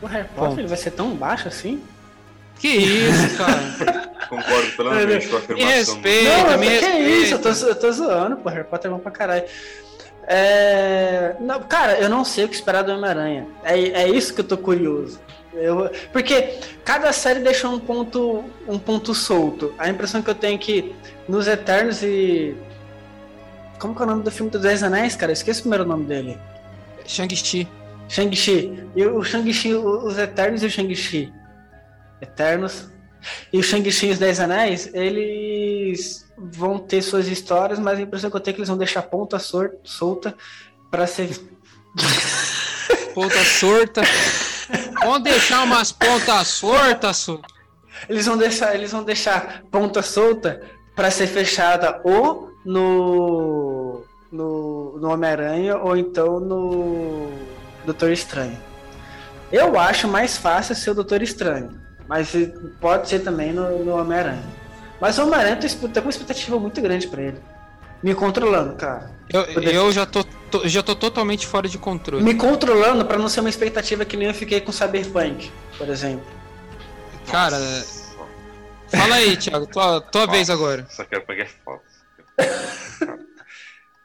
O 0.02 0.06
Harry 0.06 0.26
Bom. 0.36 0.42
Potter 0.46 0.58
ele 0.60 0.68
vai 0.68 0.76
ser 0.76 0.90
tão 0.90 1.14
baixo 1.14 1.46
assim? 1.46 1.80
Que 2.58 2.68
isso, 2.68 3.36
cara. 3.38 4.08
Concordo 4.28 4.70
plenamente 4.72 5.28
com 5.28 5.36
a 5.36 5.38
Me 5.38 5.44
afirmação. 5.44 5.68
respeita, 5.94 6.50
não, 6.50 6.58
me 6.58 6.66
que 6.66 6.72
respeita. 6.72 6.98
isso, 7.10 7.34
eu 7.34 7.38
tô, 7.40 7.48
eu 7.50 7.74
tô 7.76 7.92
zoando, 7.92 8.36
pô, 8.38 8.48
Harry 8.48 8.64
Potter 8.64 8.90
é 8.90 8.94
bom 8.94 8.98
pra 9.00 9.12
caralho. 9.12 9.44
É... 10.30 11.36
Não, 11.40 11.62
cara, 11.62 11.98
eu 11.98 12.08
não 12.10 12.22
sei 12.22 12.44
o 12.44 12.48
que 12.48 12.54
esperar 12.54 12.82
do 12.82 12.92
Homem-Aranha. 12.92 13.46
É, 13.64 13.78
é 14.02 14.08
isso 14.10 14.34
que 14.34 14.42
eu 14.42 14.44
tô 14.44 14.58
curioso. 14.58 15.18
Eu, 15.54 15.90
porque 16.12 16.58
cada 16.84 17.10
série 17.12 17.40
deixa 17.40 17.66
um 17.66 17.80
ponto, 17.80 18.44
um 18.68 18.78
ponto 18.78 19.14
solto. 19.14 19.74
A 19.78 19.88
impressão 19.88 20.20
que 20.20 20.28
eu 20.28 20.34
tenho 20.34 20.56
é 20.56 20.58
que 20.58 20.94
nos 21.26 21.48
Eternos 21.48 22.02
e. 22.02 22.54
Como 23.80 23.94
que 23.94 24.02
é 24.02 24.04
o 24.04 24.08
nome 24.08 24.22
do 24.22 24.30
filme 24.30 24.50
dos 24.50 24.60
Dez 24.60 24.82
Anéis, 24.82 25.16
cara? 25.16 25.32
Eu 25.32 25.34
esqueci 25.34 25.60
o 25.60 25.62
primeiro 25.62 25.86
nome 25.86 26.04
dele. 26.04 26.38
Shang-Chi. 27.06 27.66
Shang-Chi. 28.08 28.86
E 28.94 29.06
o 29.06 29.24
Shang-Chi, 29.24 29.74
os 29.74 30.18
Eternos 30.18 30.62
e 30.62 30.66
o 30.66 30.70
Shang-Chi. 30.70 31.32
Eternos. 32.20 32.90
E 33.50 33.58
o 33.58 33.62
Shang-Chi 33.62 34.08
e 34.08 34.10
os 34.10 34.18
Dez 34.18 34.40
Anéis, 34.40 34.90
eles 34.92 36.27
vão 36.40 36.78
ter 36.78 37.02
suas 37.02 37.26
histórias, 37.26 37.78
mas 37.78 37.98
a 37.98 38.02
impressão 38.02 38.30
que 38.30 38.36
eu 38.36 38.40
tenho 38.40 38.52
é 38.52 38.54
que 38.54 38.60
eles 38.60 38.68
vão 38.68 38.78
deixar 38.78 39.02
ponta 39.02 39.38
solta 39.38 40.34
pra 40.90 41.06
ser. 41.06 41.30
Ponta 43.14 43.44
sorta. 43.44 44.02
Vamos 45.00 45.22
deixar 45.22 45.64
umas 45.64 45.90
pontas 45.90 46.46
sortas, 46.48 47.16
su. 47.16 47.40
Eles 48.08 48.26
vão 48.26 48.36
deixar, 48.36 48.74
eles 48.74 48.92
vão 48.92 49.02
deixar 49.02 49.62
ponta 49.72 50.02
solta 50.02 50.60
pra 50.94 51.10
ser 51.10 51.26
fechada 51.26 52.00
ou 52.04 52.52
no 52.64 54.04
no, 54.30 54.98
no 54.98 55.10
Homem-Aranha 55.10 55.78
ou 55.78 55.96
então 55.96 56.38
no 56.38 57.32
Doutor 57.84 58.12
Estranho. 58.12 58.58
Eu 59.50 59.78
acho 59.78 60.06
mais 60.06 60.36
fácil 60.36 60.74
ser 60.74 60.90
o 60.90 60.94
Doutor 60.94 61.22
Estranho, 61.22 61.80
mas 62.06 62.32
pode 62.80 63.08
ser 63.08 63.20
também 63.20 63.52
no, 63.52 63.84
no 63.84 63.96
Homem-Aranha. 63.96 64.57
Mas 65.00 65.18
o 65.18 65.22
Homem-Aranha 65.22 65.56
com 66.00 66.06
uma 66.06 66.10
expectativa 66.10 66.58
muito 66.58 66.80
grande 66.80 67.06
pra 67.08 67.22
ele. 67.22 67.40
Me 68.02 68.14
controlando, 68.14 68.76
cara. 68.76 69.10
Eu, 69.32 69.42
eu 69.62 69.92
já 69.92 70.06
tô, 70.06 70.24
tô- 70.24 70.66
já 70.68 70.82
tô 70.82 70.94
totalmente 70.94 71.46
fora 71.46 71.68
de 71.68 71.78
controle. 71.78 72.22
Me 72.22 72.34
controlando 72.34 73.04
pra 73.04 73.18
não 73.18 73.28
ser 73.28 73.40
uma 73.40 73.48
expectativa 73.50 74.04
que 74.04 74.16
nem 74.16 74.28
eu 74.28 74.34
fiquei 74.34 74.60
com 74.60 74.72
Cyberpunk, 74.72 75.50
por 75.76 75.88
exemplo. 75.88 76.26
Cara, 77.30 77.56
fala 78.88 79.16
aí, 79.16 79.36
Thiago, 79.36 79.66
tua, 79.66 80.00
tua 80.00 80.22
Nossa, 80.22 80.32
vez 80.32 80.48
agora. 80.48 80.86
Só 80.88 81.04
quero 81.04 81.26
pegar 81.26 81.46
foto. 81.64 81.84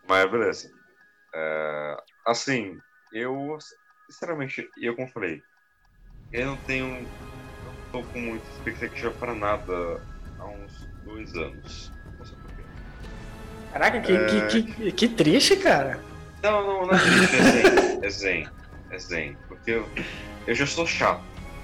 Mas 0.07 0.31
beleza. 0.31 0.71
É, 1.33 1.97
assim, 2.27 2.77
eu, 3.13 3.57
sinceramente, 4.09 4.67
eu 4.77 4.95
como 4.95 5.07
falei, 5.09 5.41
eu 6.31 6.47
não 6.47 6.57
tenho. 6.57 7.09
Não 7.63 7.73
tô 7.91 8.03
com 8.09 8.19
muita 8.19 8.45
expectativa 8.49 9.11
para 9.11 9.33
nada 9.33 9.73
dois 11.06 11.34
anos. 11.36 11.91
Caraca, 13.72 14.01
que, 14.01 14.12
É. 14.12 14.47
que, 14.47 14.64
que, 14.64 14.91
que 14.91 15.08
triste, 15.10 15.56
cara. 15.58 15.99
Não, 16.43 16.62
não, 16.66 16.88
não 16.88 16.93
é 16.93 16.99
triste, 16.99 17.36
é 17.36 17.39
zen. 17.41 18.04
É 18.04 18.10
zen. 18.10 18.47
É 18.91 18.99
zen. 18.99 19.38
Porque 19.47 19.72
eu, 19.72 19.89
eu 20.45 20.54
já 20.56 20.66
sou 20.68 20.86
chato. 20.86 21.24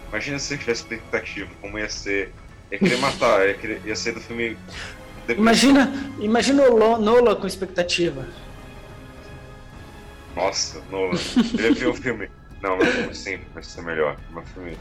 Imagina 0.10 0.40
se 0.40 0.56
eu 0.56 0.58
tivesse 0.58 0.82
expectativa, 0.82 1.50
como 1.62 1.78
ia 1.78 1.90
ser. 1.90 2.34
Ia 2.72 2.80
querer 2.80 2.98
matar, 2.98 3.48
ia, 3.48 3.54
querer, 3.54 3.82
ia 3.86 3.96
ser 3.96 4.14
do 4.14 4.20
filme. 4.22 4.58
Imagina, 5.28 5.92
imagina 6.20 6.64
o 6.64 6.98
Nola 6.98 7.36
com 7.36 7.46
expectativa. 7.46 8.26
Nossa, 10.36 10.82
Nolan. 10.90 11.20
Ele 11.58 11.74
viu 11.76 11.92
o 11.92 11.94
filme. 11.94 12.30
Não, 12.62 12.78
meu 12.78 12.88
filme 12.88 13.16
sempre 13.16 13.48
vai 13.54 13.62
ser 13.64 13.82
melhor. 13.84 14.18
Meu 14.32 14.44
filme. 14.48 14.78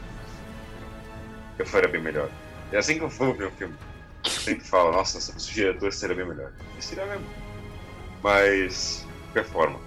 Eu 1.57 1.65
faria 1.65 1.89
bem 1.89 2.01
melhor. 2.01 2.29
E 2.71 2.77
assim 2.77 2.97
que 2.97 3.03
eu 3.03 3.09
for 3.09 3.35
ver 3.35 3.47
o 3.47 3.51
filme, 3.51 3.73
sempre 4.23 4.63
falo, 4.65 4.91
nossa, 4.91 5.19
se 5.19 5.51
o 5.51 5.53
diretor 5.53 5.93
seria 5.93 6.15
bem 6.15 6.25
melhor. 6.25 6.51
E 6.77 6.83
seria 6.83 7.05
mesmo. 7.05 7.25
Mas, 8.21 9.05
de 9.07 9.33
qualquer 9.33 9.45
forma. 9.45 9.79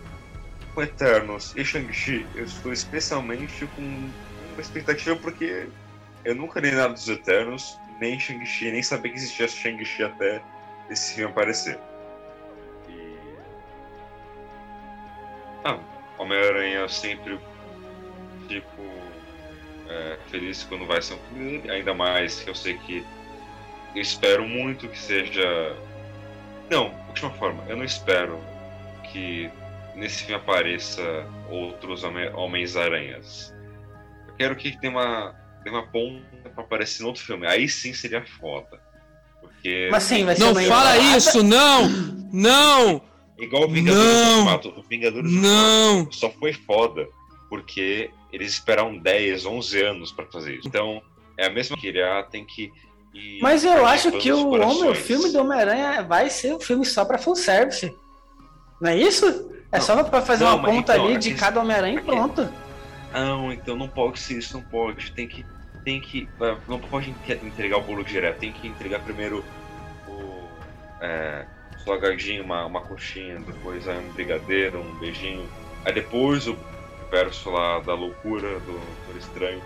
com 0.74 0.83
Eternos 0.83 1.53
e 1.57 1.64
Shang-Chi, 1.64 2.26
eu 2.35 2.45
estou 2.45 2.72
especialmente 2.72 3.66
com 3.76 3.83
uma 3.83 4.61
expectativa 4.61 5.16
porque 5.16 5.68
eu 6.24 6.35
nunca 6.35 6.61
li 6.61 6.70
nada 6.70 6.95
dos 6.95 7.09
Eternos, 7.09 7.78
nem 8.01 8.18
Shang-Chi, 8.18 8.70
nem 8.70 8.83
sabia 8.83 9.11
que 9.11 9.18
existia 9.18 9.47
Shang-Chi 9.49 10.05
até 10.05 10.43
esse 10.89 11.14
filme 11.14 11.30
aparecer. 11.30 11.78
E... 12.89 13.16
Ah, 15.64 15.78
Homem-Aranha 16.18 16.89
sempre, 16.89 17.39
tipo, 18.49 18.83
é, 19.89 20.18
feliz 20.28 20.64
quando 20.64 20.87
vai 20.87 21.03
ser 21.03 21.14
um 21.14 21.18
filme 21.35 21.70
ainda 21.70 21.93
mais 21.93 22.41
que 22.41 22.49
eu 22.49 22.55
sei 22.55 22.78
que 22.78 23.05
eu 23.95 24.03
espero 24.03 24.47
muito 24.47 24.88
que 24.88 24.99
seja. 24.99 25.76
Não, 26.70 26.88
de 26.90 27.09
última 27.09 27.30
forma, 27.32 27.64
eu 27.68 27.76
não 27.76 27.84
espero 27.84 28.38
que 29.11 29.51
nesse 29.95 30.24
filme 30.24 30.34
apareça 30.34 31.03
outros 31.51 32.03
Homens-Aranhas. 32.05 33.55
Eu 34.28 34.34
quero 34.34 34.57
que 34.57 34.78
tenha 34.80 34.93
uma, 34.93 35.34
tenha 35.62 35.76
uma 35.76 35.86
ponta 35.86 36.51
pra 36.55 36.64
aparecer 36.64 37.03
no 37.03 37.09
outro 37.09 37.22
filme. 37.22 37.47
Aí 37.47 37.68
sim 37.68 37.93
seria 37.93 38.24
foda. 38.24 38.80
Porque. 39.40 39.88
Mas 39.90 40.05
sim, 40.05 40.24
vai 40.24 40.36
ser 40.36 40.43
Não 40.43 40.55
fala 40.55 40.97
enrolada. 40.97 41.16
isso, 41.16 41.43
não! 41.43 41.88
Não! 42.32 43.03
Igual 43.38 43.64
o 43.64 43.68
Vingadores 43.68 44.12
Não! 44.12 44.38
Ultimato. 44.38 44.68
O 44.76 44.82
Vingadores 44.82 45.32
Não! 45.32 45.99
Ultimato 45.99 46.16
só 46.16 46.30
foi 46.30 46.53
foda 46.53 47.09
porque 47.49 48.11
eles 48.32 48.53
esperaram 48.53 48.97
10, 48.97 49.45
11 49.45 49.82
anos 49.82 50.12
pra 50.12 50.24
fazer 50.26 50.55
isso. 50.55 50.66
Então, 50.66 51.03
é 51.36 51.47
a 51.47 51.51
mesma 51.51 51.76
que 51.76 51.86
ele 51.86 52.03
ah, 52.03 52.22
tem 52.22 52.47
que. 52.47 52.72
Mas 53.40 53.64
eu 53.64 53.84
acho 53.86 54.10
que 54.12 54.32
o, 54.32 54.50
homem, 54.52 54.88
o 54.90 54.94
filme 54.94 55.30
do 55.30 55.40
Homem-Aranha 55.40 56.02
vai 56.02 56.30
ser 56.30 56.54
um 56.54 56.60
filme 56.60 56.84
só 56.84 57.04
pra 57.04 57.18
fanservice. 57.18 57.94
Não 58.80 58.90
é 58.90 58.96
isso? 58.96 59.50
É 59.70 59.78
Não. 59.78 59.84
só 59.84 60.02
pra 60.04 60.22
fazer 60.22 60.44
Não, 60.44 60.54
uma 60.56 60.62
mas 60.62 60.74
ponta 60.76 60.92
então, 60.94 61.04
ali 61.06 61.14
é 61.14 61.18
de 61.18 61.34
cada 61.34 61.60
Homem-Aranha 61.60 61.94
e 61.94 61.98
é 61.98 62.02
pronto. 62.02 62.48
Não, 63.12 63.52
então 63.52 63.76
não 63.76 63.88
pode 63.88 64.18
ser 64.18 64.38
isso, 64.38 64.54
não 64.56 64.64
pode. 64.64 65.12
Tem 65.12 65.28
que. 65.28 65.44
Tem 65.84 66.00
que. 66.00 66.28
ah, 66.40 66.56
Não 66.68 66.78
pode 66.78 67.10
en- 67.10 67.46
entregar 67.46 67.76
o 67.78 67.82
bolo 67.82 68.02
direto, 68.04 68.38
tem 68.38 68.52
que 68.52 68.66
entregar 68.68 69.00
primeiro 69.00 69.44
o. 70.08 70.48
É, 71.00 71.44
salgadinho, 71.84 72.44
uma, 72.44 72.64
uma 72.64 72.80
coxinha, 72.80 73.40
depois 73.40 73.86
aí 73.88 73.98
um 73.98 74.12
brigadeiro, 74.12 74.80
um 74.80 74.94
beijinho. 74.98 75.46
Aí 75.84 75.92
depois 75.92 76.46
o 76.46 76.56
verso 77.10 77.50
lá 77.50 77.80
da 77.80 77.94
loucura, 77.94 78.58
do, 78.60 78.72
do 79.12 79.18
estranho. 79.18 79.60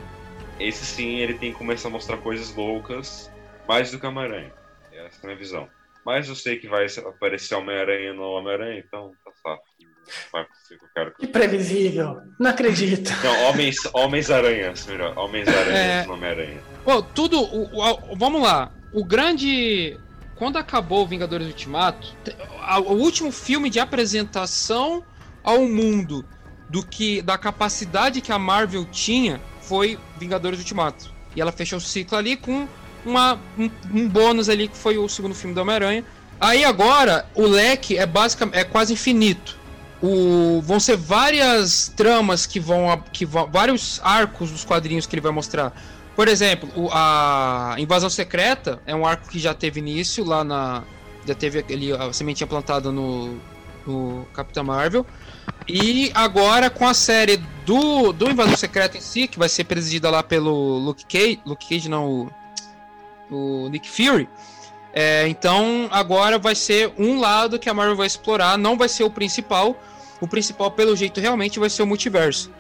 Esse 0.58 0.84
sim 0.84 1.16
ele 1.18 1.34
tem 1.34 1.52
que 1.52 1.58
começar 1.58 1.88
a 1.88 1.90
mostrar 1.90 2.16
coisas 2.16 2.54
loucas, 2.54 3.30
mais 3.68 3.90
do 3.90 3.98
que 3.98 4.06
Homem-Aranha. 4.06 4.52
Essa 4.92 5.18
é 5.18 5.20
a 5.22 5.26
minha 5.26 5.36
visão. 5.38 5.68
Mas 6.04 6.28
eu 6.28 6.34
sei 6.36 6.56
que 6.58 6.68
vai 6.68 6.86
aparecer 7.06 7.54
Homem-Aranha 7.56 8.12
no 8.14 8.22
Homem-Aranha, 8.22 8.82
então 8.86 9.12
tá 9.24 9.30
safo. 9.42 9.62
Vai 10.32 10.42
acontecer 10.42 10.74
o 10.74 10.78
que 10.78 10.84
eu 10.84 10.88
quero 10.94 11.14
que 11.16 11.26
previsível. 11.26 12.20
Não 12.38 12.50
acredito. 12.50 13.10
não, 13.24 13.48
Homens, 13.50 13.76
Homens-Aranhas, 13.92 14.86
melhor. 14.86 15.18
Homens-Aranhas 15.18 16.04
É. 16.04 16.06
no 16.06 16.12
Homem-Aranha. 16.14 16.60
Pô, 16.84 17.02
tudo. 17.02 17.40
o- 17.40 17.76
o- 17.76 18.16
vamos 18.16 18.40
lá. 18.40 18.72
O 18.92 19.04
grande. 19.04 19.98
Quando 20.36 20.58
acabou 20.58 21.02
o 21.02 21.06
Vingadores 21.08 21.46
Ultimato, 21.48 22.14
o 22.86 22.92
último 22.92 23.32
filme 23.32 23.68
de 23.70 23.80
apresentação 23.80 25.02
ao 25.42 25.62
mundo 25.66 26.24
do 26.68 26.86
que 26.86 27.22
da 27.22 27.38
capacidade 27.38 28.20
que 28.20 28.30
a 28.30 28.38
Marvel 28.38 28.84
tinha 28.84 29.40
foi 29.62 29.98
Vingadores 30.18 30.58
Ultimato. 30.60 31.10
E 31.34 31.40
ela 31.40 31.50
fechou 31.52 31.78
o 31.78 31.80
ciclo 31.80 32.16
ali 32.18 32.36
com 32.36 32.68
uma, 33.06 33.38
um, 33.58 33.70
um 33.92 34.08
bônus 34.08 34.48
ali 34.48 34.68
que 34.68 34.76
foi 34.76 34.98
o 34.98 35.08
segundo 35.08 35.34
filme 35.34 35.54
do 35.54 35.60
Homem-Aranha. 35.60 36.04
Aí 36.40 36.64
agora 36.64 37.26
o 37.34 37.46
leque 37.46 37.96
é 37.96 38.04
basicamente 38.04 38.56
é 38.58 38.64
quase 38.64 38.92
infinito. 38.92 39.56
O, 40.02 40.60
vão 40.62 40.78
ser 40.78 40.96
várias 40.96 41.90
tramas 41.96 42.44
que 42.44 42.60
vão 42.60 43.02
que 43.12 43.24
vão 43.24 43.46
vários 43.50 43.98
arcos 44.04 44.50
dos 44.50 44.64
quadrinhos 44.64 45.06
que 45.06 45.14
ele 45.14 45.22
vai 45.22 45.32
mostrar. 45.32 45.72
Por 46.14 46.28
exemplo, 46.28 46.68
o- 46.76 46.90
a 46.92 47.74
Invasão 47.78 48.10
Secreta 48.10 48.80
é 48.86 48.94
um 48.94 49.06
arco 49.06 49.28
que 49.28 49.38
já 49.38 49.54
teve 49.54 49.80
início 49.80 50.24
lá 50.24 50.44
na. 50.44 50.82
Já 51.26 51.34
teve 51.34 51.64
ali 51.72 51.92
a 51.92 52.12
sementinha 52.12 52.46
plantada 52.46 52.92
no, 52.92 53.38
no 53.86 54.26
Capitão 54.34 54.64
Marvel. 54.64 55.04
E 55.66 56.12
agora 56.14 56.68
com 56.70 56.86
a 56.86 56.94
série 56.94 57.38
do, 57.64 58.12
do 58.12 58.30
Invasão 58.30 58.56
Secreta 58.56 58.96
em 58.98 59.00
si, 59.00 59.26
que 59.26 59.38
vai 59.38 59.48
ser 59.48 59.64
presidida 59.64 60.08
lá 60.10 60.22
pelo 60.22 60.78
Luke 60.78 61.04
Cage. 61.06 61.40
Luke 61.44 61.66
Cage 61.68 61.88
não, 61.88 62.06
o, 62.06 62.30
o 63.30 63.68
Nick 63.68 63.88
Fury. 63.90 64.28
É, 64.92 65.28
então 65.28 65.88
agora 65.90 66.38
vai 66.38 66.54
ser 66.54 66.92
um 66.96 67.20
lado 67.20 67.58
que 67.58 67.68
a 67.68 67.74
Marvel 67.74 67.96
vai 67.96 68.06
explorar, 68.06 68.56
não 68.56 68.76
vai 68.78 68.88
ser 68.88 69.04
o 69.04 69.10
principal. 69.10 69.76
O 70.20 70.26
principal, 70.26 70.70
pelo 70.70 70.96
jeito, 70.96 71.20
realmente 71.20 71.58
vai 71.58 71.68
ser 71.68 71.82
o 71.82 71.86
multiverso. 71.86 72.50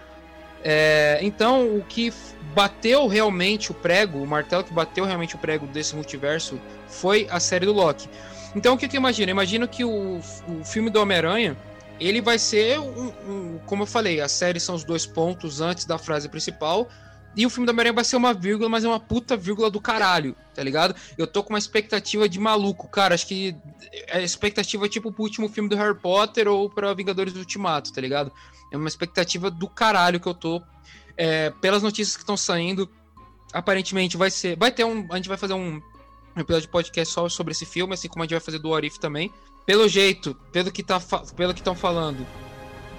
É, 0.62 1.18
então, 1.22 1.76
o 1.76 1.82
que 1.88 2.12
bateu 2.54 3.06
realmente 3.06 3.70
o 3.70 3.74
prego, 3.74 4.18
o 4.22 4.26
martelo 4.26 4.64
que 4.64 4.72
bateu 4.72 5.04
realmente 5.04 5.34
o 5.34 5.38
prego 5.38 5.66
desse 5.66 5.94
multiverso 5.94 6.60
foi 6.88 7.26
a 7.30 7.40
série 7.40 7.64
do 7.64 7.72
Loki. 7.72 8.08
Então, 8.54 8.74
o 8.74 8.78
que, 8.78 8.88
que 8.88 8.96
eu 8.96 9.00
imagino? 9.00 9.30
Eu 9.30 9.34
imagino 9.34 9.66
que 9.68 9.84
o, 9.84 10.18
o 10.48 10.64
filme 10.64 10.90
do 10.90 11.00
Homem-Aranha 11.00 11.56
ele 11.98 12.20
vai 12.20 12.38
ser 12.38 12.78
um, 12.78 13.12
um- 13.26 13.60
Como 13.64 13.82
eu 13.84 13.86
falei, 13.86 14.20
a 14.20 14.28
série 14.28 14.60
são 14.60 14.74
os 14.74 14.84
dois 14.84 15.06
pontos 15.06 15.60
antes 15.60 15.84
da 15.86 15.96
frase 15.98 16.28
principal. 16.28 16.88
E 17.36 17.44
o 17.44 17.50
filme 17.50 17.66
do 17.66 17.70
Homem-Aranha 17.70 17.92
vai 17.92 18.04
ser 18.04 18.16
uma 18.16 18.32
vírgula, 18.32 18.68
mas 18.68 18.82
é 18.82 18.88
uma 18.88 18.98
puta 18.98 19.36
vírgula 19.36 19.70
do 19.70 19.78
caralho, 19.78 20.34
tá 20.54 20.62
ligado? 20.62 20.96
Eu 21.18 21.26
tô 21.26 21.42
com 21.42 21.50
uma 21.50 21.58
expectativa 21.58 22.26
de 22.26 22.40
maluco, 22.40 22.88
cara. 22.88 23.14
Acho 23.14 23.26
que 23.26 23.54
a 24.10 24.20
expectativa 24.20 24.86
é 24.86 24.88
tipo 24.88 25.12
pro 25.12 25.22
último 25.22 25.48
filme 25.48 25.68
do 25.68 25.76
Harry 25.76 25.94
Potter 25.94 26.48
ou 26.48 26.70
pra 26.70 26.94
Vingadores 26.94 27.34
do 27.34 27.40
Ultimato, 27.40 27.92
tá 27.92 28.00
ligado? 28.00 28.32
É 28.72 28.76
uma 28.76 28.88
expectativa 28.88 29.50
do 29.50 29.68
caralho 29.68 30.18
que 30.18 30.26
eu 30.26 30.34
tô. 30.34 30.62
É, 31.14 31.50
pelas 31.60 31.82
notícias 31.82 32.16
que 32.16 32.22
estão 32.22 32.36
saindo, 32.36 32.88
aparentemente 33.52 34.16
vai 34.16 34.30
ser. 34.30 34.56
Vai 34.56 34.72
ter 34.72 34.84
um. 34.84 35.06
A 35.10 35.16
gente 35.16 35.28
vai 35.28 35.36
fazer 35.36 35.54
um 35.54 35.80
episódio 36.36 36.66
de 36.66 36.72
podcast 36.72 37.12
só 37.12 37.28
sobre 37.28 37.52
esse 37.52 37.66
filme, 37.66 37.94
assim 37.94 38.08
como 38.08 38.22
a 38.22 38.24
gente 38.24 38.32
vai 38.32 38.40
fazer 38.40 38.58
do 38.58 38.70
Orif 38.70 38.98
também. 38.98 39.30
Pelo 39.66 39.88
jeito, 39.88 40.34
pelo 40.52 40.70
que 40.70 40.82
tá, 40.82 41.00
pelo 41.34 41.52
que 41.52 41.60
estão 41.60 41.74
falando, 41.74 42.26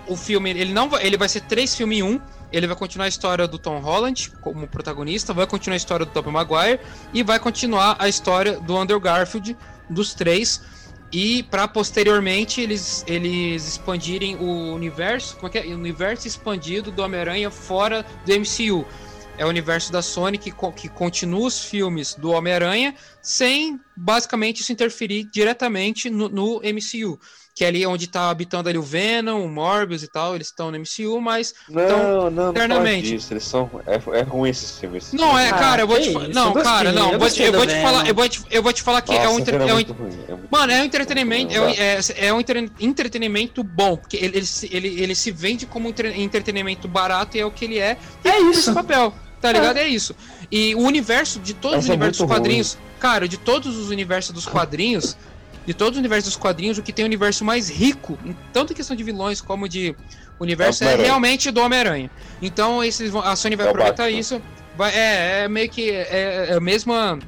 o 0.08 0.16
filme 0.16 0.52
ele 0.52 0.74
não 0.74 0.90
vai, 0.90 1.06
ele 1.06 1.18
vai 1.18 1.30
ser 1.30 1.42
três 1.42 1.76
filmes 1.76 2.00
em 2.00 2.04
um. 2.04 2.22
Ele 2.52 2.68
vai 2.68 2.76
continuar 2.76 3.06
a 3.06 3.10
história 3.10 3.48
do 3.48 3.60
Tom 3.60 3.80
Holland 3.80 4.32
como 4.42 4.68
protagonista, 4.68 5.34
vai 5.34 5.46
continuar 5.46 5.76
a 5.76 5.78
história 5.78 6.06
do 6.06 6.12
Tobey 6.12 6.32
Maguire 6.32 6.80
e 7.14 7.24
vai 7.24 7.40
continuar 7.40 7.98
a 8.00 8.08
história 8.08 8.60
do 8.60 8.78
Andrew 8.78 9.00
Garfield 9.00 9.58
dos 9.90 10.14
três. 10.14 10.62
E 11.12 11.44
para 11.44 11.68
posteriormente 11.68 12.60
eles, 12.60 13.04
eles 13.08 13.68
expandirem 13.68 14.36
o 14.36 14.74
universo, 14.74 15.36
como 15.36 15.48
é 15.48 15.50
que 15.50 15.58
é? 15.58 15.66
O 15.68 15.76
universo 15.76 16.28
expandido 16.28 16.92
do 16.92 17.02
Homem-Aranha 17.02 17.50
fora 17.50 18.06
do 18.26 18.34
MCU. 18.34 18.86
É 19.38 19.46
o 19.46 19.50
universo 19.50 19.92
da 19.92 20.02
Sony 20.02 20.38
que, 20.38 20.52
que 20.76 20.90
continua 20.90 21.48
os 21.48 21.64
filmes 21.64 22.16
do 22.16 22.32
Homem-Aranha 22.32 22.96
sem 23.22 23.80
basicamente 23.96 24.62
isso 24.62 24.72
interferir 24.72 25.26
diretamente 25.32 26.10
no, 26.10 26.28
no 26.28 26.62
MCU. 26.62 27.20
Que 27.58 27.66
é 27.66 27.70
ali 27.70 27.84
onde 27.88 28.06
tá 28.06 28.30
habitando 28.30 28.70
ali 28.70 28.78
o 28.78 28.84
Venom, 28.84 29.44
o 29.44 29.50
Morbius 29.50 30.04
e 30.04 30.08
tal, 30.08 30.36
eles 30.36 30.46
estão 30.48 30.70
no 30.70 30.78
MCU, 30.78 31.20
mas 31.20 31.56
Não, 31.68 32.30
não, 32.30 32.30
não 32.30 32.50
internamente. 32.52 33.08
disso. 33.10 33.34
Eles 33.34 33.46
são. 33.46 33.68
É, 33.88 33.96
é 34.20 34.22
ruim 34.22 34.52
esses 34.52 34.78
filmes. 34.80 35.12
Não, 35.12 35.36
é, 35.36 35.50
Ah, 35.50 35.54
cara, 35.54 35.82
eu 35.82 35.88
vou 35.88 35.98
que 35.98 36.04
te 36.04 36.14
falar. 36.14 36.28
Não, 36.28 36.54
cara, 36.54 36.92
não. 36.92 37.14
eu 37.14 37.18
vou 37.18 37.28
te, 37.28 37.32
gostei 37.32 37.48
eu 37.48 37.52
do 37.54 37.58
vou 37.58 37.66
te 37.66 37.74
falar, 37.82 37.98
Venom. 38.04 38.06
eu 38.10 38.14
vou 38.14 38.30
te, 38.30 38.42
eu 38.52 38.62
vou 38.64 38.74
te 38.74 38.84
falar 38.84 39.02
que 39.02 39.12
é 39.12 39.22
um, 39.22 39.24
Nossa, 39.24 39.42
entre- 39.42 39.56
aquele 39.56 39.72
é 39.72 39.74
um 39.74 39.78
ruim, 39.78 39.86
é 40.28 40.32
muito 40.34 40.48
Mano, 40.52 40.72
é 40.72 40.76
um 40.76 40.78
ruim. 40.78 40.86
entretenimento, 40.88 41.54
é, 41.56 41.62
um- 41.62 41.70
é, 41.70 42.00
é 42.28 42.34
um 42.34 42.40
entre- 42.40 42.72
entretenimento 42.80 43.64
bom, 43.64 43.98
porque 43.98 44.18
ele, 44.18 44.38
ele, 44.38 44.46
se- 44.46 44.70
ele, 44.72 44.88
ele 45.02 45.16
se 45.16 45.32
vende 45.32 45.66
como 45.66 45.90
entre- 45.90 46.14
entretenimento 46.22 46.88
barato 46.88 47.38
e 47.38 47.40
é 47.40 47.46
o 47.46 47.50
que 47.50 47.66
ele 47.66 47.80
é, 47.80 47.98
e 48.24 48.30
É 48.30 48.40
isso. 48.40 48.60
esse 48.60 48.74
papel, 48.74 49.12
tá 49.42 49.52
ligado? 49.52 49.78
É. 49.78 49.88
isso. 49.88 50.16
E 50.52 50.76
o 50.76 50.82
universo, 50.82 51.40
de 51.40 51.56
todos 51.56 51.80
os 51.80 51.84
Essa 51.86 51.94
é 51.94 51.96
universos 51.96 52.18
dos 52.20 52.28
muito 52.28 52.34
quadrinhos, 52.40 52.78
cara, 53.00 53.28
de 53.28 53.38
todos 53.38 53.76
os 53.78 53.90
universos 53.90 54.32
dos 54.32 54.46
quadrinhos, 54.46 55.18
de 55.68 55.74
todos 55.74 55.94
os 55.98 56.00
universos 56.00 56.32
dos 56.34 56.38
quadrinhos, 56.42 56.78
o 56.78 56.82
que 56.82 56.94
tem 56.94 57.04
o 57.04 57.08
universo 57.08 57.44
mais 57.44 57.70
rico, 57.70 58.18
em- 58.26 58.36
tanto 58.54 58.72
em 58.72 58.76
questão 58.76 58.96
de 58.96 59.04
vilões 59.04 59.42
como 59.42 59.68
de 59.68 59.94
universo, 60.40 60.84
é 60.86 60.96
realmente 60.96 61.52
do 61.52 61.60
Homem-Aranha. 61.62 62.10
Então 62.42 62.82
esses 62.84 63.14
a 63.14 63.36
Sony 63.36 63.56
vai 63.58 63.66
É 63.66 63.70
o 63.70 63.72
aproveitar 63.72 64.04
Batman. 64.04 64.20
isso. 64.20 64.42
Vai, 64.78 64.96
é, 64.96 65.42
é 65.44 65.48
meio 65.50 65.70
que 65.70 65.90
é, 65.90 66.48
é 66.52 66.54
a 66.56 66.60
mesma. 66.60 67.20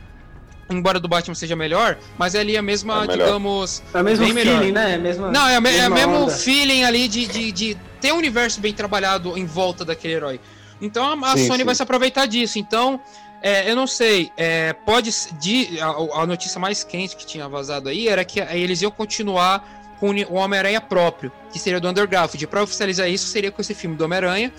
Embora 0.72 1.00
do 1.00 1.08
Batman 1.08 1.34
seja 1.34 1.56
melhor, 1.56 1.98
mas 2.16 2.36
é 2.36 2.40
ali 2.42 2.56
a 2.56 2.62
mesma, 2.62 3.04
É 3.04 3.08
digamos. 3.08 3.82
É 3.92 4.00
o 4.00 4.04
mesmo 4.04 4.24
Bem 4.24 4.34
melhor. 4.36 4.60
feeling, 4.60 4.72
né? 4.72 4.92
É 4.92 4.96
a 4.96 5.00
mesma, 5.00 5.32
Não, 5.32 5.48
é, 5.48 5.58
o 5.58 5.62
me- 5.62 5.70
é 5.70 5.72
o 5.88 5.92
mesma 5.92 5.96
mesmo 5.96 6.24
onda. 6.26 6.32
feeling 6.32 6.84
ali 6.84 7.08
de, 7.08 7.26
de, 7.26 7.52
de 7.52 7.78
ter 8.00 8.14
um 8.14 8.18
universo 8.18 8.62
bem 8.62 8.72
trabalhado 8.72 9.36
em 9.36 9.46
volta 9.48 9.84
daquele 9.84 10.14
herói. 10.14 10.40
Então 10.80 11.04
a, 11.24 11.32
a 11.34 11.36
Sim, 11.38 11.48
Sony 11.48 11.60
sim. 11.60 11.66
vai 11.66 11.74
se 11.76 11.82
aproveitar 11.82 12.28
disso. 12.28 12.60
Então, 12.60 13.02
é, 13.42 13.70
eu 13.70 13.76
não 13.76 13.88
sei, 13.88 14.32
é, 14.36 14.74
pode. 14.74 15.12
De, 15.40 15.80
a, 15.80 16.22
a 16.22 16.26
notícia 16.26 16.60
mais 16.60 16.84
quente 16.84 17.16
que 17.16 17.26
tinha 17.26 17.48
vazado 17.48 17.90
aí 17.90 18.08
era 18.08 18.26
que 18.26 18.40
eles 18.40 18.82
iam 18.82 18.92
continuar 18.92 19.96
com 20.00 20.12
o 20.12 20.36
Homem-Aranha 20.36 20.80
próprio, 20.80 21.32
que 21.52 21.60
seria 21.60 21.80
do 21.80 22.08
Garfield. 22.08 22.48
Pra 22.48 22.64
oficializar 22.64 23.10
isso, 23.10 23.28
seria 23.28 23.52
com 23.52 23.62
esse 23.62 23.74
filme 23.74 23.96
do 23.96 24.06
Homem-Aranha. 24.06 24.52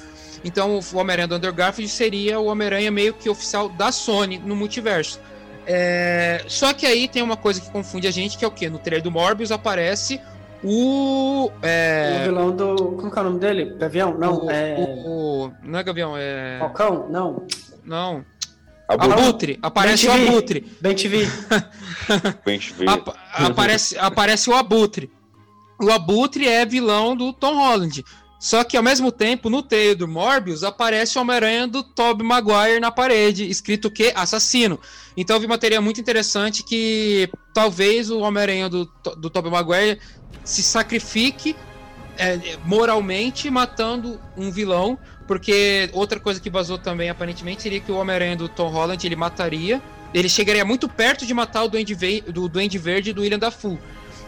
Então, 0.44 0.78
o 0.78 0.96
Homem-Aranha 0.96 1.28
do 1.28 1.52
Garfield 1.52 1.90
seria 1.90 2.38
o 2.38 2.46
Homem-Aranha 2.46 2.90
meio 2.90 3.14
que 3.14 3.28
oficial 3.28 3.68
da 3.68 3.90
Sony 3.92 4.38
no 4.38 4.56
multiverso. 4.56 5.20
É, 5.66 6.42
Só 6.48 6.72
que 6.72 6.86
aí 6.86 7.06
tem 7.06 7.22
uma 7.22 7.36
coisa 7.36 7.60
que 7.60 7.70
confunde 7.70 8.06
a 8.06 8.10
gente, 8.10 8.36
que 8.36 8.44
é 8.44 8.48
o 8.48 8.50
quê? 8.50 8.68
No 8.68 8.78
trailer 8.78 9.02
do 9.02 9.10
Morbius 9.10 9.52
aparece 9.52 10.20
o. 10.62 11.50
É... 11.62 12.20
O 12.20 12.24
vilão 12.24 12.56
do. 12.56 12.76
Como 12.96 13.10
que 13.10 13.18
é 13.18 13.22
o 13.22 13.24
nome 13.24 13.38
dele? 13.38 13.76
Gavião? 13.78 14.16
Não, 14.16 14.46
o, 14.46 14.50
é. 14.50 14.76
O, 14.78 15.46
o, 15.46 15.52
não 15.62 15.78
é 15.78 15.82
Gavião, 15.82 16.14
é. 16.16 16.58
Falcão? 16.58 17.08
Não. 17.08 17.46
Não. 17.84 18.24
Abutre. 18.94 19.12
Abutre. 19.22 19.58
Aparece 19.62 20.08
o 20.08 20.12
Abutre. 20.12 20.66
Bem 20.80 20.94
TV. 20.94 21.26
Bem 22.44 22.58
te 22.58 22.72
ver. 22.72 22.88
Ap- 22.88 23.16
aparece, 23.32 23.98
aparece 23.98 24.50
o 24.50 24.54
Abutre. 24.54 25.10
O 25.80 25.90
Abutre 25.90 26.46
é 26.46 26.64
vilão 26.66 27.16
do 27.16 27.32
Tom 27.32 27.54
Holland. 27.56 28.04
Só 28.38 28.64
que 28.64 28.76
ao 28.76 28.82
mesmo 28.82 29.12
tempo, 29.12 29.50
no 29.50 29.62
teio 29.62 29.94
do 29.94 30.08
Morbius, 30.08 30.64
aparece 30.64 31.18
o 31.18 31.20
Homem-Aranha 31.20 31.66
do 31.66 31.82
Tobey 31.82 32.26
Maguire 32.26 32.80
na 32.80 32.90
parede, 32.90 33.48
escrito 33.48 33.90
que 33.90 34.12
assassino. 34.16 34.80
Então 35.14 35.36
eu 35.36 35.40
vi 35.40 35.46
uma 35.46 35.58
teoria 35.58 35.80
muito 35.80 36.00
interessante 36.00 36.62
que 36.62 37.28
talvez 37.52 38.10
o 38.10 38.20
Homem-Aranha 38.20 38.68
do, 38.70 38.90
do 39.18 39.28
Tobey 39.28 39.50
Maguire 39.52 40.00
se 40.42 40.62
sacrifique 40.62 41.54
é, 42.16 42.56
moralmente 42.64 43.50
matando 43.50 44.18
um 44.36 44.50
vilão, 44.50 44.98
porque 45.30 45.88
outra 45.92 46.18
coisa 46.18 46.40
que 46.40 46.50
vazou 46.50 46.76
também 46.76 47.08
aparentemente 47.08 47.62
seria 47.62 47.78
que 47.78 47.92
o 47.92 47.94
Homem-Aranha 47.94 48.34
do 48.34 48.48
Tom 48.48 48.66
Holland 48.66 49.06
ele 49.06 49.14
mataria, 49.14 49.80
ele 50.12 50.28
chegaria 50.28 50.64
muito 50.64 50.88
perto 50.88 51.24
de 51.24 51.32
matar 51.32 51.62
o 51.62 51.68
Duende, 51.68 51.94
Ve 51.94 52.20
do 52.22 52.48
Duende 52.48 52.76
Verde 52.78 53.12
do 53.12 53.20
William 53.20 53.38
Dafoe, 53.38 53.78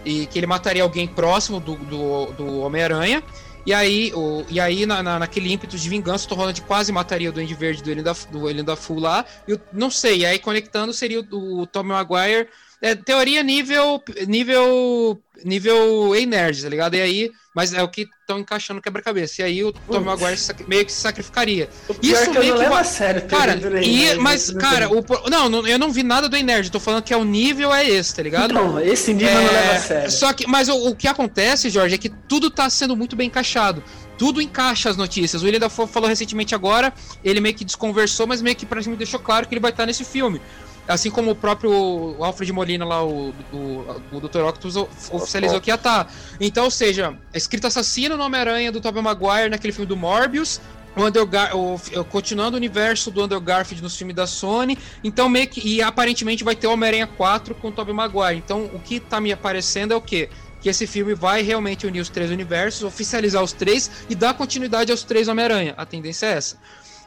e 0.04 0.26
que 0.26 0.38
ele 0.38 0.46
mataria 0.46 0.84
alguém 0.84 1.08
próximo 1.08 1.58
do, 1.58 1.74
do, 1.74 2.26
do 2.34 2.60
Homem-Aranha, 2.60 3.20
e 3.66 3.74
aí, 3.74 4.12
o, 4.14 4.44
e 4.48 4.60
aí 4.60 4.86
na, 4.86 5.02
na- 5.02 5.18
naquele 5.18 5.52
ímpeto 5.52 5.76
de 5.76 5.88
vingança, 5.88 6.24
o 6.24 6.28
Tom 6.28 6.36
Holland 6.36 6.62
quase 6.62 6.92
mataria 6.92 7.30
o 7.30 7.32
Duende 7.32 7.52
Verde 7.56 7.82
do 7.82 7.88
William 7.88 8.04
Daf- 8.04 8.30
do 8.30 8.42
William 8.42 8.64
Dafoe 8.64 9.00
lá, 9.00 9.24
e 9.48 9.50
eu 9.50 9.60
não 9.72 9.90
sei, 9.90 10.18
e 10.18 10.24
aí 10.26 10.38
conectando 10.38 10.92
seria 10.92 11.20
o, 11.32 11.62
o 11.62 11.66
Tom 11.66 11.82
Maguire, 11.82 12.46
é, 12.82 12.94
teoria 12.96 13.42
nível, 13.42 14.02
nível, 14.26 15.18
nível 15.44 16.14
Ei 16.14 16.26
Nerd, 16.26 16.62
tá 16.62 16.68
ligado? 16.68 16.94
E 16.96 17.00
aí, 17.00 17.30
mas 17.54 17.72
é 17.72 17.82
o 17.82 17.88
que 17.88 18.08
estão 18.20 18.38
encaixando 18.40 18.76
no 18.78 18.82
quebra-cabeça, 18.82 19.40
e 19.40 19.44
aí 19.44 19.64
o 19.64 19.72
Tom. 19.72 20.00
Maguire 20.00 20.36
meio 20.66 20.84
que 20.84 20.90
se 20.92 21.00
sacrificaria. 21.00 21.68
Isso 22.02 22.22
é 22.22 22.26
que 22.26 22.38
eu 22.38 22.40
meio 22.40 22.54
não 22.54 22.56
que 22.56 22.62
levo 22.64 22.74
va- 22.74 22.80
a 22.80 22.84
sério. 22.84 23.22
Cara, 23.22 23.54
e, 23.84 24.06
né? 24.06 24.14
mas, 24.16 24.48
Não 24.50 24.60
cara, 24.60 24.88
o, 24.90 25.04
não, 25.30 25.48
não, 25.48 25.66
eu 25.66 25.78
não 25.78 25.92
vi 25.92 26.02
nada 26.02 26.28
do 26.28 26.34
Ei 26.36 26.42
Nerd, 26.42 26.70
tô 26.70 26.80
falando 26.80 27.02
que 27.04 27.14
é 27.14 27.16
o 27.16 27.24
nível 27.24 27.72
é 27.72 27.88
esse, 27.88 28.14
tá 28.14 28.22
ligado? 28.22 28.50
Então, 28.50 28.80
esse 28.80 29.14
nível 29.14 29.32
eu 29.32 29.42
não 29.42 29.52
leva 29.52 29.70
a 29.70 29.74
É, 29.74 29.78
sério. 29.80 30.10
Só 30.10 30.32
que, 30.32 30.46
mas 30.48 30.68
o, 30.68 30.88
o 30.88 30.96
que 30.96 31.06
acontece, 31.06 31.70
Jorge, 31.70 31.94
é 31.94 31.98
que 31.98 32.08
tudo 32.08 32.50
tá 32.50 32.68
sendo 32.68 32.96
muito 32.96 33.14
bem 33.14 33.28
encaixado. 33.28 33.82
Tudo 34.18 34.40
encaixa 34.40 34.88
as 34.90 34.96
notícias. 34.96 35.42
O 35.42 35.44
William 35.44 35.60
Dafoe 35.60 35.86
falou 35.86 36.08
recentemente 36.08 36.54
agora, 36.54 36.92
ele 37.24 37.40
meio 37.40 37.54
que 37.54 37.64
desconversou, 37.64 38.26
mas 38.26 38.42
meio 38.42 38.54
que 38.56 38.66
pra 38.66 38.80
mim 38.82 38.94
deixou 38.94 39.20
claro 39.20 39.46
que 39.46 39.54
ele 39.54 39.60
vai 39.60 39.70
estar 39.70 39.86
nesse 39.86 40.04
filme. 40.04 40.40
Assim 40.88 41.10
como 41.10 41.30
o 41.30 41.34
próprio 41.34 42.16
Alfred 42.22 42.52
Molina 42.52 42.84
lá, 42.84 43.04
o, 43.04 43.32
o, 43.52 43.86
o 44.12 44.20
Dr. 44.20 44.40
Octopus, 44.40 44.76
oficializou 45.10 45.60
que 45.60 45.70
ia 45.70 45.76
estar. 45.76 46.12
Então, 46.40 46.64
ou 46.64 46.70
seja, 46.70 47.16
escrito 47.32 47.66
assassino 47.68 48.16
no 48.16 48.24
Homem-Aranha 48.24 48.72
do 48.72 48.80
Tobey 48.80 49.00
Maguire 49.02 49.48
naquele 49.48 49.72
filme 49.72 49.86
do 49.86 49.96
Morbius, 49.96 50.60
o 50.96 51.02
Andrew 51.04 51.24
Gar 51.26 51.56
o, 51.56 51.76
o- 51.76 52.04
continuando 52.04 52.56
o 52.56 52.58
universo 52.58 53.10
do 53.10 53.22
Andrew 53.22 53.40
Garfield 53.40 53.82
nos 53.82 53.96
filmes 53.96 54.14
da 54.16 54.26
Sony, 54.26 54.76
então 55.04 55.28
meio 55.28 55.46
que, 55.48 55.66
e 55.66 55.80
aparentemente 55.80 56.42
vai 56.44 56.56
ter 56.56 56.66
o 56.66 56.72
Homem-Aranha 56.72 57.06
4 57.06 57.54
com 57.54 57.68
o 57.68 57.72
Tobey 57.72 57.94
Maguire. 57.94 58.36
Então 58.36 58.64
o 58.74 58.80
que 58.80 58.98
tá 59.00 59.20
me 59.20 59.32
aparecendo 59.32 59.92
é 59.92 59.96
o 59.96 60.00
quê? 60.02 60.28
Que 60.60 60.68
esse 60.68 60.86
filme 60.86 61.14
vai 61.14 61.42
realmente 61.42 61.86
unir 61.86 62.00
os 62.00 62.08
três 62.08 62.30
universos, 62.30 62.82
oficializar 62.82 63.42
os 63.42 63.52
três 63.52 63.90
e 64.10 64.14
dar 64.14 64.34
continuidade 64.34 64.90
aos 64.90 65.02
três 65.02 65.28
Homem-Aranha. 65.28 65.74
A 65.76 65.86
tendência 65.86 66.26
é 66.26 66.32
essa. 66.32 66.56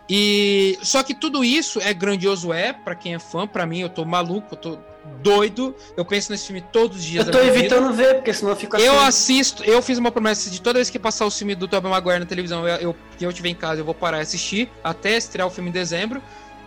E 0.07 0.77
só 0.83 1.01
que 1.01 1.15
tudo 1.15 1.43
isso 1.43 1.79
é 1.81 1.93
grandioso 1.93 2.53
é 2.53 2.71
pra 2.71 2.93
quem 2.93 3.15
é 3.15 3.19
fã, 3.19 3.47
pra 3.47 3.65
mim 3.65 3.79
eu 3.79 3.89
tô 3.89 4.05
maluco, 4.05 4.49
eu 4.53 4.57
tô 4.57 4.77
doido. 5.21 5.75
Eu 5.97 6.05
penso 6.05 6.31
nesse 6.31 6.47
filme 6.47 6.61
todos 6.61 6.97
os 6.97 7.03
dias 7.03 7.25
Eu 7.25 7.31
tô 7.31 7.39
minha 7.39 7.51
vida. 7.51 7.65
evitando 7.65 7.93
ver, 7.93 8.15
porque 8.15 8.33
senão 8.33 8.51
eu 8.51 8.55
fico 8.55 8.75
assim. 8.75 8.85
Eu 8.85 8.99
assisto, 8.99 9.63
eu 9.63 9.81
fiz 9.81 9.97
uma 9.97 10.11
promessa 10.11 10.49
de 10.49 10.61
toda 10.61 10.77
vez 10.77 10.89
que 10.89 10.99
passar 10.99 11.25
o 11.25 11.31
filme 11.31 11.55
do 11.55 11.67
Tobey 11.67 11.89
Maguire 11.89 12.19
na 12.19 12.25
televisão, 12.25 12.67
eu, 12.67 12.75
eu, 12.77 12.95
que 13.17 13.25
eu 13.25 13.33
tiver 13.33 13.49
em 13.49 13.55
casa, 13.55 13.81
eu 13.81 13.85
vou 13.85 13.95
parar 13.95 14.19
e 14.19 14.21
assistir 14.21 14.69
até 14.83 15.17
estrear 15.17 15.47
o 15.47 15.51
filme 15.51 15.69
em 15.69 15.73
dezembro. 15.73 16.21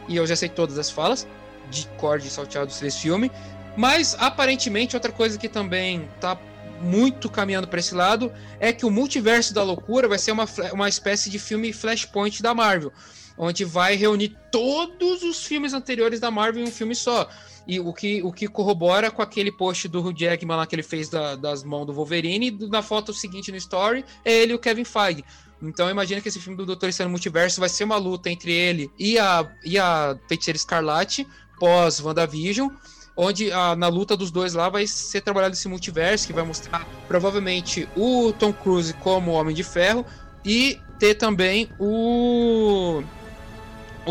E 0.08 0.16
eu 0.16 0.26
já 0.26 0.34
sei 0.34 0.48
todas 0.48 0.78
as 0.78 0.90
falas, 0.90 1.26
de 1.70 1.86
cor 1.98 2.18
de 2.18 2.30
salteado 2.30 2.66
dos 2.66 2.78
três 2.78 2.96
filmes. 2.96 3.30
Mas 3.76 4.16
aparentemente 4.18 4.96
outra 4.96 5.12
coisa 5.12 5.38
que 5.38 5.48
também 5.48 6.08
tá 6.20 6.36
muito 6.80 7.28
caminhando 7.28 7.68
para 7.68 7.78
esse 7.78 7.94
lado 7.94 8.32
é 8.58 8.72
que 8.72 8.86
o 8.86 8.90
multiverso 8.90 9.52
da 9.52 9.62
loucura 9.62 10.08
vai 10.08 10.18
ser 10.18 10.32
uma, 10.32 10.46
uma 10.72 10.88
espécie 10.88 11.28
de 11.28 11.38
filme 11.38 11.72
Flashpoint 11.72 12.42
da 12.42 12.54
Marvel, 12.54 12.92
onde 13.38 13.64
vai 13.64 13.94
reunir 13.94 14.36
todos 14.50 15.22
os 15.22 15.44
filmes 15.44 15.72
anteriores 15.72 16.18
da 16.20 16.30
Marvel 16.30 16.64
em 16.64 16.68
um 16.68 16.70
filme 16.72 16.94
só. 16.94 17.28
E 17.66 17.78
o 17.78 17.92
que, 17.92 18.22
o 18.22 18.32
que 18.32 18.48
corrobora 18.48 19.10
com 19.10 19.20
aquele 19.20 19.52
post 19.52 19.86
do 19.88 20.12
Jackman 20.16 20.56
lá 20.56 20.66
que 20.66 20.74
ele 20.74 20.82
fez 20.82 21.08
da- 21.08 21.36
das 21.36 21.62
mãos 21.62 21.84
do 21.86 21.92
Wolverine, 21.92 22.48
e 22.48 22.68
na 22.68 22.82
foto 22.82 23.12
seguinte 23.12 23.50
no 23.50 23.58
story, 23.58 24.04
é 24.24 24.32
ele 24.32 24.52
e 24.52 24.54
o 24.54 24.58
Kevin 24.58 24.84
Feige. 24.84 25.22
Então 25.62 25.90
imagina 25.90 26.20
que 26.20 26.28
esse 26.28 26.40
filme 26.40 26.56
do 26.56 26.64
Doutor 26.64 26.88
Estranho 26.88 27.10
Multiverso 27.10 27.60
vai 27.60 27.68
ser 27.68 27.84
uma 27.84 27.96
luta 27.96 28.30
entre 28.30 28.52
ele 28.52 28.90
e 28.98 29.18
a, 29.18 29.46
e 29.64 29.78
a 29.78 30.16
Feiticeira 30.28 30.56
Escarlate, 30.56 31.26
pós 31.58 32.00
WandaVision, 32.00 32.70
onde 33.16 33.50
a- 33.52 33.74
na 33.76 33.88
luta 33.88 34.16
dos 34.16 34.30
dois 34.30 34.54
lá 34.54 34.68
vai 34.68 34.86
ser 34.86 35.20
trabalhado 35.20 35.54
esse 35.54 35.68
multiverso, 35.68 36.26
que 36.26 36.32
vai 36.32 36.44
mostrar 36.44 36.86
provavelmente 37.08 37.88
o 37.96 38.32
Tom 38.32 38.52
Cruise 38.52 38.94
como 38.94 39.32
Homem 39.32 39.54
de 39.54 39.64
Ferro 39.64 40.06
e 40.44 40.78
ter 40.98 41.16
também 41.16 41.68
o 41.78 43.02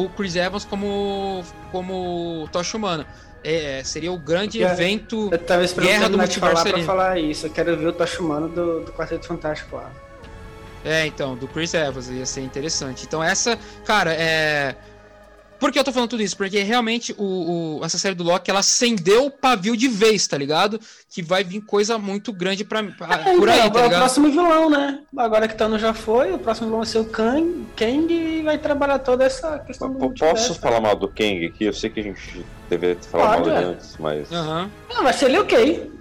o 0.03 0.09
Chris 0.09 0.35
Evans 0.35 0.63
como 0.65 1.43
como 1.71 2.47
Tocha 2.51 2.77
Humana. 2.77 3.05
É, 3.43 3.81
seria 3.83 4.11
o 4.11 4.17
grande 4.17 4.61
evento 4.61 5.29
Eu 5.31 5.37
tava 5.37 5.65
Guerra 5.65 6.09
do 6.09 6.17
falar 6.17 6.23
multiverso 6.23 6.67
ali. 6.67 6.83
falar 6.83 7.19
isso. 7.19 7.45
Eu 7.45 7.51
quero 7.51 7.77
ver 7.77 7.87
o 7.87 7.93
Tocha 7.93 8.21
Humano 8.21 8.49
do, 8.49 8.81
do 8.81 8.91
Quarteto 8.91 9.27
Fantástico 9.27 9.75
lá. 9.75 9.91
É, 10.83 11.05
então, 11.05 11.35
do 11.35 11.47
Chris 11.47 11.73
Evans, 11.73 12.09
ia 12.09 12.25
ser 12.25 12.41
interessante. 12.41 13.05
Então, 13.05 13.23
essa, 13.23 13.57
cara, 13.85 14.13
é. 14.13 14.75
Por 15.59 15.71
que 15.71 15.79
eu 15.79 15.83
tô 15.83 15.91
falando 15.91 16.09
tudo 16.09 16.21
isso? 16.21 16.37
Porque 16.37 16.61
realmente 16.61 17.15
o, 17.17 17.77
o- 17.79 17.85
essa 17.85 17.97
série 17.97 18.13
do 18.15 18.23
Loki, 18.23 18.49
ela 18.51 18.59
acendeu 18.59 19.25
o 19.25 19.31
pavio 19.31 19.75
de 19.75 19.87
vez, 19.87 20.27
tá 20.27 20.37
ligado? 20.37 20.79
Que 21.09 21.21
vai 21.23 21.43
vir 21.43 21.61
coisa 21.61 21.97
muito 21.97 22.31
grande 22.31 22.63
pra, 22.63 22.83
pra- 22.83 23.15
É, 23.31 23.35
por 23.37 23.49
aí, 23.49 23.59
então, 23.59 23.71
tá 23.71 23.79
é 23.79 23.81
o 23.81 23.85
ligado? 23.85 23.99
próximo 24.01 24.29
vilão, 24.29 24.69
né? 24.69 24.99
Agora 25.17 25.47
que 25.47 25.55
Thanos 25.55 25.81
já 25.81 25.93
foi, 25.93 26.31
o 26.33 26.37
próximo 26.39 26.67
vilão 26.67 26.79
vai 26.81 26.87
ser 26.87 26.99
o 26.99 27.05
Kang, 27.05 27.65
Kang 27.75 28.13
e 28.13 28.41
vai 28.43 28.57
trabalhar 28.57 28.99
toda 28.99 29.23
essa 29.25 29.57
questão 29.59 29.89
do 29.89 29.95
P- 29.95 30.05
multiverso. 30.05 30.47
Posso 30.49 30.59
falar 30.59 30.79
mal 30.79 30.95
do 30.95 31.07
Kang 31.07 31.45
aqui? 31.45 31.65
Eu 31.65 31.73
sei 31.73 31.89
que 31.89 31.99
a 31.99 32.03
gente 32.03 32.45
deveria 32.69 33.01
falado 33.01 33.29
Pode, 33.37 33.49
mal 33.49 33.55
dele 33.59 33.65
é. 33.65 33.73
antes, 33.73 33.95
mas. 33.99 34.31
Aham. 34.31 34.69
Ah, 34.95 35.01
mas 35.01 35.21
ele 35.23 35.39
ok. 35.39 35.91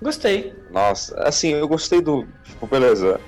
Gostei. 0.00 0.52
Nossa, 0.70 1.14
assim, 1.22 1.50
eu 1.50 1.68
gostei 1.68 2.00
do. 2.00 2.26
Tipo, 2.44 2.66
beleza. 2.66 3.20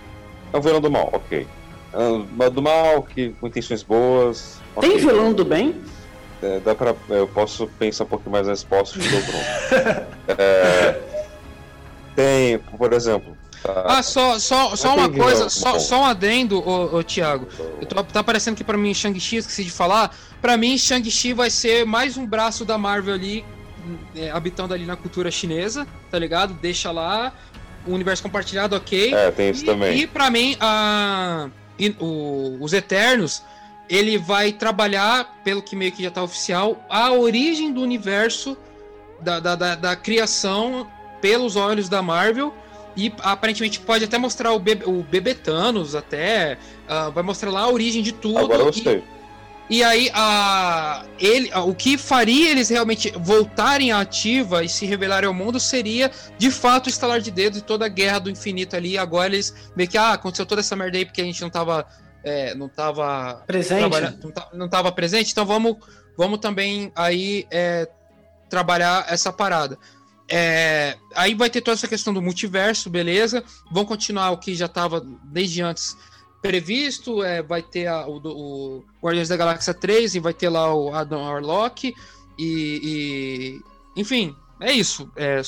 É 0.52 0.56
um 0.56 0.60
vilão 0.60 0.80
do 0.80 0.90
mal, 0.90 1.10
ok. 1.12 1.46
É 1.92 1.98
um- 1.98 2.26
mas 2.32 2.50
do 2.50 2.60
mal, 2.62 3.02
que 3.02 3.30
com 3.40 3.46
intenções 3.46 3.82
boas. 3.82 4.58
Tem 4.80 4.96
vilão 4.98 5.32
do 5.32 5.44
bem? 5.44 5.80
É, 6.42 6.60
dá 6.60 6.74
pra, 6.74 6.94
eu 7.10 7.26
posso 7.28 7.66
pensar 7.78 8.04
um 8.04 8.08
pouquinho 8.08 8.32
mais 8.32 8.46
na 8.46 8.52
resposta 8.52 8.98
de 8.98 9.08
dobro. 9.08 9.32
é, 10.38 11.00
tem, 12.14 12.58
por 12.58 12.92
exemplo. 12.92 13.36
Ah, 13.86 14.02
só, 14.02 14.38
só, 14.38 14.76
só 14.76 14.94
uma 14.94 15.08
coisa, 15.08 15.48
só, 15.48 15.78
só 15.78 16.02
um 16.02 16.04
adendo, 16.04 16.58
ô, 16.68 16.98
ô 16.98 17.02
Thiago. 17.02 17.48
Eu 17.80 17.86
tô, 17.86 18.04
tá 18.04 18.22
parecendo 18.22 18.56
que 18.56 18.62
pra 18.64 18.76
mim 18.76 18.92
Shang-Chi, 18.92 19.36
esqueci 19.36 19.64
de 19.64 19.70
falar. 19.70 20.14
Pra 20.42 20.56
mim, 20.58 20.76
Shang-Chi 20.76 21.32
vai 21.32 21.48
ser 21.48 21.86
mais 21.86 22.18
um 22.18 22.26
braço 22.26 22.62
da 22.66 22.76
Marvel 22.76 23.14
ali, 23.14 23.42
é, 24.14 24.30
habitando 24.30 24.74
ali 24.74 24.84
na 24.84 24.96
cultura 24.96 25.30
chinesa, 25.30 25.86
tá 26.10 26.18
ligado? 26.18 26.52
Deixa 26.60 26.90
lá, 26.90 27.32
o 27.86 27.92
universo 27.92 28.22
compartilhado, 28.22 28.76
ok. 28.76 29.14
É, 29.14 29.30
tem 29.30 29.48
isso 29.48 29.62
E, 29.62 29.66
também. 29.66 29.98
e 30.00 30.06
pra 30.06 30.30
mim, 30.30 30.58
a, 30.60 31.48
e 31.78 31.96
o- 31.98 32.58
os 32.60 32.74
Eternos, 32.74 33.42
ele 33.88 34.16
vai 34.18 34.52
trabalhar, 34.52 35.40
pelo 35.44 35.62
que 35.62 35.76
meio 35.76 35.92
que 35.92 36.02
já 36.02 36.10
tá 36.10 36.22
oficial, 36.22 36.84
a 36.88 37.12
origem 37.12 37.72
do 37.72 37.80
universo, 37.82 38.56
da, 39.20 39.40
da, 39.40 39.54
da, 39.54 39.74
da 39.74 39.96
criação 39.96 40.86
pelos 41.20 41.56
olhos 41.56 41.88
da 41.88 42.02
Marvel. 42.02 42.52
E 42.96 43.12
aparentemente 43.22 43.80
pode 43.80 44.04
até 44.04 44.16
mostrar 44.18 44.52
o, 44.52 44.58
bebê, 44.58 44.84
o 44.88 45.02
bebê 45.02 45.34
Thanos, 45.34 45.94
até. 45.96 46.56
ah, 46.88 47.08
vai 47.10 47.24
mostrar 47.24 47.50
lá 47.50 47.62
a 47.62 47.68
origem 47.68 48.02
de 48.02 48.12
tudo. 48.12 48.38
Agora 48.38 48.60
eu 48.62 48.68
e- 48.68 48.70
gostei. 48.70 49.02
e 49.68 49.82
aí, 49.82 50.10
a, 50.14 51.04
ele, 51.18 51.50
a- 51.52 51.64
o 51.64 51.74
que 51.74 51.98
faria 51.98 52.50
eles 52.52 52.68
realmente 52.68 53.12
voltarem 53.18 53.90
à 53.90 53.98
ativa 54.00 54.62
e 54.62 54.68
se 54.68 54.86
revelarem 54.86 55.26
ao 55.26 55.34
mundo 55.34 55.58
seria, 55.58 56.08
de 56.38 56.52
fato, 56.52 56.86
o 56.86 56.88
estalar 56.88 57.20
de 57.20 57.32
dedos 57.32 57.58
e 57.58 57.62
toda 57.62 57.84
a 57.84 57.88
guerra 57.88 58.20
do 58.20 58.30
infinito 58.30 58.76
ali. 58.76 58.96
Agora 58.96 59.26
eles 59.34 59.52
meio 59.74 59.88
que, 59.88 59.98
ah, 59.98 60.12
aconteceu 60.12 60.46
toda 60.46 60.60
essa 60.60 60.76
merda 60.76 60.96
aí 60.96 61.04
porque 61.04 61.20
a 61.20 61.24
gente 61.24 61.42
não 61.42 61.50
tava. 61.50 61.84
É, 62.24 62.54
não 62.54 62.68
tava. 62.68 63.42
Presente? 63.46 63.80
não, 64.22 64.30
ta- 64.32 64.48
não 64.52 64.68
tava 64.68 64.90
presente, 64.90 65.30
então 65.32 65.44
vamos, 65.46 65.76
vamos 66.16 66.38
também 66.40 66.90
aí 66.96 67.46
é, 67.50 67.88
trabalhar 68.48 69.04
essa 69.08 69.32
parada. 69.32 69.78
É, 70.28 70.96
aí 71.14 71.34
vai 71.34 71.50
ter 71.50 71.60
toda 71.60 71.74
essa 71.76 71.86
questão 71.86 72.12
do 72.14 72.22
multiverso, 72.22 72.88
beleza? 72.88 73.44
Vão 73.70 73.84
continuar 73.84 74.30
o 74.30 74.38
que 74.38 74.54
já 74.54 74.66
estava 74.66 75.00
desde 75.24 75.60
antes 75.62 75.96
previsto. 76.40 77.22
é, 77.22 77.42
vai 77.42 77.62
ter 77.62 77.86
a- 77.86 78.06
o, 78.06 78.16
o 78.24 78.84
Guardiões 79.02 79.28
da 79.28 79.36
Galáxia 79.36 79.74
3 79.74 80.14
e 80.14 80.20
vai 80.20 80.32
ter 80.34 80.48
lá 80.48 80.74
o 80.74 80.94
Adam 80.94 81.22
Warlock. 81.22 81.94
E, 82.38 82.42
e- 83.94 84.00
enfim, 84.00 84.34
é 84.64 84.72
isso. 84.72 85.10
É, 85.16 85.40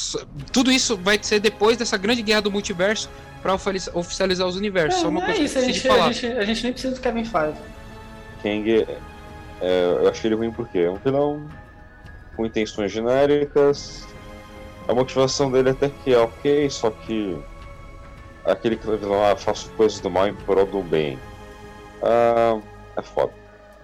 tudo 0.52 0.70
isso 0.70 0.96
vai 0.96 1.18
ser 1.22 1.40
depois 1.40 1.76
dessa 1.76 1.96
grande 1.96 2.22
guerra 2.22 2.42
do 2.42 2.50
multiverso 2.50 3.10
para 3.42 3.54
oficializar 3.94 4.46
os 4.46 4.56
universos. 4.56 5.00
É, 5.00 5.02
Só 5.02 5.08
uma 5.08 5.22
é 5.22 5.26
coisa 5.26 5.42
isso, 5.42 5.58
a 5.58 5.62
que 5.62 5.68
eu 5.68 5.72
gente, 5.72 5.88
a, 5.88 6.12
gente, 6.12 6.26
a 6.38 6.44
gente 6.44 6.62
nem 6.64 6.72
precisa 6.72 6.94
do 6.94 7.00
Kevin 7.00 7.24
Feige. 7.24 7.58
Kang, 8.42 8.86
é, 9.60 9.96
eu 10.00 10.08
achei 10.08 10.28
ele 10.28 10.36
ruim 10.36 10.50
porque 10.50 10.78
é 10.78 10.90
um 10.90 10.96
vilão 10.96 11.48
com 12.36 12.44
intenções 12.44 12.92
genéricas. 12.92 14.06
A 14.88 14.94
motivação 14.94 15.50
dele 15.50 15.70
até 15.70 15.88
que 15.88 16.12
é 16.12 16.18
ok, 16.18 16.70
só 16.70 16.90
que 16.90 17.36
aquele 18.44 18.76
que 18.76 18.86
vilão, 18.86 19.24
ah, 19.24 19.36
faço 19.36 19.68
coisas 19.70 19.98
do 20.00 20.10
mal 20.10 20.28
em 20.28 20.34
prol 20.34 20.66
do 20.66 20.82
bem. 20.82 21.18
Ah, 22.02 22.60
é 22.96 23.02
foda. 23.02 23.32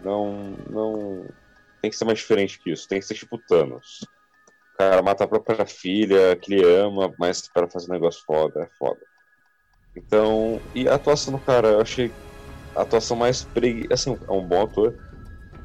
Não, 0.04 0.56
não. 0.70 1.26
Tem 1.80 1.90
que 1.90 1.96
ser 1.96 2.04
mais 2.04 2.18
diferente 2.18 2.60
que 2.60 2.70
isso. 2.70 2.86
Tem 2.88 3.00
que 3.00 3.06
ser 3.06 3.14
tipo 3.14 3.38
Thanos. 3.38 4.06
Cara 4.90 5.00
mata 5.00 5.24
a 5.24 5.28
própria 5.28 5.64
filha, 5.64 6.36
que 6.36 6.52
ele 6.52 6.64
ama, 6.64 7.14
mas 7.16 7.48
para 7.48 7.68
fazer 7.68 7.88
um 7.88 7.94
negócio 7.94 8.22
foda, 8.26 8.62
é 8.62 8.68
foda. 8.78 9.00
Então, 9.96 10.60
e 10.74 10.88
a 10.88 10.94
atuação 10.96 11.32
do 11.32 11.38
cara, 11.38 11.68
eu 11.68 11.80
achei 11.80 12.10
a 12.74 12.82
atuação 12.82 13.16
mais 13.16 13.44
preguiçosa. 13.44 13.94
Assim, 13.94 14.18
é 14.28 14.32
um 14.32 14.42
bom 14.42 14.62
ator, 14.62 14.94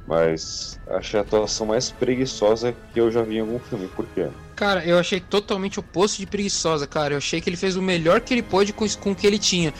mas 0.08 0.80
achei 0.88 1.20
a 1.20 1.24
atuação 1.24 1.66
mais 1.66 1.90
preguiçosa 1.92 2.76
que 2.94 3.00
eu 3.00 3.12
já 3.12 3.24
vi 3.24 3.38
em 3.38 3.40
algum 3.40 3.58
filme. 3.58 3.88
Por 3.88 4.06
quê? 4.14 4.28
Cara, 4.56 4.86
eu 4.86 5.00
achei 5.00 5.20
totalmente 5.20 5.80
oposto 5.80 6.20
de 6.20 6.28
preguiçosa, 6.28 6.86
cara. 6.86 7.16
Eu 7.16 7.18
achei 7.18 7.42
que 7.42 7.50
ele 7.50 7.58
fez 7.58 7.76
o 7.76 7.82
melhor 7.82 8.22
que 8.22 8.34
ele 8.34 8.44
pôde 8.44 8.72
com, 8.72 8.88
com 9.00 9.12
o 9.12 9.16
que 9.16 9.26
ele 9.26 9.40
tinha. 9.40 9.74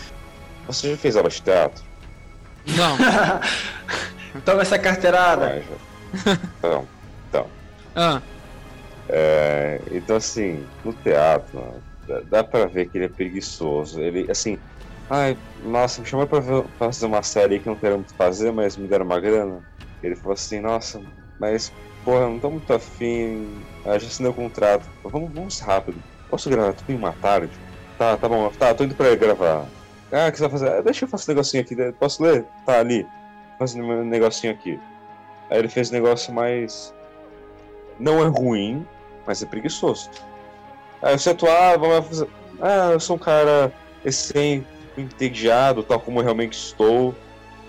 Você 0.66 0.92
já 0.92 0.98
fez 0.98 1.16
aula 1.16 1.30
de 1.30 1.42
teatro? 1.42 1.84
Não. 2.76 2.98
Toma 4.44 4.64
essa 4.64 4.80
carteirada. 4.80 5.64
Ah. 5.64 6.38
Então, 6.58 6.88
então. 7.30 7.48
ah, 7.96 8.22
É, 9.10 9.82
então, 9.92 10.18
assim, 10.18 10.66
no 10.84 10.94
teatro, 10.94 11.84
dá, 12.08 12.22
dá 12.30 12.44
pra 12.44 12.66
ver 12.66 12.90
que 12.90 12.98
ele 12.98 13.06
é 13.06 13.10
preguiçoso. 13.10 14.02
Ele, 14.02 14.30
assim, 14.30 14.60
ai, 15.10 15.38
nossa, 15.64 16.02
me 16.02 16.08
chamou 16.08 16.28
pra, 16.28 16.40
ver- 16.40 16.64
pra 16.78 16.92
fazer 16.92 17.06
uma 17.06 17.24
série 17.24 17.60
que 17.60 17.68
não 17.68 17.78
quero 17.78 17.96
muito 17.98 18.14
fazer, 18.16 18.52
mas 18.52 18.76
me 18.78 18.88
deram 18.88 19.06
uma 19.06 19.20
grana. 19.20 19.64
Ele 20.04 20.16
falou 20.16 20.34
assim, 20.34 20.60
nossa, 20.60 21.02
mas, 21.40 21.72
porra, 22.04 22.28
não 22.30 22.40
tô 22.40 22.52
muito 22.52 22.72
afim, 22.74 23.62
ah, 23.86 23.98
já 23.98 24.08
assinei 24.08 24.30
o 24.32 24.34
contrato. 24.36 24.88
Vamos, 25.04 25.34
vamos 25.34 25.60
rápido. 25.60 26.02
Posso 26.30 26.50
gravar 26.50 26.74
tudo 26.74 26.92
em 26.92 26.96
uma 26.98 27.14
tarde? 27.14 27.58
Tá, 27.98 28.18
tá 28.18 28.30
bom, 28.30 28.50
tá, 28.50 28.74
tô 28.76 28.84
indo 28.84 28.96
pra 28.96 29.16
gravar. 29.16 29.68
Ah, 30.12 30.28
o 30.28 30.32
que 30.32 30.38
você 30.38 30.44
vai 30.44 30.52
fazer? 30.52 30.70
Ah, 30.72 30.82
deixa 30.82 31.06
eu 31.06 31.10
fazer 31.10 31.32
um 31.32 31.34
negocinho 31.36 31.64
aqui, 31.64 31.76
né? 31.76 31.92
posso 31.94 32.22
ler? 32.24 32.46
Tá, 32.66 32.80
ali. 32.80 33.08
Fazendo 33.58 33.86
um 33.88 34.04
negocinho 34.06 34.54
aqui. 34.54 34.80
Aí 35.50 35.60
ele 35.60 35.68
fez 35.70 35.90
um 35.90 35.94
negócio 35.94 36.34
mais. 36.34 36.94
Não 38.00 38.22
é 38.24 38.28
ruim, 38.28 38.86
mas 39.28 39.44
é 39.44 39.46
preguiçoso. 39.46 40.10
Aí 41.02 41.18
você 41.18 41.32
atuar, 41.32 41.78
vai 41.78 42.02
fazer. 42.02 42.28
Ah, 42.60 42.90
eu 42.94 43.00
sou 43.00 43.18
um 43.18 43.20
cara 43.20 43.72
entediado, 44.98 45.84
tal 45.84 46.00
como 46.00 46.20
eu 46.20 46.24
realmente 46.24 46.58
estou. 46.58 47.14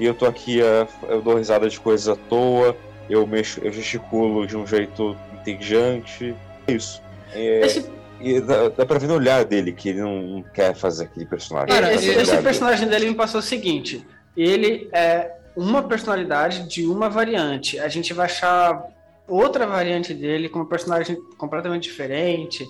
E 0.01 0.05
eu 0.05 0.15
tô 0.15 0.25
aqui, 0.27 0.63
ah, 0.63 0.87
eu 1.09 1.21
dou 1.21 1.37
risada 1.37 1.69
de 1.69 1.79
coisas 1.79 2.09
à 2.09 2.17
toa, 2.17 2.77
eu 3.11 3.27
mexo, 3.27 3.61
eu 3.63 3.73
gesticulo 3.73 4.47
de 4.47 4.57
um 4.57 4.67
jeito 4.67 5.17
entediante. 5.35 6.35
É 6.67 6.73
isso. 6.73 7.03
É, 7.35 7.67
Esse, 7.67 7.91
e 8.21 8.41
dá, 8.41 8.69
dá 8.69 8.87
pra 8.87 8.99
ver 8.99 9.07
no 9.07 9.15
olhar 9.15 9.45
dele 9.45 9.73
que 9.73 9.91
ele 9.91 10.01
não, 10.01 10.45
quer 10.55 10.75
fazer 10.75 11.05
aquele 11.05 11.27
personagem. 11.27 11.69
Cara, 11.69 11.93
esse, 11.93 12.09
esse 12.11 12.37
personagem 12.39 12.89
dele 12.89 13.09
me 13.09 13.15
passou 13.15 13.41
o 13.41 13.43
seguinte: 13.43 14.07
ele 14.37 14.89
é 14.93 15.33
uma 15.57 15.83
personalidade 15.83 16.69
de 16.69 16.87
uma 16.87 17.09
variante. 17.09 17.79
A 17.79 17.89
gente 17.89 18.13
vai 18.13 18.27
achar 18.27 18.83
outra 19.29 19.67
variante 19.67 20.15
dele 20.15 20.49
com 20.49 20.59
uma 20.61 20.67
personagem 20.69 21.23
completamente 21.37 21.85
diferente 21.89 22.67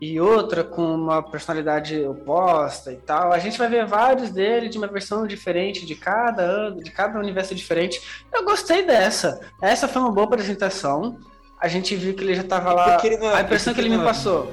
e 0.00 0.20
outra 0.20 0.62
com 0.62 0.94
uma 0.94 1.22
personalidade 1.22 2.04
oposta 2.04 2.92
e 2.92 2.96
tal. 2.96 3.32
A 3.32 3.38
gente 3.38 3.56
vai 3.56 3.68
ver 3.68 3.86
vários 3.86 4.30
dele 4.30 4.68
de 4.68 4.76
uma 4.76 4.86
versão 4.86 5.26
diferente 5.26 5.86
de 5.86 5.94
cada 5.94 6.42
ano, 6.42 6.82
de 6.82 6.90
cada 6.90 7.18
universo 7.18 7.54
diferente. 7.54 8.00
Eu 8.32 8.44
gostei 8.44 8.84
dessa. 8.84 9.40
Essa 9.62 9.88
foi 9.88 10.02
uma 10.02 10.12
boa 10.12 10.26
apresentação. 10.26 11.18
A 11.60 11.68
gente 11.68 11.96
viu 11.96 12.12
que 12.14 12.22
ele 12.22 12.34
já 12.34 12.42
estava 12.42 12.72
lá. 12.72 12.98
ele 13.02 13.14
é- 13.14 13.34
a 13.34 13.40
impressão 13.40 13.72
que 13.72 13.80
ele 13.80 13.88
que 13.88 13.96
me 13.96 14.02
é- 14.02 14.04
passou. 14.04 14.52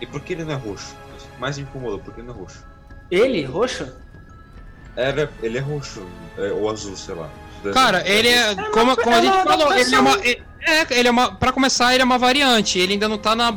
E 0.00 0.06
por 0.06 0.20
que 0.20 0.34
ele 0.34 0.44
não 0.44 0.52
é 0.52 0.56
roxo? 0.56 0.94
Mais 1.38 1.58
me 1.58 1.64
incomodou, 1.64 1.98
por 1.98 2.14
que 2.14 2.20
ele 2.20 2.28
não 2.28 2.34
é 2.34 2.38
roxo? 2.38 2.64
Ele, 3.10 3.42
roxo? 3.44 3.92
Ele 4.96 5.22
é, 5.22 5.28
ele 5.42 5.58
é 5.58 5.60
roxo, 5.60 6.06
é, 6.38 6.52
ou 6.52 6.70
azul, 6.70 6.96
sei 6.96 7.14
lá. 7.14 7.28
cara, 7.72 8.06
ele 8.06 8.28
é. 8.28 8.54
Como, 8.70 8.94
como 8.96 9.16
a 9.16 9.18
é 9.18 9.22
gente 9.22 9.42
falou, 9.42 9.72
ele 9.74 9.94
é 9.94 9.98
uma. 10.00 10.10
adaptação. 10.12 10.51
É, 10.66 10.98
ele 10.98 11.08
é 11.08 11.10
uma. 11.10 11.34
Pra 11.34 11.52
começar, 11.52 11.92
ele 11.92 12.02
é 12.02 12.04
uma 12.04 12.18
variante. 12.18 12.78
Ele 12.78 12.94
ainda 12.94 13.08
não 13.08 13.18
tá 13.18 13.34
na. 13.34 13.56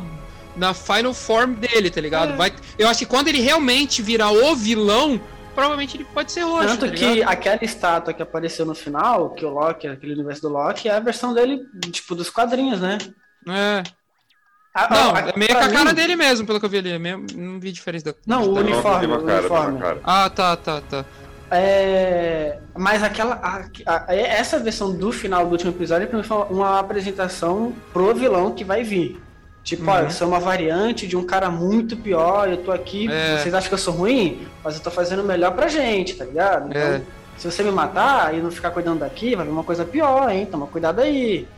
Na 0.56 0.72
final 0.72 1.12
form 1.12 1.52
dele, 1.52 1.90
tá 1.90 2.00
ligado? 2.00 2.32
É. 2.32 2.36
Vai, 2.36 2.50
eu 2.78 2.88
acho 2.88 3.00
que 3.00 3.04
quando 3.06 3.28
ele 3.28 3.40
realmente 3.42 4.00
virar 4.00 4.30
o 4.30 4.56
vilão, 4.56 5.20
provavelmente 5.54 5.98
ele 5.98 6.04
pode 6.06 6.32
ser 6.32 6.44
roxo. 6.44 6.78
Tanto 6.78 6.86
tá 6.88 6.92
que 6.96 7.22
aquela 7.22 7.58
estátua 7.62 8.14
que 8.14 8.22
apareceu 8.22 8.64
no 8.64 8.74
final, 8.74 9.28
que 9.34 9.44
o 9.44 9.50
Loki, 9.50 9.86
aquele 9.86 10.14
universo 10.14 10.40
do 10.40 10.48
Loki, 10.48 10.88
é 10.88 10.94
a 10.94 11.00
versão 11.00 11.34
dele, 11.34 11.60
tipo, 11.92 12.14
dos 12.14 12.30
quadrinhos, 12.30 12.80
né? 12.80 12.96
É. 13.46 13.82
A- 14.74 14.88
Não, 14.94 15.14
a- 15.14 15.20
é 15.28 15.32
meio 15.36 15.52
com 15.52 15.58
a 15.58 15.68
cara 15.68 15.84
mim- 15.90 15.94
dele 15.94 16.16
mesmo, 16.16 16.46
pelo 16.46 16.58
que 16.58 16.64
eu 16.64 16.70
vi 16.70 16.78
ali. 16.78 16.92
é 16.92 16.98
meio- 16.98 17.26
Não 17.34 17.60
vi 17.60 17.70
diferença 17.70 18.06
da. 18.06 18.14
Não, 18.26 18.44
o 18.44 18.54
Não, 18.54 18.62
uniforme, 18.62 19.06
uma 19.06 19.18
o 19.18 19.24
cara, 19.26 19.40
uniforme. 19.40 19.78
cara. 19.78 20.00
Ah, 20.04 20.30
tá, 20.30 20.56
tá, 20.56 20.80
tá. 20.80 21.04
É... 21.50 22.58
Mas 22.76 23.02
aquela. 23.02 23.34
a- 23.36 23.64
a- 24.08 24.14
essa 24.14 24.58
versão 24.58 24.92
do 24.92 25.12
final 25.12 25.44
do 25.46 25.52
último 25.52 25.70
episódio 25.70 26.08
mim 26.12 26.22
foi 26.22 26.36
uma 26.50 26.78
apresentação 26.80 27.72
pro 27.92 28.14
vilão 28.14 28.52
que 28.52 28.64
vai 28.64 28.82
vir. 28.82 29.20
Tipo, 29.62 29.90
ó, 29.90 29.94
Uhum. 29.96 30.00
eu 30.04 30.10
sou 30.10 30.28
uma 30.28 30.38
variante 30.38 31.06
de 31.08 31.16
um 31.16 31.24
cara 31.24 31.50
muito 31.50 31.96
pior, 31.96 32.48
eu 32.48 32.58
tô 32.58 32.70
aqui, 32.70 33.10
É. 33.10 33.38
vocês 33.38 33.52
acham 33.52 33.68
que 33.68 33.74
eu 33.74 33.78
sou 33.78 33.94
ruim? 33.94 34.46
Mas 34.62 34.76
eu 34.76 34.80
tô 34.82 34.90
fazendo 34.92 35.22
o 35.22 35.24
melhor 35.26 35.52
pra 35.54 35.66
gente, 35.66 36.14
tá 36.14 36.24
ligado? 36.24 36.68
Então, 36.68 36.80
É. 36.80 37.00
se 37.36 37.50
você 37.50 37.64
me 37.64 37.72
matar 37.72 38.32
e 38.32 38.38
não 38.40 38.50
ficar 38.50 38.70
cuidando 38.70 39.00
daqui, 39.00 39.34
vai 39.34 39.44
vir 39.44 39.50
uma 39.50 39.64
coisa 39.64 39.84
pior, 39.84 40.30
hein? 40.30 40.46
Toma 40.46 40.66
cuidado 40.68 41.00
aí. 41.00 41.48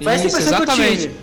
Foi 0.00 0.12
essa 0.14 0.26
Isso, 0.26 0.36
impressão 0.36 0.54
que 0.58 0.62
eu 0.62 0.72
exatamente. 0.74 1.02
tive. 1.02 1.14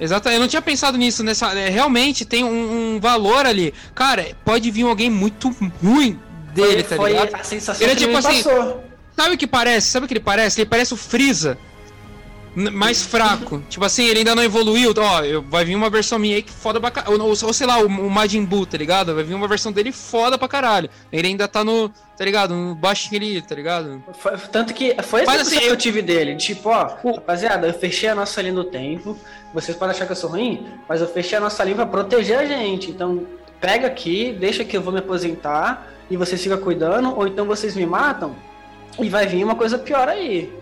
Exato, 0.00 0.28
eu 0.28 0.38
não 0.40 0.46
tinha 0.46 0.60
pensado 0.62 0.98
nisso. 0.98 1.24
Nessa, 1.24 1.58
é, 1.58 1.70
realmente 1.70 2.24
tem 2.26 2.44
um, 2.44 2.96
um 2.96 3.00
valor 3.00 3.46
ali. 3.46 3.72
Cara, 3.94 4.26
pode 4.44 4.70
vir 4.70 4.82
alguém 4.84 5.08
muito 5.10 5.48
ruim 5.82 6.20
dele, 6.54 6.82
tá 6.82 6.96
foi 6.96 7.12
ligado? 7.12 7.34
a 7.34 7.44
sensação 7.44 7.82
Ele 7.86 7.92
é 7.92 7.96
tipo 7.96 8.16
assim, 8.16 8.42
passou. 8.42 8.84
Sabe 9.16 9.34
o 9.34 9.38
que 9.38 9.46
parece? 9.46 9.88
Sabe 9.88 10.04
o 10.04 10.08
que 10.08 10.14
ele 10.14 10.20
parece? 10.20 10.60
Ele 10.60 10.68
parece 10.70 10.94
o 10.94 10.96
Freeza. 10.96 11.58
Mais 12.54 13.02
fraco. 13.02 13.62
tipo 13.70 13.84
assim, 13.84 14.04
ele 14.06 14.20
ainda 14.20 14.34
não 14.34 14.42
evoluiu. 14.42 14.92
Ó, 14.96 15.20
eu- 15.22 15.42
vai 15.42 15.64
vir 15.64 15.76
uma 15.76 15.88
versão 15.90 16.18
minha 16.18 16.34
aí 16.36 16.42
que 16.42 16.50
foda 16.50 16.80
pra 16.80 16.90
caralho. 16.90 17.20
Ou, 17.22 17.28
ou 17.28 17.52
sei 17.52 17.66
lá, 17.66 17.78
o, 17.78 17.86
o 17.86 18.10
Majin 18.10 18.44
Buu, 18.44 18.66
tá 18.66 18.76
ligado? 18.76 19.14
Vai 19.14 19.22
vir 19.22 19.34
uma 19.34 19.46
versão 19.46 19.70
dele 19.70 19.92
foda 19.92 20.36
pra 20.36 20.48
caralho. 20.48 20.88
Ele 21.12 21.28
ainda 21.28 21.46
tá 21.46 21.62
no. 21.62 21.88
Tá 22.16 22.24
ligado? 22.24 22.54
No 22.54 22.74
baixinho 22.74 23.20
ali, 23.20 23.40
tá 23.42 23.54
ligado? 23.54 24.02
Foi- 24.18 24.36
tanto 24.50 24.74
que 24.74 24.96
foi 25.04 25.22
essa 25.22 25.32
assim, 25.42 25.58
que 25.58 25.64
eu- 25.66 25.68
eu 25.70 25.76
tive 25.76 26.02
dele. 26.02 26.34
Tipo, 26.36 26.70
ó, 26.70 26.96
rapaziada, 27.14 27.68
eu 27.68 27.74
fechei 27.74 28.08
a 28.08 28.14
nossa 28.14 28.40
linha 28.42 28.54
do 28.54 28.64
tempo. 28.64 29.16
Vocês 29.54 29.76
podem 29.76 29.94
achar 29.94 30.06
que 30.06 30.12
eu 30.12 30.16
sou 30.16 30.30
ruim, 30.30 30.66
mas 30.88 31.00
eu 31.00 31.06
fechei 31.06 31.38
a 31.38 31.40
nossa 31.40 31.62
linha 31.62 31.76
pra 31.76 31.86
proteger 31.86 32.38
a 32.38 32.44
gente. 32.44 32.90
Então, 32.90 33.24
pega 33.60 33.86
aqui, 33.86 34.32
deixa 34.38 34.64
que 34.64 34.76
eu 34.76 34.82
vou 34.82 34.92
me 34.92 34.98
aposentar 35.00 35.92
e 36.10 36.16
vocês 36.16 36.42
ficam 36.42 36.58
cuidando, 36.58 37.14
ou 37.16 37.26
então 37.26 37.44
vocês 37.46 37.74
me 37.76 37.84
matam 37.86 38.34
e 38.98 39.08
vai 39.08 39.26
vir 39.26 39.44
uma 39.44 39.54
coisa 39.54 39.78
pior 39.78 40.08
aí. 40.08 40.52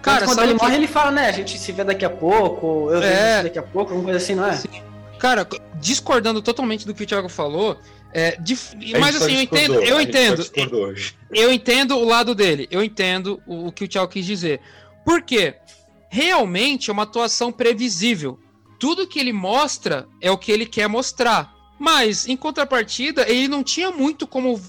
Cara, 0.00 0.20
Tanto 0.20 0.30
quando 0.30 0.42
ele 0.44 0.54
que- 0.58 0.64
morre, 0.64 0.76
ele 0.76 0.86
fala, 0.88 1.10
né? 1.12 1.28
A 1.28 1.32
gente 1.32 1.56
se 1.58 1.70
vê 1.72 1.84
daqui 1.84 2.04
a 2.04 2.10
pouco, 2.10 2.90
eu 2.90 3.00
vejo 3.00 3.12
É. 3.12 3.36
você 3.38 3.42
daqui 3.44 3.58
a 3.58 3.62
pouco, 3.62 3.90
alguma 3.92 4.04
coisa 4.04 4.18
assim, 4.18 4.34
não 4.34 4.44
é? 4.46 4.60
Cara, 5.18 5.46
discordando 5.80 6.42
totalmente 6.42 6.84
do 6.86 6.92
que 6.92 7.04
o 7.04 7.06
Thiago 7.06 7.28
falou. 7.28 7.78
É, 8.14 8.36
dif- 8.40 8.74
mas 9.00 9.16
assim, 9.16 9.36
eu 9.36 9.40
entendo, 9.42 9.74
eu 9.82 10.00
entendo. 10.00 10.44
eu 11.32 11.50
entendo 11.52 11.96
o 11.96 12.04
lado 12.04 12.34
dele, 12.34 12.68
eu 12.70 12.82
entendo 12.84 13.40
o, 13.46 13.68
o 13.68 13.72
que 13.72 13.84
o 13.84 13.88
Thiago 13.88 14.08
quis 14.10 14.26
dizer. 14.26 14.60
Por 15.04 15.22
quê? 15.22 15.54
Realmente 16.10 16.90
é 16.90 16.92
uma 16.92 17.04
atuação 17.04 17.50
previsível. 17.50 18.38
Tudo 18.78 19.06
que 19.06 19.18
ele 19.18 19.32
mostra 19.32 20.06
é 20.20 20.30
o 20.30 20.36
que 20.36 20.52
ele 20.52 20.66
quer 20.66 20.88
mostrar. 20.88 21.50
Mas, 21.82 22.28
em 22.28 22.36
contrapartida, 22.36 23.28
ele 23.28 23.48
não 23.48 23.64
tinha 23.64 23.90
muito 23.90 24.24
como 24.24 24.62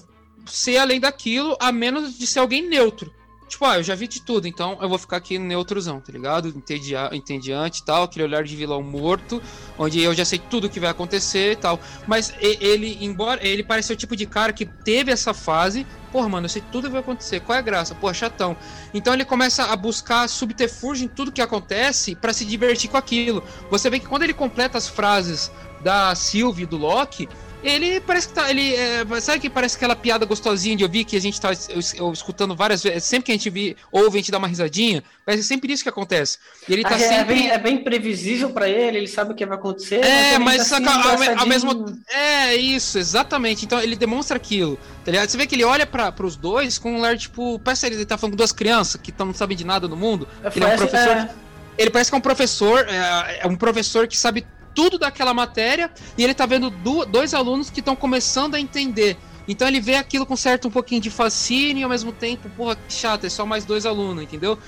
ser 0.46 0.78
além 0.78 0.98
daquilo, 0.98 1.56
a 1.60 1.70
menos 1.70 2.18
de 2.18 2.26
ser 2.26 2.40
alguém 2.40 2.68
neutro. 2.68 3.14
Tipo, 3.46 3.66
ah, 3.66 3.76
eu 3.76 3.84
já 3.84 3.94
vi 3.94 4.08
de 4.08 4.20
tudo, 4.20 4.48
então 4.48 4.76
eu 4.82 4.88
vou 4.88 4.98
ficar 4.98 5.18
aqui 5.18 5.38
neutrozão, 5.38 6.00
tá 6.00 6.10
ligado? 6.10 6.48
Entedia, 6.48 7.08
entediante 7.12 7.82
e 7.82 7.84
tal, 7.84 8.02
aquele 8.02 8.24
olhar 8.24 8.42
de 8.42 8.56
vilão 8.56 8.82
morto, 8.82 9.40
onde 9.78 10.02
eu 10.02 10.12
já 10.12 10.24
sei 10.24 10.40
tudo 10.40 10.66
o 10.66 10.68
que 10.68 10.80
vai 10.80 10.90
acontecer 10.90 11.52
e 11.52 11.56
tal. 11.56 11.78
Mas 12.04 12.34
ele, 12.40 12.98
embora 13.00 13.46
ele 13.46 13.62
pareça 13.62 13.92
o 13.92 13.96
tipo 13.96 14.16
de 14.16 14.26
cara 14.26 14.52
que 14.52 14.66
teve 14.66 15.12
essa 15.12 15.32
fase, 15.32 15.86
porra, 16.10 16.28
mano, 16.28 16.46
eu 16.46 16.50
sei 16.50 16.64
tudo 16.72 16.88
que 16.88 16.94
vai 16.94 17.00
acontecer, 17.00 17.38
qual 17.42 17.54
é 17.54 17.60
a 17.60 17.62
graça? 17.62 17.94
Porra, 17.94 18.12
chatão. 18.12 18.56
Então 18.92 19.14
ele 19.14 19.24
começa 19.24 19.66
a 19.66 19.76
buscar 19.76 20.28
subterfúgio 20.28 21.04
em 21.04 21.08
tudo 21.08 21.30
que 21.30 21.40
acontece 21.40 22.16
pra 22.16 22.32
se 22.32 22.44
divertir 22.44 22.90
com 22.90 22.96
aquilo. 22.96 23.40
Você 23.70 23.88
vê 23.88 24.00
que 24.00 24.06
quando 24.08 24.24
ele 24.24 24.34
completa 24.34 24.78
as 24.78 24.88
frases 24.88 25.52
da 25.84 26.14
Sylvie 26.14 26.64
e 26.64 26.66
do 26.66 26.76
Loki, 26.76 27.28
ele 27.64 27.98
parece 27.98 28.28
que 28.28 28.34
tá. 28.34 28.50
Ele, 28.50 28.74
é, 28.74 29.04
sabe 29.22 29.40
que 29.40 29.48
parece 29.48 29.76
aquela 29.76 29.96
piada 29.96 30.26
gostosinha 30.26 30.76
de 30.76 30.84
ouvir 30.84 31.04
que 31.04 31.16
a 31.16 31.20
gente 31.20 31.40
tá 31.40 31.50
eu, 31.70 32.12
escutando 32.12 32.54
várias 32.54 32.82
vezes. 32.82 33.04
Sempre 33.04 33.26
que 33.26 33.32
a 33.32 33.34
gente 33.34 33.48
vi, 33.48 33.74
ouve, 33.90 34.18
a 34.18 34.20
gente 34.20 34.30
dá 34.30 34.36
uma 34.36 34.46
risadinha. 34.46 35.02
Parece 35.24 35.44
sempre 35.44 35.72
isso 35.72 35.82
que 35.82 35.88
acontece. 35.88 36.38
Ele 36.68 36.82
tá 36.82 36.94
é, 36.94 36.98
sempre... 36.98 37.16
é, 37.16 37.24
bem, 37.24 37.50
é 37.50 37.58
bem 37.58 37.78
previsível 37.82 38.50
para 38.50 38.68
ele, 38.68 38.98
ele 38.98 39.08
sabe 39.08 39.32
o 39.32 39.34
que 39.34 39.46
vai 39.46 39.56
acontecer. 39.56 40.04
É, 40.04 40.38
mas, 40.38 40.58
mas 40.58 40.68
tá 40.68 40.76
assim, 40.76 41.32
ao, 41.32 41.38
ao, 41.40 41.46
mesmo. 41.46 41.98
É, 42.06 42.54
isso, 42.54 42.98
exatamente. 42.98 43.64
Então 43.64 43.80
ele 43.80 43.96
demonstra 43.96 44.36
aquilo. 44.36 44.78
Tá 45.02 45.10
ligado? 45.10 45.30
Você 45.30 45.38
vê 45.38 45.46
que 45.46 45.54
ele 45.54 45.64
olha 45.64 45.86
para 45.86 46.14
os 46.22 46.36
dois 46.36 46.76
com 46.76 46.92
um 46.92 47.00
lar, 47.00 47.16
tipo, 47.16 47.58
parece 47.60 47.88
que 47.88 47.94
ele 47.94 48.04
tá 48.04 48.18
falando 48.18 48.32
com 48.32 48.38
duas 48.38 48.52
crianças 48.52 49.00
que 49.00 49.10
tão, 49.10 49.26
não 49.26 49.34
sabem 49.34 49.56
de 49.56 49.64
nada 49.64 49.88
no 49.88 49.96
mundo. 49.96 50.28
Ele 50.54 50.64
é 50.64 50.68
um 50.68 50.76
professor. 50.76 51.16
É... 51.16 51.30
Ele 51.78 51.90
parece 51.90 52.10
que 52.10 52.14
é 52.14 52.18
um 52.18 52.20
professor, 52.20 52.86
é, 52.86 53.38
é 53.40 53.46
um 53.46 53.56
professor 53.56 54.06
que 54.06 54.16
sabe 54.16 54.46
tudo 54.74 54.98
daquela 54.98 55.32
matéria 55.32 55.90
e 56.18 56.24
ele 56.24 56.34
tá 56.34 56.46
vendo 56.46 56.70
do, 56.70 57.04
dois 57.04 57.34
alunos 57.34 57.70
que 57.70 57.80
estão 57.80 57.94
começando 57.94 58.54
a 58.54 58.60
entender. 58.60 59.16
Então 59.46 59.68
ele 59.68 59.80
vê 59.80 59.96
aquilo 59.96 60.24
com 60.24 60.36
certo 60.36 60.68
um 60.68 60.70
pouquinho 60.70 61.00
de 61.00 61.10
fascínio 61.10 61.80
e 61.80 61.84
ao 61.84 61.90
mesmo 61.90 62.12
tempo, 62.12 62.48
porra, 62.50 62.76
que 62.76 62.92
chato, 62.92 63.24
é 63.24 63.28
só 63.28 63.44
mais 63.44 63.64
dois 63.64 63.84
alunos, 63.86 64.22
entendeu? 64.24 64.58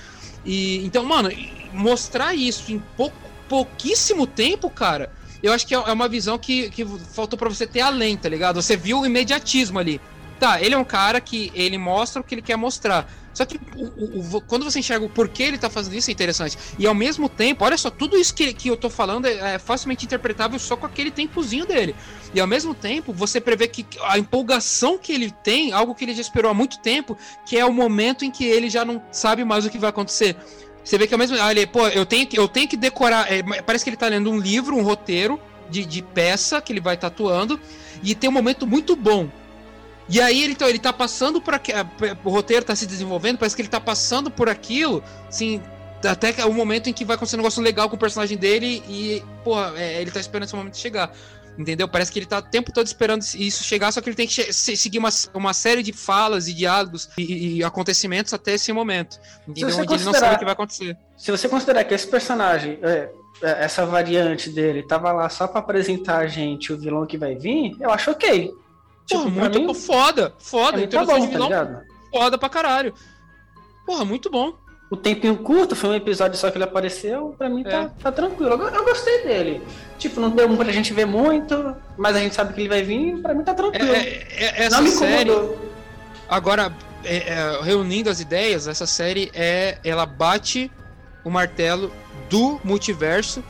E 0.45 0.85
então, 0.85 1.03
mano, 1.03 1.29
mostrar 1.73 2.33
isso 2.35 2.71
em 2.71 2.79
pouco, 2.95 3.17
pouquíssimo 3.49 4.27
tempo, 4.27 4.69
cara, 4.69 5.11
eu 5.41 5.51
acho 5.51 5.65
que 5.65 5.75
é, 5.75 5.77
é 5.77 5.91
uma 5.91 6.07
visão 6.07 6.37
que, 6.37 6.69
que 6.69 6.85
faltou 6.85 7.37
para 7.37 7.49
você 7.49 7.65
ter 7.65 7.81
além, 7.81 8.15
tá 8.17 8.29
ligado? 8.29 8.61
Você 8.61 8.77
viu 8.77 9.01
o 9.01 9.05
imediatismo 9.05 9.79
ali. 9.79 9.99
Tá, 10.39 10.61
ele 10.61 10.75
é 10.75 10.77
um 10.77 10.83
cara 10.83 11.19
que 11.19 11.51
ele 11.55 11.77
mostra 11.77 12.21
o 12.21 12.23
que 12.23 12.35
ele 12.35 12.41
quer 12.41 12.55
mostrar. 12.57 13.11
Só 13.33 13.45
que 13.45 13.59
o, 13.75 14.37
o, 14.37 14.41
quando 14.41 14.63
você 14.63 14.79
enxerga 14.79 15.05
o 15.05 15.09
porquê 15.09 15.43
ele 15.43 15.59
tá 15.59 15.69
fazendo 15.69 15.95
isso 15.95 16.09
é 16.09 16.13
interessante. 16.13 16.57
E 16.77 16.87
ao 16.87 16.95
mesmo 16.95 17.29
tempo, 17.29 17.63
olha 17.63 17.77
só, 17.77 17.89
tudo 17.89 18.17
isso 18.17 18.33
que, 18.33 18.51
que 18.51 18.67
eu 18.67 18.75
tô 18.75 18.89
falando 18.89 19.27
é, 19.27 19.55
é 19.55 19.59
facilmente 19.59 20.05
interpretável 20.05 20.57
só 20.57 20.75
com 20.75 20.87
aquele 20.87 21.11
tempozinho 21.11 21.65
dele. 21.65 21.95
E 22.33 22.39
ao 22.39 22.47
mesmo 22.47 22.73
tempo, 22.73 23.13
você 23.13 23.39
prevê 23.39 23.67
que 23.67 23.85
a 24.03 24.17
empolgação 24.17 24.97
que 24.97 25.13
ele 25.13 25.29
tem, 25.29 25.71
algo 25.71 25.93
que 25.93 26.03
ele 26.03 26.15
já 26.15 26.21
esperou 26.21 26.49
há 26.49 26.53
muito 26.53 26.79
tempo, 26.79 27.15
que 27.45 27.55
é 27.55 27.63
o 27.63 27.71
momento 27.71 28.25
em 28.25 28.31
que 28.31 28.43
ele 28.43 28.71
já 28.71 28.83
não 28.83 29.03
sabe 29.11 29.43
mais 29.43 29.65
o 29.65 29.69
que 29.69 29.77
vai 29.77 29.91
acontecer. 29.91 30.35
Você 30.83 30.97
vê 30.97 31.05
que 31.05 31.13
ao 31.13 31.19
mesmo 31.19 31.37
ah, 31.39 31.51
ele, 31.51 31.67
pô, 31.67 31.87
eu 31.89 32.07
tenho 32.07 32.25
que, 32.25 32.39
eu 32.39 32.47
tenho 32.47 32.67
que 32.67 32.77
decorar. 32.77 33.31
É, 33.31 33.43
parece 33.61 33.83
que 33.83 33.89
ele 33.89 33.97
tá 33.97 34.07
lendo 34.07 34.31
um 34.31 34.39
livro, 34.39 34.75
um 34.75 34.81
roteiro 34.81 35.39
de, 35.69 35.85
de 35.85 36.01
peça 36.01 36.59
que 36.59 36.73
ele 36.73 36.79
vai 36.79 36.97
tatuando. 36.97 37.59
E 38.01 38.15
tem 38.15 38.29
um 38.29 38.33
momento 38.33 38.65
muito 38.65 38.95
bom 38.95 39.29
e 40.09 40.21
aí 40.21 40.43
ele, 40.43 40.53
então, 40.53 40.67
ele 40.67 40.79
tá 40.79 40.93
passando 40.93 41.41
por 41.41 41.53
aquilo. 41.53 41.79
O 42.23 42.29
roteiro 42.29 42.65
tá 42.65 42.75
se 42.75 42.85
desenvolvendo, 42.85 43.37
parece 43.37 43.55
que 43.55 43.61
ele 43.61 43.69
tá 43.69 43.79
passando 43.79 44.31
por 44.31 44.49
aquilo, 44.49 45.03
assim, 45.27 45.61
até 46.03 46.45
o 46.45 46.53
momento 46.53 46.89
em 46.89 46.93
que 46.93 47.03
vai 47.03 47.15
acontecer 47.15 47.35
um 47.35 47.39
negócio 47.39 47.61
legal 47.61 47.89
com 47.89 47.95
o 47.95 47.99
personagem 47.99 48.37
dele 48.37 48.83
e, 48.87 49.23
porra, 49.43 49.73
é, 49.75 50.01
ele 50.01 50.11
tá 50.11 50.19
esperando 50.19 50.45
esse 50.45 50.55
momento 50.55 50.77
chegar. 50.77 51.11
Entendeu? 51.57 51.87
Parece 51.87 52.11
que 52.11 52.19
ele 52.19 52.27
tá 52.27 52.37
o 52.37 52.41
tempo 52.41 52.71
todo 52.71 52.85
esperando 52.85 53.23
isso 53.23 53.63
chegar, 53.63 53.91
só 53.91 53.99
que 53.99 54.07
ele 54.07 54.15
tem 54.15 54.27
que 54.27 54.53
seguir 54.53 54.99
uma, 54.99 55.09
uma 55.33 55.53
série 55.53 55.81
de 55.81 55.91
falas 55.91 56.47
e 56.47 56.53
diálogos 56.53 57.09
e, 57.17 57.57
e 57.57 57.63
acontecimentos 57.63 58.31
até 58.31 58.53
esse 58.53 58.71
momento. 58.71 59.19
Entendeu? 59.47 59.75
Onde 59.75 59.93
ele 59.95 60.03
não 60.03 60.13
sabe 60.13 60.35
o 60.35 60.39
que 60.39 60.45
vai 60.45 60.53
acontecer. 60.53 60.95
Se 61.17 61.31
você 61.31 61.49
considerar 61.49 61.83
que 61.83 61.95
esse 61.95 62.07
personagem, 62.07 62.77
é, 62.83 63.09
é 63.41 63.63
essa 63.65 63.87
variante 63.87 64.51
dele, 64.51 64.83
tava 64.83 65.11
lá 65.11 65.27
só 65.29 65.47
para 65.47 65.59
apresentar 65.59 66.19
a 66.19 66.27
gente 66.27 66.71
o 66.71 66.77
vilão 66.77 67.07
que 67.07 67.17
vai 67.17 67.33
vir, 67.33 67.75
eu 67.79 67.89
acho 67.89 68.11
ok. 68.11 68.53
Tipo, 69.07 69.23
Porra, 69.23 69.49
muito 69.49 69.59
mim, 69.59 69.73
foda, 69.73 70.33
foda. 70.37 70.85
Tá 70.85 71.05
bom, 71.05 71.27
vilão, 71.27 71.49
tá 71.49 71.81
foda 72.11 72.37
pra 72.37 72.49
caralho. 72.49 72.93
Porra, 73.85 74.03
muito 74.03 74.29
bom. 74.29 74.53
O 74.89 74.97
tempinho 74.97 75.37
curto, 75.37 75.75
foi 75.75 75.91
um 75.91 75.95
episódio 75.95 76.37
só 76.37 76.51
que 76.51 76.57
ele 76.57 76.65
apareceu, 76.65 77.33
pra 77.37 77.49
mim 77.49 77.63
tá, 77.63 77.83
é. 77.83 77.89
tá 78.01 78.11
tranquilo. 78.11 78.51
Eu, 78.51 78.67
eu, 78.69 78.83
gostei 78.83 79.23
dele. 79.23 79.61
Tipo, 79.97 80.19
não 80.19 80.29
deu 80.29 80.55
pra 80.57 80.71
gente 80.71 80.93
ver 80.93 81.05
muito, 81.05 81.75
mas 81.97 82.15
a 82.15 82.19
gente 82.19 82.35
sabe 82.35 82.53
que 82.53 82.61
ele 82.61 82.69
vai 82.69 82.83
vir, 82.83 83.21
pra 83.21 83.33
mim 83.33 83.43
tá 83.43 83.53
tranquilo. 83.53 83.93
É, 83.93 83.99
é, 83.99 84.27
é 84.29 84.63
essa 84.65 84.77
não 84.77 84.83
me 84.83 84.89
série, 84.89 85.31
Agora, 86.27 86.73
é, 87.03 87.17
é, 87.17 87.61
reunindo 87.61 88.09
as 88.09 88.19
ideias, 88.19 88.67
essa 88.67 88.85
série 88.85 89.31
é. 89.33 89.77
Ela 89.83 90.05
bate 90.05 90.69
o 91.23 91.29
martelo 91.29 91.91
do 92.29 92.59
multiverso 92.63 93.43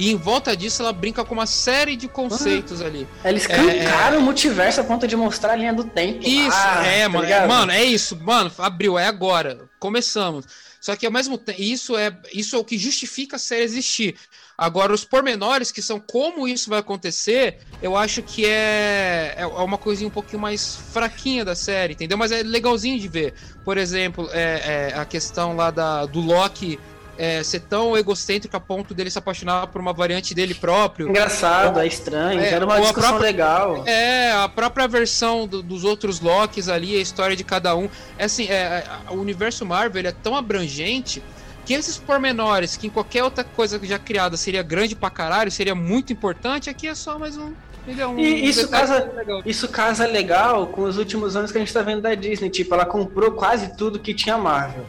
e 0.00 0.10
em 0.10 0.16
volta 0.16 0.56
disso 0.56 0.80
ela 0.80 0.94
brinca 0.94 1.22
com 1.26 1.34
uma 1.34 1.44
série 1.44 1.94
de 1.94 2.08
conceitos 2.08 2.80
ah, 2.80 2.86
ali. 2.86 3.06
Eles 3.22 3.46
cancaram 3.46 4.16
é, 4.16 4.18
o 4.18 4.22
multiverso 4.22 4.80
a 4.80 4.84
ponto 4.84 5.06
de 5.06 5.14
mostrar 5.14 5.52
a 5.52 5.56
linha 5.56 5.74
do 5.74 5.84
tempo. 5.84 6.26
Isso, 6.26 6.56
ah, 6.56 6.86
é, 6.86 7.02
tá 7.02 7.08
mano, 7.10 7.26
é, 7.26 7.46
mano, 7.46 7.70
é 7.70 7.84
isso, 7.84 8.16
mano, 8.16 8.50
abriu, 8.56 8.98
é 8.98 9.06
agora. 9.06 9.68
Começamos. 9.78 10.46
Só 10.80 10.96
que 10.96 11.04
ao 11.04 11.12
mesmo 11.12 11.36
tempo, 11.36 11.60
isso 11.60 11.98
é, 11.98 12.16
isso 12.32 12.56
é 12.56 12.58
o 12.58 12.64
que 12.64 12.78
justifica 12.78 13.36
a 13.36 13.38
série 13.38 13.62
existir. 13.62 14.16
Agora, 14.56 14.94
os 14.94 15.04
pormenores, 15.04 15.70
que 15.70 15.82
são 15.82 16.00
como 16.00 16.48
isso 16.48 16.70
vai 16.70 16.78
acontecer, 16.78 17.58
eu 17.82 17.94
acho 17.94 18.22
que 18.22 18.46
é, 18.46 19.34
é, 19.36 19.42
é 19.42 19.46
uma 19.46 19.76
coisinha 19.76 20.08
um 20.08 20.12
pouquinho 20.12 20.40
mais 20.40 20.76
fraquinha 20.76 21.44
da 21.44 21.54
série, 21.54 21.92
entendeu? 21.92 22.16
Mas 22.16 22.32
é 22.32 22.42
legalzinho 22.42 22.98
de 22.98 23.06
ver. 23.06 23.34
Por 23.66 23.76
exemplo, 23.76 24.30
é, 24.32 24.92
é 24.92 24.98
a 24.98 25.04
questão 25.04 25.54
lá 25.54 25.70
da, 25.70 26.06
do 26.06 26.20
Loki 26.20 26.78
é, 27.20 27.42
ser 27.42 27.60
tão 27.60 27.94
egocêntrico 27.98 28.56
a 28.56 28.60
ponto 28.60 28.94
dele 28.94 29.10
se 29.10 29.18
apaixonar 29.18 29.66
por 29.66 29.78
uma 29.78 29.92
variante 29.92 30.34
dele 30.34 30.54
próprio. 30.54 31.10
Engraçado, 31.10 31.76
ou, 31.76 31.82
é 31.82 31.86
estranho, 31.86 32.40
é, 32.40 32.48
era 32.48 32.64
uma 32.64 32.80
discussão 32.80 33.10
própria, 33.10 33.30
legal. 33.30 33.86
É, 33.86 34.32
a 34.32 34.48
própria 34.48 34.88
versão 34.88 35.46
do, 35.46 35.62
dos 35.62 35.84
outros 35.84 36.20
Locks 36.20 36.70
ali, 36.70 36.96
a 36.96 37.00
história 37.00 37.36
de 37.36 37.44
cada 37.44 37.76
um. 37.76 37.90
É 38.16 38.24
assim, 38.24 38.46
é, 38.48 38.86
é 39.06 39.10
o 39.10 39.20
universo 39.20 39.66
Marvel 39.66 40.06
é 40.06 40.12
tão 40.12 40.34
abrangente 40.34 41.22
que 41.66 41.74
esses 41.74 41.98
pormenores, 41.98 42.78
que 42.78 42.86
em 42.86 42.90
qualquer 42.90 43.22
outra 43.22 43.44
coisa 43.44 43.78
já 43.82 43.98
criada 43.98 44.38
seria 44.38 44.62
grande 44.62 44.96
pra 44.96 45.10
caralho, 45.10 45.50
seria 45.50 45.74
muito 45.74 46.14
importante, 46.14 46.70
aqui 46.70 46.88
é 46.88 46.94
só 46.94 47.18
mais 47.18 47.36
um. 47.36 47.52
É 47.86 48.06
um 48.06 48.18
e 48.18 48.48
isso 48.48 48.66
casa, 48.68 49.10
isso 49.44 49.68
casa 49.68 50.06
legal 50.06 50.68
com 50.68 50.84
os 50.84 50.96
últimos 50.96 51.36
anos 51.36 51.52
que 51.52 51.58
a 51.58 51.60
gente 51.60 51.72
tá 51.72 51.82
vendo 51.82 52.00
da 52.00 52.14
Disney. 52.14 52.48
Tipo, 52.48 52.74
ela 52.74 52.86
comprou 52.86 53.32
quase 53.32 53.76
tudo 53.76 53.98
que 53.98 54.14
tinha 54.14 54.38
Marvel. 54.38 54.86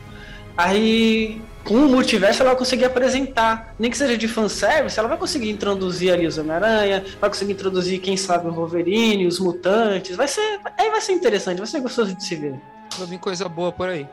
Aí 0.55 1.41
com 1.63 1.75
o 1.75 1.89
multiverso 1.89 2.41
ela 2.41 2.51
vai 2.51 2.57
conseguir 2.57 2.85
apresentar, 2.85 3.75
nem 3.77 3.91
que 3.91 3.97
seja 3.97 4.17
de 4.17 4.27
fanservice, 4.27 4.97
ela 4.97 5.07
vai 5.07 5.17
conseguir 5.17 5.49
introduzir 5.49 6.11
ali 6.11 6.25
os 6.25 6.37
Homem-Aranha, 6.37 7.03
vai 7.19 7.29
conseguir 7.29 7.53
introduzir, 7.53 7.99
quem 7.99 8.17
sabe, 8.17 8.47
o 8.47 8.51
Wolverine, 8.51 9.27
os 9.27 9.39
mutantes. 9.39 10.15
Vai 10.15 10.27
ser. 10.27 10.59
Aí 10.77 10.89
vai 10.89 11.01
ser 11.01 11.13
interessante, 11.13 11.57
vai 11.57 11.67
ser 11.67 11.79
gostoso 11.79 12.15
de 12.15 12.23
se 12.23 12.35
ver. 12.35 12.55
Vai 12.97 13.07
vir 13.07 13.19
coisa 13.19 13.47
boa 13.47 13.71
por 13.71 13.89
aí. 13.89 14.07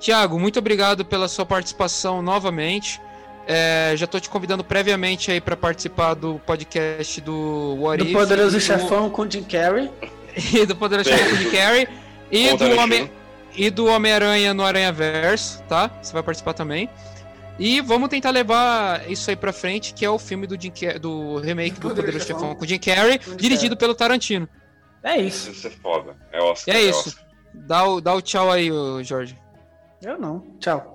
Tiago, 0.00 0.38
muito 0.38 0.58
obrigado 0.58 1.04
pela 1.04 1.28
sua 1.28 1.46
participação 1.46 2.22
novamente. 2.22 3.00
É, 3.46 3.92
já 3.96 4.06
estou 4.06 4.18
te 4.18 4.30
convidando 4.30 4.64
previamente 4.64 5.30
aí 5.30 5.40
para 5.40 5.56
participar 5.56 6.14
do 6.14 6.40
podcast 6.46 7.20
do 7.20 7.76
What 7.78 8.02
Do 8.02 8.08
If, 8.08 8.12
Poderoso 8.14 8.56
do... 8.56 8.60
Chefão 8.60 9.10
com 9.10 9.30
Jim 9.30 9.44
Carrey. 9.44 9.90
e 10.52 10.64
do 10.64 10.74
Poderoso 10.74 11.10
Chefão 11.10 11.30
com 11.30 11.36
Jim 11.36 11.50
Carrey. 11.50 11.88
E 12.30 12.56
do 12.56 12.80
Homem 12.80 13.10
e 13.56 13.70
do 13.70 13.86
Homem-Aranha 13.86 14.52
no 14.52 14.64
Aranha 14.64 14.92
Verso, 14.92 15.62
tá? 15.64 15.90
Você 16.02 16.12
vai 16.12 16.22
participar 16.22 16.54
também. 16.54 16.88
E 17.58 17.80
vamos 17.80 18.08
tentar 18.08 18.30
levar 18.30 19.08
isso 19.08 19.30
aí 19.30 19.36
pra 19.36 19.52
frente, 19.52 19.94
que 19.94 20.04
é 20.04 20.10
o 20.10 20.18
filme 20.18 20.46
do, 20.46 20.60
Jim 20.60 20.72
do 21.00 21.38
remake 21.38 21.78
do 21.78 21.94
Poder 21.94 22.20
Chefão 22.20 22.54
com 22.54 22.64
o 22.64 22.66
Jim 22.66 22.78
Carrey, 22.78 23.20
dirigido 23.36 23.76
pelo 23.76 23.94
Tarantino. 23.94 24.48
É 25.02 25.18
isso. 25.18 25.50
Isso 25.50 25.66
é 25.68 25.70
foda. 25.70 26.16
É 26.32 26.42
Oscar. 26.42 26.74
É, 26.74 26.78
é 26.78 26.82
isso. 26.82 27.08
Oscar. 27.10 27.24
Dá, 27.54 27.84
o, 27.86 28.00
dá 28.00 28.14
o 28.14 28.22
tchau 28.22 28.50
aí, 28.50 28.70
Jorge. 29.02 29.38
Eu 30.02 30.18
não. 30.18 30.40
Tchau. 30.58 30.93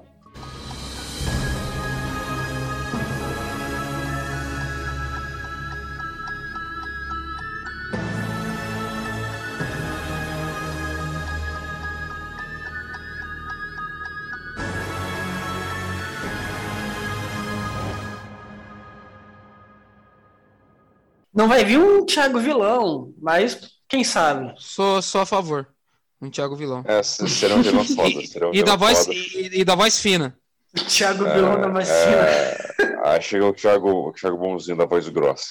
Não 21.39 21.47
vai 21.47 21.63
vir 21.63 21.79
um 21.79 22.05
Thiago 22.05 22.37
Vilão, 22.37 23.13
mas 23.17 23.57
quem 23.87 24.03
sabe? 24.03 24.53
Sou, 24.57 25.01
sou 25.01 25.21
a 25.21 25.25
favor. 25.25 25.69
Um 26.21 26.29
Thiago 26.29 26.53
Vilão. 26.53 26.83
É, 26.85 27.01
será 27.01 27.55
um 27.55 27.61
vilão 27.61 27.85
foda. 27.85 28.27
Será 28.27 28.49
um 28.51 28.53
e, 28.53 28.61
da 28.61 28.75
voz, 28.75 29.07
e, 29.07 29.61
e, 29.61 29.63
da 29.63 29.73
voz 29.73 30.01
fina. 30.01 30.37
Thiago 30.89 31.25
é, 31.25 31.33
Vilão 31.33 31.61
da 31.61 31.69
voz 31.69 31.89
é, 31.89 32.57
fina. 32.75 32.99
Ah, 33.05 33.21
chega 33.21 33.45
o 33.45 33.53
Thiago, 33.53 33.89
o 34.09 34.11
Thiago 34.11 34.37
Bonzinho 34.37 34.77
da 34.77 34.85
voz 34.85 35.07
grossa. 35.07 35.45